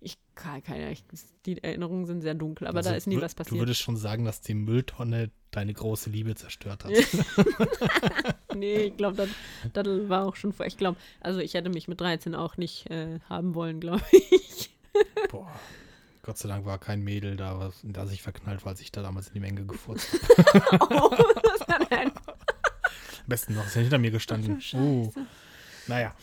ich 0.00 0.18
kann 0.34 0.62
keine, 0.62 0.90
ich, 0.92 1.04
die 1.44 1.62
Erinnerungen 1.62 2.06
sind 2.06 2.22
sehr 2.22 2.34
dunkel, 2.34 2.66
aber 2.66 2.78
also, 2.78 2.90
da 2.90 2.96
ist 2.96 3.06
nie 3.06 3.20
was 3.20 3.34
passiert. 3.34 3.54
Du 3.54 3.60
würdest 3.60 3.80
schon 3.80 3.96
sagen, 3.96 4.24
dass 4.24 4.40
die 4.40 4.54
Mülltonne 4.54 5.30
deine 5.50 5.72
große 5.72 6.10
Liebe 6.10 6.34
zerstört 6.34 6.84
hat. 6.84 6.92
nee, 8.54 8.84
ich 8.84 8.96
glaube, 8.96 9.16
das, 9.16 9.28
das 9.72 10.08
war 10.08 10.26
auch 10.26 10.36
schon 10.36 10.52
vor. 10.52 10.66
Ich 10.66 10.76
glaube, 10.76 10.98
also 11.20 11.40
ich 11.40 11.54
hätte 11.54 11.70
mich 11.70 11.86
mit 11.86 12.00
13 12.00 12.34
auch 12.34 12.56
nicht 12.56 12.90
äh, 12.90 13.20
haben 13.28 13.54
wollen, 13.54 13.78
glaube 13.78 14.04
ich. 14.10 14.70
Boah. 15.30 15.52
Gott 16.28 16.36
sei 16.36 16.50
Dank 16.50 16.66
war 16.66 16.76
kein 16.76 17.00
Mädel 17.00 17.36
da, 17.36 17.58
was, 17.58 17.80
da 17.82 18.04
sich 18.04 18.20
verknallt, 18.20 18.66
weil 18.66 18.74
ich 18.78 18.92
da 18.92 19.00
damals 19.00 19.28
in 19.28 19.32
die 19.32 19.40
Menge 19.40 19.64
gefurzt 19.64 20.12
habe. 20.12 20.76
oh, 20.94 21.10
was 21.10 21.66
war 21.66 21.86
denn? 21.86 22.08
Am 22.10 23.26
besten 23.28 23.54
noch, 23.54 23.66
ist 23.66 23.76
ja 23.76 23.80
hinter 23.80 23.96
mir 23.96 24.10
gestanden. 24.10 24.60
Oh, 24.74 25.10
naja. 25.86 26.14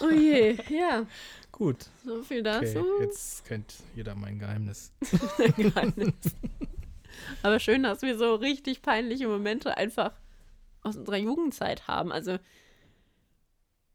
Oh 0.00 0.10
je, 0.10 0.58
ja. 0.68 1.06
Gut. 1.50 1.86
So 2.04 2.22
viel 2.22 2.42
dazu. 2.42 2.80
Okay, 2.80 3.04
jetzt 3.04 3.46
kennt 3.46 3.76
jeder 3.96 4.14
mein 4.14 4.38
Geheimnis. 4.38 4.92
Geheimnis. 5.56 6.12
Aber 7.42 7.58
schön, 7.58 7.84
dass 7.84 8.02
wir 8.02 8.18
so 8.18 8.34
richtig 8.34 8.82
peinliche 8.82 9.28
Momente 9.28 9.78
einfach 9.78 10.12
aus 10.82 10.98
unserer 10.98 11.16
Jugendzeit 11.16 11.88
haben. 11.88 12.12
Also 12.12 12.38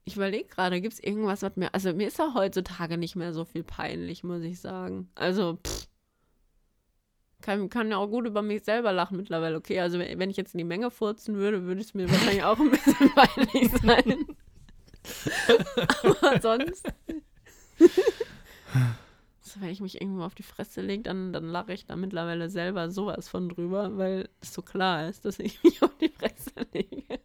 ich 0.05 0.15
überlege 0.15 0.47
gerade, 0.47 0.79
gibt 0.81 0.93
es 0.93 0.99
irgendwas, 1.03 1.41
was 1.41 1.55
mir. 1.55 1.73
Also, 1.73 1.91
mir 1.93 2.07
ist 2.07 2.19
ja 2.19 2.33
heutzutage 2.35 2.97
nicht 2.97 3.15
mehr 3.15 3.33
so 3.33 3.43
viel 3.43 3.63
peinlich, 3.63 4.23
muss 4.23 4.43
ich 4.43 4.59
sagen. 4.59 5.09
Also, 5.15 5.57
pff. 5.65 5.87
Kann, 7.41 7.69
kann 7.69 7.91
ja 7.91 7.97
auch 7.97 8.07
gut 8.07 8.25
über 8.25 8.41
mich 8.41 8.63
selber 8.63 8.91
lachen 8.91 9.17
mittlerweile. 9.17 9.57
Okay, 9.57 9.79
also, 9.79 9.99
wenn 9.99 10.29
ich 10.29 10.37
jetzt 10.37 10.53
in 10.53 10.59
die 10.59 10.63
Menge 10.63 10.91
furzen 10.91 11.35
würde, 11.35 11.63
würde 11.63 11.81
es 11.81 11.93
mir 11.95 12.09
wahrscheinlich 12.09 12.43
auch 12.43 12.59
ein 12.59 12.71
bisschen 12.71 13.11
peinlich 13.15 13.71
sein. 13.81 14.25
Aber 16.03 16.41
sonst. 16.41 16.87
so, 19.41 19.61
wenn 19.61 19.69
ich 19.69 19.81
mich 19.81 20.01
irgendwo 20.01 20.23
auf 20.23 20.35
die 20.35 20.43
Fresse 20.43 20.81
lege, 20.81 21.03
dann, 21.03 21.33
dann 21.33 21.45
lache 21.45 21.73
ich 21.73 21.85
da 21.85 21.95
mittlerweile 21.95 22.49
selber 22.49 22.91
sowas 22.91 23.27
von 23.27 23.49
drüber, 23.49 23.97
weil 23.97 24.29
es 24.41 24.53
so 24.53 24.61
klar 24.61 25.09
ist, 25.09 25.25
dass 25.25 25.39
ich 25.39 25.63
mich 25.63 25.81
auf 25.81 25.97
die 25.97 26.09
Fresse 26.09 26.67
lege. 26.73 27.19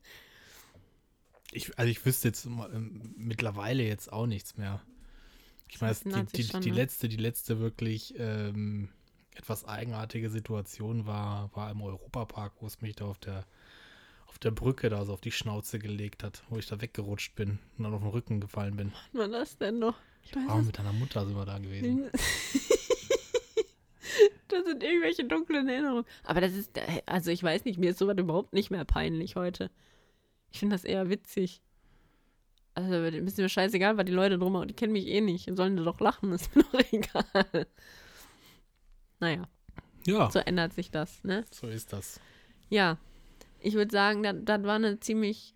Ich, 1.53 1.77
also 1.79 1.91
ich 1.91 2.05
wüsste 2.05 2.29
jetzt 2.29 2.47
ähm, 2.47 3.15
mittlerweile 3.17 3.83
jetzt 3.83 4.13
auch 4.13 4.27
nichts 4.27 4.57
mehr. 4.57 4.81
Ich 5.69 5.81
meine, 5.81 5.95
die, 5.95 6.25
die, 6.37 6.45
schon, 6.45 6.61
die 6.61 6.71
ne? 6.71 6.77
letzte, 6.77 7.09
die 7.09 7.17
letzte 7.17 7.61
wirklich 7.61 8.15
ähm, 8.19 8.89
etwas 9.35 9.65
eigenartige 9.65 10.31
Situation 10.31 11.07
war, 11.07 11.55
war 11.55 11.71
im 11.71 11.81
Europapark, 11.83 12.55
wo 12.61 12.67
es 12.67 12.81
mich 12.81 12.97
da 12.97 13.07
auf 13.07 13.19
der 13.19 13.47
auf 14.27 14.39
der 14.39 14.53
Brücke 14.53 14.89
da 14.89 15.05
so 15.05 15.13
auf 15.13 15.21
die 15.21 15.33
Schnauze 15.33 15.81
gelegt 15.81 16.23
hat, 16.23 16.45
wo 16.49 16.57
ich 16.57 16.67
da 16.67 16.81
weggerutscht 16.81 17.35
bin 17.35 17.59
und 17.77 17.85
dann 17.85 17.93
auf 17.93 18.03
den 18.03 18.11
Rücken 18.11 18.41
gefallen 18.41 18.77
bin. 18.77 18.93
Wann 19.13 19.33
war 19.33 19.41
das 19.41 19.59
denn 19.59 19.81
noch? 19.81 19.97
Ich 20.23 20.37
weiß 20.37 20.45
es 20.61 20.67
mit 20.67 20.79
deiner 20.79 20.93
Mutter 20.93 21.27
sind 21.27 21.35
wir 21.35 21.45
da 21.45 21.59
gewesen. 21.59 22.11
das 24.49 24.65
sind 24.65 24.85
irgendwelche 24.85 25.25
dunklen 25.25 25.69
Erinnerungen. 25.69 26.05
Aber 26.23 26.41
das 26.41 26.53
ist, 26.53 26.71
also 27.07 27.33
ich 27.33 27.43
weiß 27.43 27.65
nicht, 27.65 27.79
mir 27.79 27.91
ist 27.91 27.99
sowas 27.99 28.17
überhaupt 28.19 28.53
nicht 28.53 28.71
mehr 28.71 28.85
peinlich 28.85 29.35
heute. 29.35 29.69
Ich 30.53 30.59
finde 30.59 30.75
das 30.75 30.85
eher 30.85 31.09
witzig. 31.09 31.63
Also 32.75 32.95
ein 32.95 33.25
bisschen 33.25 33.45
mir 33.45 33.49
scheißegal, 33.49 33.97
weil 33.97 34.05
die 34.05 34.13
Leute 34.13 34.39
drumherum, 34.39 34.69
die 34.69 34.75
kennen 34.75 34.93
mich 34.93 35.07
eh 35.07 35.21
nicht. 35.21 35.55
Sollen 35.57 35.77
die 35.77 35.85
doch 35.85 36.01
lachen, 36.01 36.33
ist 36.33 36.55
mir 36.55 36.63
doch 36.63 36.81
egal. 36.93 37.67
Naja, 39.19 39.49
Ja, 40.07 40.31
so 40.31 40.39
ändert 40.39 40.73
sich 40.73 40.91
das, 40.91 41.23
ne? 41.25 41.45
so 41.51 41.67
ist 41.67 41.93
das. 41.93 42.21
Ja, 42.69 42.99
ich 43.59 43.75
würde 43.75 43.91
sagen, 43.93 44.23
das, 44.23 44.37
das 44.43 44.63
war 44.63 44.77
eine 44.77 44.99
ziemlich 45.01 45.55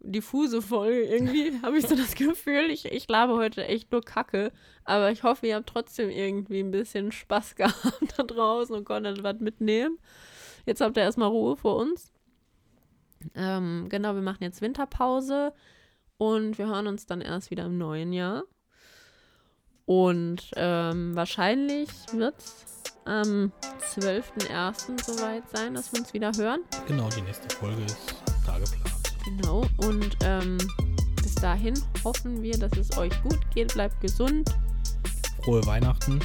diffuse 0.00 0.62
Folge 0.62 1.02
irgendwie, 1.02 1.52
habe 1.62 1.78
ich 1.78 1.86
so 1.86 1.96
das 1.96 2.14
Gefühl. 2.14 2.70
Ich, 2.70 2.84
ich 2.84 3.08
labe 3.08 3.34
heute 3.34 3.66
echt 3.66 3.90
nur 3.90 4.02
Kacke, 4.02 4.52
aber 4.84 5.10
ich 5.10 5.22
hoffe, 5.24 5.46
ihr 5.46 5.56
habt 5.56 5.68
trotzdem 5.68 6.10
irgendwie 6.10 6.60
ein 6.60 6.70
bisschen 6.70 7.10
Spaß 7.10 7.54
gehabt 7.56 8.14
da 8.16 8.22
draußen 8.22 8.76
und 8.76 8.84
konntet 8.84 9.22
was 9.22 9.40
mitnehmen. 9.40 9.98
Jetzt 10.66 10.80
habt 10.80 10.96
ihr 10.96 11.02
erstmal 11.02 11.28
Ruhe 11.28 11.56
vor 11.56 11.76
uns. 11.76 12.12
Ähm, 13.34 13.88
genau, 13.88 14.14
wir 14.14 14.22
machen 14.22 14.42
jetzt 14.42 14.60
Winterpause 14.60 15.52
und 16.18 16.58
wir 16.58 16.66
hören 16.66 16.86
uns 16.86 17.06
dann 17.06 17.20
erst 17.20 17.50
wieder 17.50 17.66
im 17.66 17.78
neuen 17.78 18.12
Jahr. 18.12 18.44
Und 19.84 20.50
ähm, 20.56 21.14
wahrscheinlich 21.14 21.88
wird 22.12 22.38
es 22.38 22.64
am 23.04 23.52
12.01. 23.94 25.04
soweit 25.04 25.48
sein, 25.48 25.74
dass 25.74 25.92
wir 25.92 26.00
uns 26.00 26.12
wieder 26.12 26.32
hören. 26.36 26.60
Genau, 26.88 27.08
die 27.10 27.22
nächste 27.22 27.48
Folge 27.54 27.82
ist 27.82 28.14
da 28.44 28.58
geplant. 28.58 29.14
Genau. 29.24 29.64
Und 29.78 30.16
ähm, 30.24 30.58
bis 31.22 31.36
dahin 31.36 31.74
hoffen 32.02 32.42
wir, 32.42 32.58
dass 32.58 32.76
es 32.76 32.96
euch 32.98 33.12
gut 33.22 33.38
geht. 33.54 33.74
Bleibt 33.74 34.00
gesund. 34.00 34.56
Frohe 35.44 35.64
Weihnachten, 35.66 36.20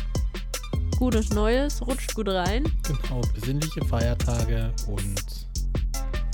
Gutes 1.02 1.32
Neues. 1.32 1.82
Rutscht 1.86 2.14
gut 2.14 2.30
rein. 2.30 2.64
genau, 2.84 3.22
besinnliche 3.34 3.84
Feiertage 3.86 4.72
und 4.88 5.48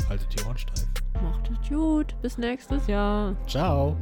haltet 0.09 0.27
die 0.33 0.43
Ohren 0.45 0.57
steif. 0.57 0.85
Macht 1.21 1.49
es 1.49 1.69
gut. 1.69 2.15
Bis 2.21 2.37
nächstes 2.37 2.87
Jahr. 2.87 3.35
Ciao. 3.47 3.95